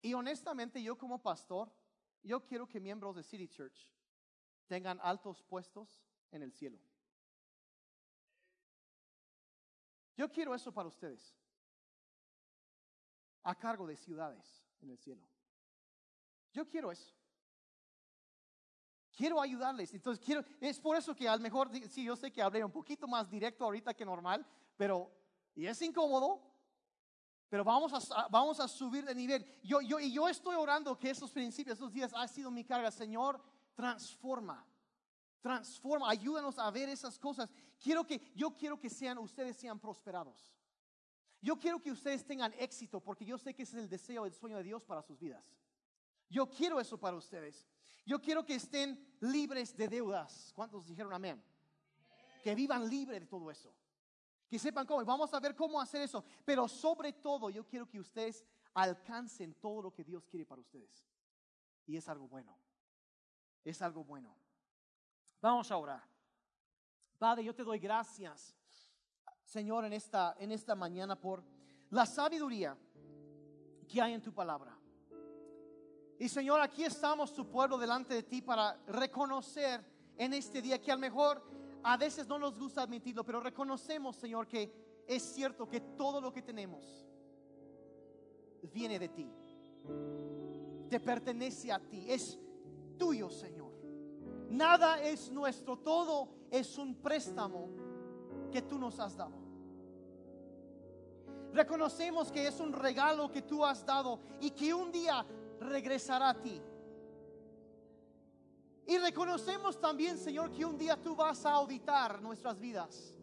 Y 0.00 0.14
honestamente 0.14 0.80
yo 0.80 0.96
como 0.96 1.20
pastor, 1.20 1.72
yo 2.22 2.44
quiero 2.44 2.68
que 2.68 2.78
miembros 2.78 3.16
de 3.16 3.24
City 3.24 3.48
Church 3.48 3.90
tengan 4.68 5.00
altos 5.02 5.42
puestos 5.42 6.00
en 6.30 6.42
el 6.44 6.52
cielo. 6.52 6.78
Yo 10.22 10.30
quiero 10.30 10.54
eso 10.54 10.70
para 10.70 10.86
ustedes. 10.86 11.34
A 13.42 13.56
cargo 13.56 13.88
de 13.88 13.96
ciudades 13.96 14.64
en 14.80 14.90
el 14.90 14.96
cielo. 14.96 15.20
Yo 16.52 16.64
quiero 16.64 16.92
eso. 16.92 17.12
Quiero 19.10 19.40
ayudarles. 19.40 19.92
Entonces 19.92 20.24
quiero, 20.24 20.44
es 20.60 20.78
por 20.78 20.96
eso 20.96 21.12
que 21.12 21.28
a 21.28 21.34
lo 21.34 21.42
mejor, 21.42 21.70
sí, 21.88 22.04
yo 22.04 22.14
sé 22.14 22.30
que 22.30 22.40
hablé 22.40 22.64
un 22.64 22.70
poquito 22.70 23.08
más 23.08 23.28
directo 23.28 23.64
ahorita 23.64 23.94
que 23.94 24.04
normal, 24.04 24.46
pero, 24.76 25.10
y 25.56 25.66
es 25.66 25.82
incómodo, 25.82 26.40
pero 27.48 27.64
vamos 27.64 27.92
a, 27.92 28.28
vamos 28.28 28.60
a 28.60 28.68
subir 28.68 29.04
de 29.04 29.16
nivel. 29.16 29.44
Yo, 29.64 29.80
yo, 29.80 29.98
y 29.98 30.12
yo 30.12 30.28
estoy 30.28 30.54
orando 30.54 30.96
que 30.96 31.10
esos 31.10 31.32
principios, 31.32 31.78
esos 31.78 31.92
días 31.92 32.12
ha 32.14 32.28
sido 32.28 32.48
mi 32.48 32.62
carga. 32.62 32.92
Señor, 32.92 33.42
transforma 33.74 34.64
transforma, 35.42 36.08
ayúdanos 36.08 36.58
a 36.58 36.70
ver 36.70 36.88
esas 36.88 37.18
cosas. 37.18 37.50
Quiero 37.78 38.06
que, 38.06 38.22
yo 38.34 38.54
quiero 38.54 38.78
que 38.78 38.88
sean, 38.88 39.18
ustedes 39.18 39.56
sean 39.56 39.78
prosperados. 39.78 40.54
Yo 41.42 41.58
quiero 41.58 41.82
que 41.82 41.90
ustedes 41.90 42.24
tengan 42.24 42.54
éxito 42.54 43.00
porque 43.00 43.24
yo 43.24 43.36
sé 43.36 43.52
que 43.52 43.64
ese 43.64 43.76
es 43.76 43.82
el 43.82 43.90
deseo, 43.90 44.24
el 44.24 44.32
sueño 44.32 44.56
de 44.56 44.62
Dios 44.62 44.84
para 44.84 45.02
sus 45.02 45.18
vidas. 45.18 45.44
Yo 46.30 46.48
quiero 46.48 46.80
eso 46.80 46.98
para 46.98 47.16
ustedes. 47.16 47.68
Yo 48.06 48.20
quiero 48.20 48.44
que 48.44 48.54
estén 48.54 48.98
libres 49.20 49.76
de 49.76 49.88
deudas. 49.88 50.52
¿Cuántos 50.54 50.86
dijeron 50.86 51.12
amén? 51.12 51.42
Que 52.42 52.54
vivan 52.54 52.88
libres 52.88 53.20
de 53.20 53.26
todo 53.26 53.50
eso. 53.50 53.74
Que 54.48 54.58
sepan 54.58 54.86
cómo. 54.86 55.04
Vamos 55.04 55.34
a 55.34 55.40
ver 55.40 55.54
cómo 55.56 55.80
hacer 55.80 56.02
eso. 56.02 56.24
Pero 56.44 56.68
sobre 56.68 57.12
todo, 57.12 57.50
yo 57.50 57.66
quiero 57.66 57.88
que 57.88 57.98
ustedes 57.98 58.44
alcancen 58.74 59.54
todo 59.54 59.82
lo 59.82 59.92
que 59.92 60.04
Dios 60.04 60.26
quiere 60.26 60.46
para 60.46 60.60
ustedes. 60.60 61.04
Y 61.86 61.96
es 61.96 62.08
algo 62.08 62.28
bueno. 62.28 62.56
Es 63.64 63.82
algo 63.82 64.04
bueno. 64.04 64.41
Vamos 65.42 65.68
a 65.72 65.76
orar. 65.76 66.02
Padre, 67.18 67.42
yo 67.42 67.52
te 67.52 67.64
doy 67.64 67.80
gracias, 67.80 68.56
Señor, 69.42 69.84
en 69.84 69.92
esta, 69.92 70.36
en 70.38 70.52
esta 70.52 70.76
mañana 70.76 71.20
por 71.20 71.42
la 71.90 72.06
sabiduría 72.06 72.78
que 73.88 74.00
hay 74.00 74.14
en 74.14 74.22
tu 74.22 74.32
palabra. 74.32 74.78
Y 76.20 76.28
Señor, 76.28 76.60
aquí 76.60 76.84
estamos, 76.84 77.34
tu 77.34 77.50
pueblo, 77.50 77.76
delante 77.76 78.14
de 78.14 78.22
ti 78.22 78.40
para 78.40 78.80
reconocer 78.86 79.84
en 80.16 80.32
este 80.32 80.62
día 80.62 80.80
que 80.80 80.92
a 80.92 80.94
lo 80.94 81.00
mejor 81.00 81.42
a 81.82 81.96
veces 81.96 82.28
no 82.28 82.38
nos 82.38 82.56
gusta 82.56 82.82
admitirlo, 82.82 83.24
pero 83.24 83.40
reconocemos, 83.40 84.14
Señor, 84.14 84.46
que 84.46 85.02
es 85.08 85.22
cierto 85.24 85.68
que 85.68 85.80
todo 85.80 86.20
lo 86.20 86.32
que 86.32 86.42
tenemos 86.42 87.04
viene 88.72 88.96
de 89.00 89.08
ti. 89.08 89.28
Te 90.88 91.00
pertenece 91.00 91.72
a 91.72 91.80
ti, 91.80 92.08
es 92.08 92.38
tuyo, 92.96 93.28
Señor. 93.28 93.61
Nada 94.52 95.00
es 95.00 95.30
nuestro, 95.30 95.78
todo 95.78 96.28
es 96.50 96.76
un 96.76 96.94
préstamo 96.96 97.70
que 98.50 98.60
tú 98.60 98.78
nos 98.78 99.00
has 99.00 99.16
dado. 99.16 99.32
Reconocemos 101.54 102.30
que 102.30 102.46
es 102.46 102.60
un 102.60 102.74
regalo 102.74 103.30
que 103.30 103.40
tú 103.40 103.64
has 103.64 103.84
dado 103.86 104.20
y 104.42 104.50
que 104.50 104.74
un 104.74 104.92
día 104.92 105.24
regresará 105.58 106.28
a 106.28 106.34
ti. 106.42 106.60
Y 108.86 108.98
reconocemos 108.98 109.80
también, 109.80 110.18
Señor, 110.18 110.50
que 110.52 110.66
un 110.66 110.76
día 110.76 111.00
tú 111.00 111.16
vas 111.16 111.46
a 111.46 111.52
auditar 111.52 112.20
nuestras 112.20 112.60
vidas. 112.60 113.14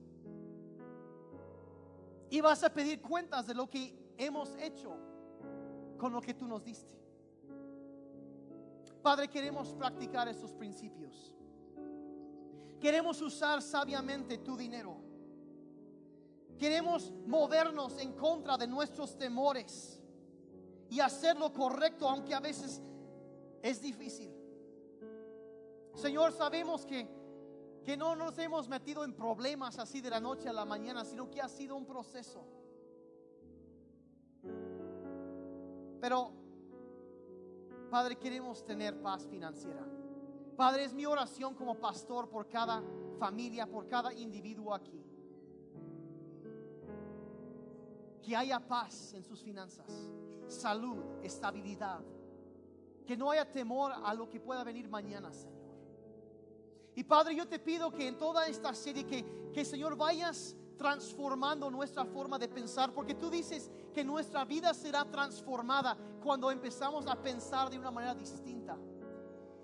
Y 2.31 2.41
vas 2.41 2.63
a 2.63 2.73
pedir 2.73 3.03
cuentas 3.03 3.45
de 3.45 3.53
lo 3.53 3.69
que 3.69 3.95
hemos 4.17 4.55
hecho 4.55 4.97
con 5.99 6.11
lo 6.11 6.21
que 6.21 6.33
tú 6.33 6.47
nos 6.47 6.63
diste. 6.63 6.99
Padre, 9.01 9.27
queremos 9.29 9.73
practicar 9.73 10.27
estos 10.27 10.53
principios. 10.53 11.35
Queremos 12.79 13.21
usar 13.21 13.61
sabiamente 13.61 14.37
tu 14.37 14.55
dinero. 14.57 14.97
Queremos 16.57 17.11
movernos 17.25 17.97
en 17.99 18.13
contra 18.13 18.57
de 18.57 18.67
nuestros 18.67 19.17
temores 19.17 20.01
y 20.89 20.99
hacer 20.99 21.37
lo 21.37 21.53
correcto, 21.53 22.07
aunque 22.07 22.33
a 22.33 22.39
veces 22.39 22.81
es 23.61 23.81
difícil. 23.81 24.33
Señor, 25.93 26.31
sabemos 26.33 26.85
que, 26.85 27.07
que 27.83 27.95
no 27.95 28.15
nos 28.15 28.37
hemos 28.37 28.67
metido 28.67 29.03
en 29.03 29.13
problemas 29.13 29.79
así 29.79 30.01
de 30.01 30.09
la 30.09 30.19
noche 30.19 30.49
a 30.49 30.53
la 30.53 30.65
mañana, 30.65 31.05
sino 31.05 31.29
que 31.29 31.41
ha 31.41 31.47
sido 31.47 31.75
un 31.75 31.85
proceso. 31.85 32.45
Pero, 36.01 36.31
Padre, 37.89 38.17
queremos 38.17 38.63
tener 38.63 39.01
paz 39.01 39.27
financiera. 39.27 39.85
Padre, 40.55 40.83
es 40.83 40.93
mi 40.93 41.05
oración 41.05 41.55
como 41.55 41.75
pastor 41.75 42.29
por 42.29 42.47
cada 42.47 42.83
familia, 43.17 43.65
por 43.65 43.87
cada 43.87 44.13
individuo 44.13 44.73
aquí. 44.73 45.01
Que 48.21 48.35
haya 48.35 48.59
paz 48.59 49.13
en 49.13 49.23
sus 49.23 49.41
finanzas, 49.41 49.87
salud, 50.47 50.97
estabilidad. 51.23 52.01
Que 53.07 53.17
no 53.17 53.31
haya 53.31 53.49
temor 53.49 53.91
a 54.03 54.13
lo 54.13 54.29
que 54.29 54.39
pueda 54.39 54.63
venir 54.63 54.87
mañana, 54.87 55.33
Señor. 55.33 55.57
Y 56.95 57.03
Padre, 57.03 57.35
yo 57.35 57.47
te 57.47 57.57
pido 57.57 57.91
que 57.91 58.07
en 58.07 58.17
toda 58.17 58.47
esta 58.47 58.73
serie, 58.73 59.05
que, 59.05 59.51
que 59.53 59.63
Señor 59.63 59.95
vayas 59.95 60.55
transformando 60.79 61.69
nuestra 61.69 62.05
forma 62.05 62.39
de 62.39 62.47
pensar, 62.47 62.93
porque 62.93 63.13
tú 63.13 63.29
dices 63.29 63.69
que 63.93 64.01
nuestra 64.01 64.45
vida 64.45 64.73
será 64.73 65.03
transformada 65.03 65.97
cuando 66.23 66.49
empezamos 66.49 67.05
a 67.05 67.21
pensar 67.21 67.69
de 67.69 67.77
una 67.77 67.91
manera 67.91 68.15
distinta. 68.15 68.77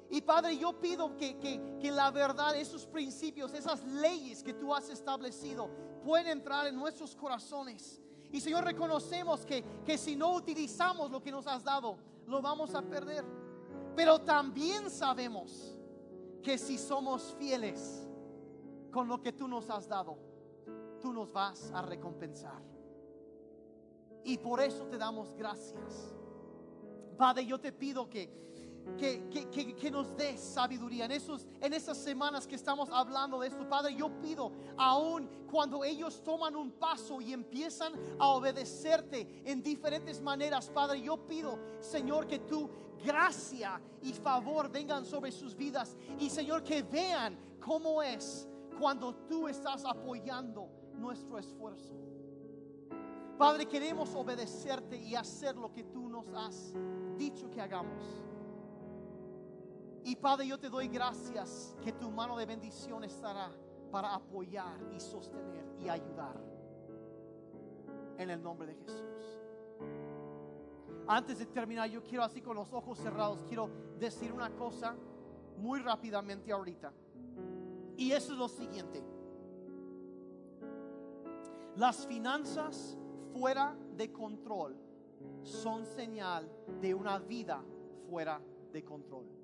Y 0.10 0.20
Padre, 0.22 0.58
yo 0.58 0.78
pido 0.78 1.16
que, 1.16 1.38
que, 1.40 1.90
la 1.90 2.12
verdad, 2.12 2.58
esos 2.58 2.86
principios, 2.86 3.54
esas 3.54 3.82
leyes 3.86 4.44
que 4.44 4.54
tú 4.54 4.76
has 4.76 4.90
establecido, 4.90 5.70
pueden 6.04 6.28
entrar 6.28 6.68
en 6.68 6.76
nuestros 6.76 7.16
corazones. 7.16 8.02
Y 8.34 8.42
Señor, 8.42 8.66
reconocemos 8.66 9.46
que, 9.46 9.64
que 9.86 9.98
si 9.98 10.18
no 10.18 10.36
utilizamos 10.36 11.10
lo 11.10 11.24
que 11.24 11.32
nos 11.32 11.48
has 11.48 11.64
dado, 11.64 11.98
lo 12.28 12.42
vamos 12.42 12.76
a 12.76 12.82
perder. 12.82 13.24
Pero 13.96 14.20
también 14.20 14.90
sabemos 14.90 15.78
que 16.44 16.58
si 16.58 16.78
somos 16.78 17.34
fieles 17.40 18.06
con 18.92 19.08
lo 19.08 19.22
que 19.22 19.32
tú 19.32 19.48
nos 19.48 19.70
has 19.70 19.88
dado, 19.88 20.35
tú 21.06 21.14
nos 21.14 21.32
vas 21.32 21.72
a 21.72 21.84
recompensar. 21.84 22.60
Y 24.24 24.40
por 24.40 24.60
eso 24.60 24.88
te 24.88 24.98
damos 24.98 25.36
gracias. 25.36 26.16
Padre, 27.16 27.46
yo 27.46 27.60
te 27.60 27.72
pido 27.72 28.10
que 28.10 28.44
que, 28.98 29.90
nos 29.92 30.16
dé 30.16 30.38
sabiduría 30.38 31.06
en, 31.06 31.12
esos, 31.12 31.46
en 31.60 31.74
esas 31.74 31.98
semanas 31.98 32.46
que 32.48 32.56
estamos 32.56 32.90
hablando 32.92 33.40
de 33.40 33.48
esto. 33.48 33.68
Padre, 33.68 33.96
yo 33.96 34.10
pido, 34.20 34.52
aún 34.78 35.28
cuando 35.50 35.84
ellos 35.84 36.24
toman 36.24 36.56
un 36.56 36.72
paso 36.72 37.22
y 37.22 37.34
empiezan 37.34 37.94
a 38.20 38.30
obedecerte 38.30 39.44
en 39.46 39.62
diferentes 39.62 40.22
maneras, 40.22 40.72
Padre, 40.72 41.02
yo 41.02 41.18
pido, 41.28 41.60
Señor, 41.80 42.26
que 42.26 42.40
tu 42.40 42.70
gracia 43.04 43.80
y 44.02 44.14
favor 44.14 44.72
vengan 44.72 45.06
sobre 45.06 45.32
sus 45.32 45.56
vidas. 45.56 45.96
Y 46.20 46.30
Señor, 46.32 46.64
que 46.64 46.82
vean 46.82 47.38
cómo 47.60 48.02
es 48.02 48.48
cuando 48.80 49.16
tú 49.28 49.48
estás 49.48 49.86
apoyando 49.86 50.70
nuestro 50.98 51.38
esfuerzo. 51.38 51.94
Padre, 53.38 53.66
queremos 53.66 54.16
obedecerte 54.16 54.98
y 54.98 55.16
hacer 55.16 55.56
lo 55.56 55.72
que 55.72 55.84
tú 55.84 56.08
nos 56.08 56.28
has 56.34 56.74
dicho 57.18 57.50
que 57.50 57.62
hagamos. 57.62 58.24
Y 60.04 60.16
Padre, 60.16 60.48
yo 60.48 60.58
te 60.58 60.70
doy 60.70 60.88
gracias 60.88 61.76
que 61.82 61.92
tu 61.92 62.12
mano 62.12 62.38
de 62.38 62.46
bendición 62.46 63.04
estará 63.04 63.52
para 63.92 64.14
apoyar 64.14 64.78
y 64.96 65.00
sostener 65.00 65.66
y 65.80 65.90
ayudar. 65.90 66.40
En 68.18 68.30
el 68.30 68.42
nombre 68.42 68.68
de 68.68 68.76
Jesús. 68.76 69.40
Antes 71.08 71.40
de 71.40 71.46
terminar, 71.46 71.90
yo 71.90 72.02
quiero 72.04 72.24
así 72.24 72.42
con 72.42 72.56
los 72.56 72.72
ojos 72.72 72.98
cerrados, 73.00 73.44
quiero 73.48 73.70
decir 74.00 74.32
una 74.32 74.50
cosa 74.56 74.96
muy 75.58 75.80
rápidamente 75.80 76.52
ahorita. 76.52 76.94
Y 77.98 78.12
eso 78.12 78.34
es 78.34 78.40
lo 78.40 78.48
siguiente. 78.48 79.04
Las 81.78 82.08
finanzas 82.08 82.98
fuera 83.34 83.76
de 83.96 84.12
control 84.12 84.78
son 85.44 85.86
señal 85.86 86.50
de 86.82 86.94
una 86.94 87.20
vida 87.20 87.64
fuera 88.10 88.42
de 88.72 88.84
control. 88.84 89.36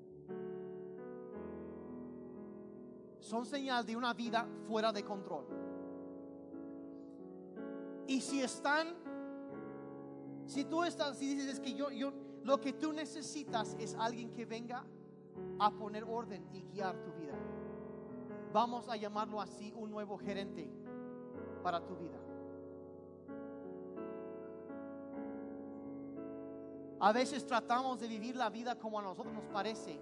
son 3.21 3.45
señal 3.45 3.85
de 3.85 3.95
una 3.95 4.13
vida 4.13 4.45
fuera 4.67 4.91
de 4.91 5.05
control. 5.05 5.45
Y 8.07 8.19
si 8.19 8.41
están, 8.41 8.89
si 10.45 10.65
tú 10.65 10.83
estás, 10.83 11.17
si 11.17 11.35
dices 11.35 11.59
que 11.59 11.73
yo, 11.73 11.91
yo, 11.91 12.11
lo 12.43 12.59
que 12.59 12.73
tú 12.73 12.91
necesitas 12.91 13.77
es 13.79 13.95
alguien 13.95 14.33
que 14.33 14.45
venga 14.45 14.83
a 15.59 15.71
poner 15.71 16.03
orden 16.03 16.45
y 16.51 16.61
guiar 16.63 17.01
tu 17.03 17.13
vida. 17.13 17.35
Vamos 18.51 18.89
a 18.89 18.97
llamarlo 18.97 19.39
así, 19.39 19.71
un 19.77 19.91
nuevo 19.91 20.17
gerente 20.17 20.69
para 21.61 21.85
tu 21.85 21.95
vida. 21.95 22.17
A 26.99 27.11
veces 27.11 27.45
tratamos 27.45 27.99
de 27.99 28.07
vivir 28.07 28.35
la 28.35 28.49
vida 28.49 28.77
como 28.77 28.99
a 28.99 29.01
nosotros 29.01 29.33
nos 29.33 29.45
parece, 29.47 29.99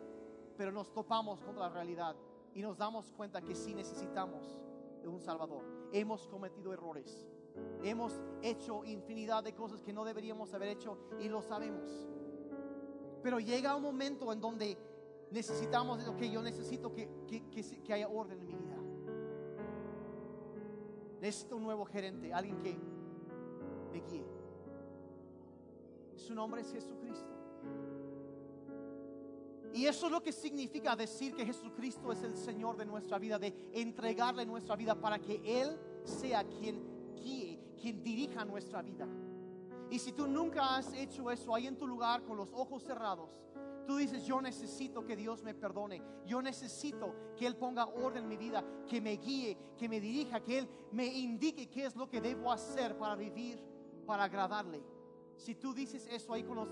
pero 0.57 0.71
nos 0.71 0.91
topamos 0.91 1.39
con 1.39 1.57
la 1.57 1.69
realidad 1.69 2.15
y 2.53 2.61
nos 2.61 2.77
damos 2.77 3.11
cuenta 3.11 3.41
que 3.41 3.55
sí 3.55 3.73
necesitamos 3.73 4.59
de 5.01 5.07
un 5.07 5.21
Salvador. 5.21 5.63
Hemos 5.93 6.27
cometido 6.27 6.73
errores. 6.73 7.25
Hemos 7.83 8.19
hecho 8.41 8.83
infinidad 8.83 9.43
de 9.43 9.53
cosas 9.53 9.81
que 9.81 9.93
no 9.93 10.03
deberíamos 10.03 10.53
haber 10.53 10.69
hecho 10.69 10.97
y 11.19 11.29
lo 11.29 11.41
sabemos. 11.41 11.89
Pero 13.23 13.39
llega 13.39 13.75
un 13.75 13.83
momento 13.83 14.31
en 14.33 14.41
donde 14.41 14.77
necesitamos 15.31 16.03
lo 16.05 16.15
que 16.17 16.29
yo 16.29 16.41
necesito 16.41 16.91
que, 16.91 17.09
que, 17.27 17.93
haya 17.93 18.07
orden 18.07 18.39
en 18.39 18.47
mi 18.47 18.55
vida. 18.55 18.68
Necesito 21.21 21.57
un 21.57 21.63
nuevo 21.63 21.85
gerente, 21.85 22.33
alguien 22.33 22.57
que 22.59 22.77
me 23.91 24.01
guíe. 24.01 24.25
Su 26.15 26.33
nombre 26.33 26.61
es 26.61 26.71
Jesucristo. 26.71 27.39
Y 29.73 29.85
eso 29.85 30.07
es 30.07 30.11
lo 30.11 30.21
que 30.21 30.31
significa 30.31 30.95
decir 30.95 31.35
que 31.35 31.45
Jesucristo 31.45 32.11
es 32.11 32.23
el 32.23 32.35
Señor 32.35 32.75
de 32.75 32.85
nuestra 32.85 33.19
vida, 33.19 33.37
de 33.37 33.53
entregarle 33.73 34.45
nuestra 34.45 34.75
vida 34.75 34.95
para 34.95 35.19
que 35.19 35.41
Él 35.43 35.79
sea 36.03 36.43
quien 36.43 37.13
guíe, 37.15 37.59
quien 37.79 38.01
dirija 38.01 38.43
nuestra 38.45 38.81
vida. 38.81 39.07
Y 39.91 39.99
si 39.99 40.11
tú 40.11 40.27
nunca 40.27 40.77
has 40.77 40.93
hecho 40.93 41.29
eso 41.31 41.53
ahí 41.53 41.67
en 41.67 41.77
tu 41.77 41.87
lugar 41.87 42.23
con 42.23 42.37
los 42.37 42.49
ojos 42.53 42.83
cerrados, 42.83 43.29
tú 43.89 43.97
dices, 43.97 44.23
yo 44.23 44.39
necesito 44.39 45.03
que 45.03 45.15
Dios 45.15 45.41
me 45.41 45.55
perdone, 45.55 45.99
yo 46.23 46.43
necesito 46.43 47.33
que 47.35 47.47
Él 47.47 47.55
ponga 47.55 47.87
orden 47.87 48.25
en 48.25 48.29
mi 48.29 48.37
vida, 48.37 48.63
que 48.87 49.01
me 49.01 49.13
guíe, 49.13 49.57
que 49.75 49.89
me 49.89 49.99
dirija, 49.99 50.43
que 50.43 50.59
Él 50.59 50.69
me 50.91 51.07
indique 51.07 51.67
qué 51.71 51.87
es 51.87 51.95
lo 51.95 52.07
que 52.07 52.21
debo 52.21 52.51
hacer 52.51 52.95
para 52.99 53.15
vivir, 53.15 53.59
para 54.05 54.25
agradarle. 54.25 54.83
Si 55.37 55.55
tú 55.55 55.73
dices 55.73 56.07
eso 56.11 56.33
ahí 56.33 56.43
con 56.43 56.57
los, 56.57 56.69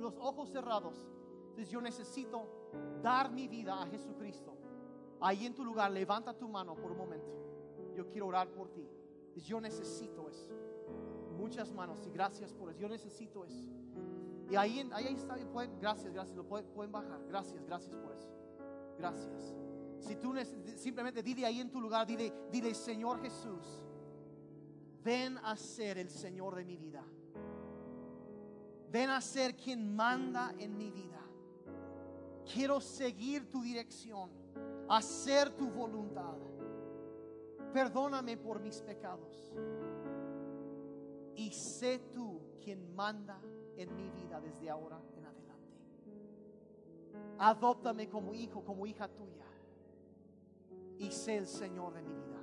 los 0.00 0.16
ojos 0.18 0.50
cerrados, 0.50 1.06
entonces 1.50 1.70
yo 1.70 1.80
necesito 1.80 2.48
dar 3.00 3.30
mi 3.30 3.46
vida 3.46 3.80
a 3.80 3.86
Jesucristo, 3.86 4.56
Ahí 5.20 5.46
en 5.46 5.54
tu 5.54 5.64
lugar, 5.64 5.92
levanta 5.92 6.36
tu 6.36 6.48
mano 6.48 6.74
por 6.74 6.90
un 6.90 6.98
momento. 6.98 7.32
Yo 7.94 8.08
quiero 8.08 8.26
orar 8.26 8.48
por 8.48 8.70
ti. 8.70 8.86
Yo 9.36 9.60
necesito 9.60 10.28
eso. 10.28 10.52
Muchas 11.38 11.72
manos 11.72 12.04
y 12.04 12.10
gracias 12.10 12.52
por 12.52 12.70
eso. 12.70 12.80
Yo 12.80 12.88
necesito 12.88 13.44
eso. 13.44 13.83
Y 14.50 14.56
ahí, 14.56 14.88
ahí 14.92 15.14
está, 15.14 15.36
gracias, 15.80 16.12
gracias, 16.12 16.36
lo 16.36 16.46
pueden, 16.46 16.66
pueden 16.68 16.92
bajar. 16.92 17.20
Gracias, 17.28 17.64
gracias 17.64 17.96
por 17.96 18.12
eso. 18.12 18.28
Gracias. 18.98 19.54
Si 20.00 20.16
tú 20.16 20.34
simplemente 20.76 21.22
dile 21.22 21.46
ahí 21.46 21.60
en 21.60 21.70
tu 21.70 21.80
lugar, 21.80 22.06
dile, 22.06 22.32
dile, 22.50 22.74
Señor 22.74 23.22
Jesús, 23.22 23.80
ven 25.02 25.38
a 25.38 25.56
ser 25.56 25.98
el 25.98 26.10
Señor 26.10 26.56
de 26.56 26.64
mi 26.64 26.76
vida. 26.76 27.02
Ven 28.90 29.10
a 29.10 29.20
ser 29.20 29.56
quien 29.56 29.94
manda 29.94 30.54
en 30.58 30.76
mi 30.76 30.90
vida. 30.90 31.20
Quiero 32.52 32.80
seguir 32.80 33.50
tu 33.50 33.62
dirección, 33.62 34.30
hacer 34.88 35.50
tu 35.56 35.70
voluntad. 35.70 36.36
Perdóname 37.72 38.36
por 38.36 38.60
mis 38.60 38.80
pecados. 38.82 39.52
Y 41.34 41.50
sé 41.50 41.98
tú 42.12 42.40
quien 42.62 42.94
manda 42.94 43.40
en 43.76 43.96
mi 43.96 44.10
vida 44.10 44.40
desde 44.40 44.70
ahora 44.70 45.00
en 45.16 45.24
adelante. 45.24 45.44
Adóptame 47.38 48.08
como 48.08 48.34
hijo, 48.34 48.64
como 48.64 48.86
hija 48.86 49.08
tuya. 49.08 49.44
Y 50.98 51.10
sé 51.10 51.36
el 51.36 51.46
Señor 51.46 51.94
de 51.94 52.02
mi 52.02 52.12
vida. 52.12 52.40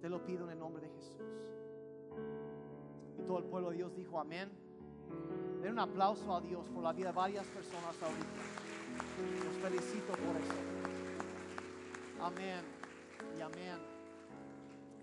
Te 0.00 0.08
lo 0.08 0.24
pido 0.24 0.44
en 0.44 0.52
el 0.52 0.58
nombre 0.58 0.82
de 0.82 0.90
Jesús. 0.90 1.20
Y 3.18 3.22
todo 3.22 3.38
el 3.38 3.44
pueblo 3.44 3.70
de 3.70 3.76
Dios 3.76 3.94
dijo 3.94 4.18
amén. 4.18 4.50
Den 5.62 5.72
un 5.72 5.78
aplauso 5.78 6.34
a 6.34 6.40
Dios 6.40 6.68
por 6.70 6.82
la 6.82 6.92
vida 6.92 7.08
de 7.08 7.14
varias 7.14 7.46
personas 7.46 7.96
ahorita. 8.02 8.64
Los 9.44 9.56
felicito 9.56 10.12
por 10.12 10.36
eso. 10.36 10.74
Amén. 12.20 12.64
Y 13.36 13.40
amén. 13.40 13.78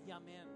Y 0.06 0.10
amén. 0.10 0.51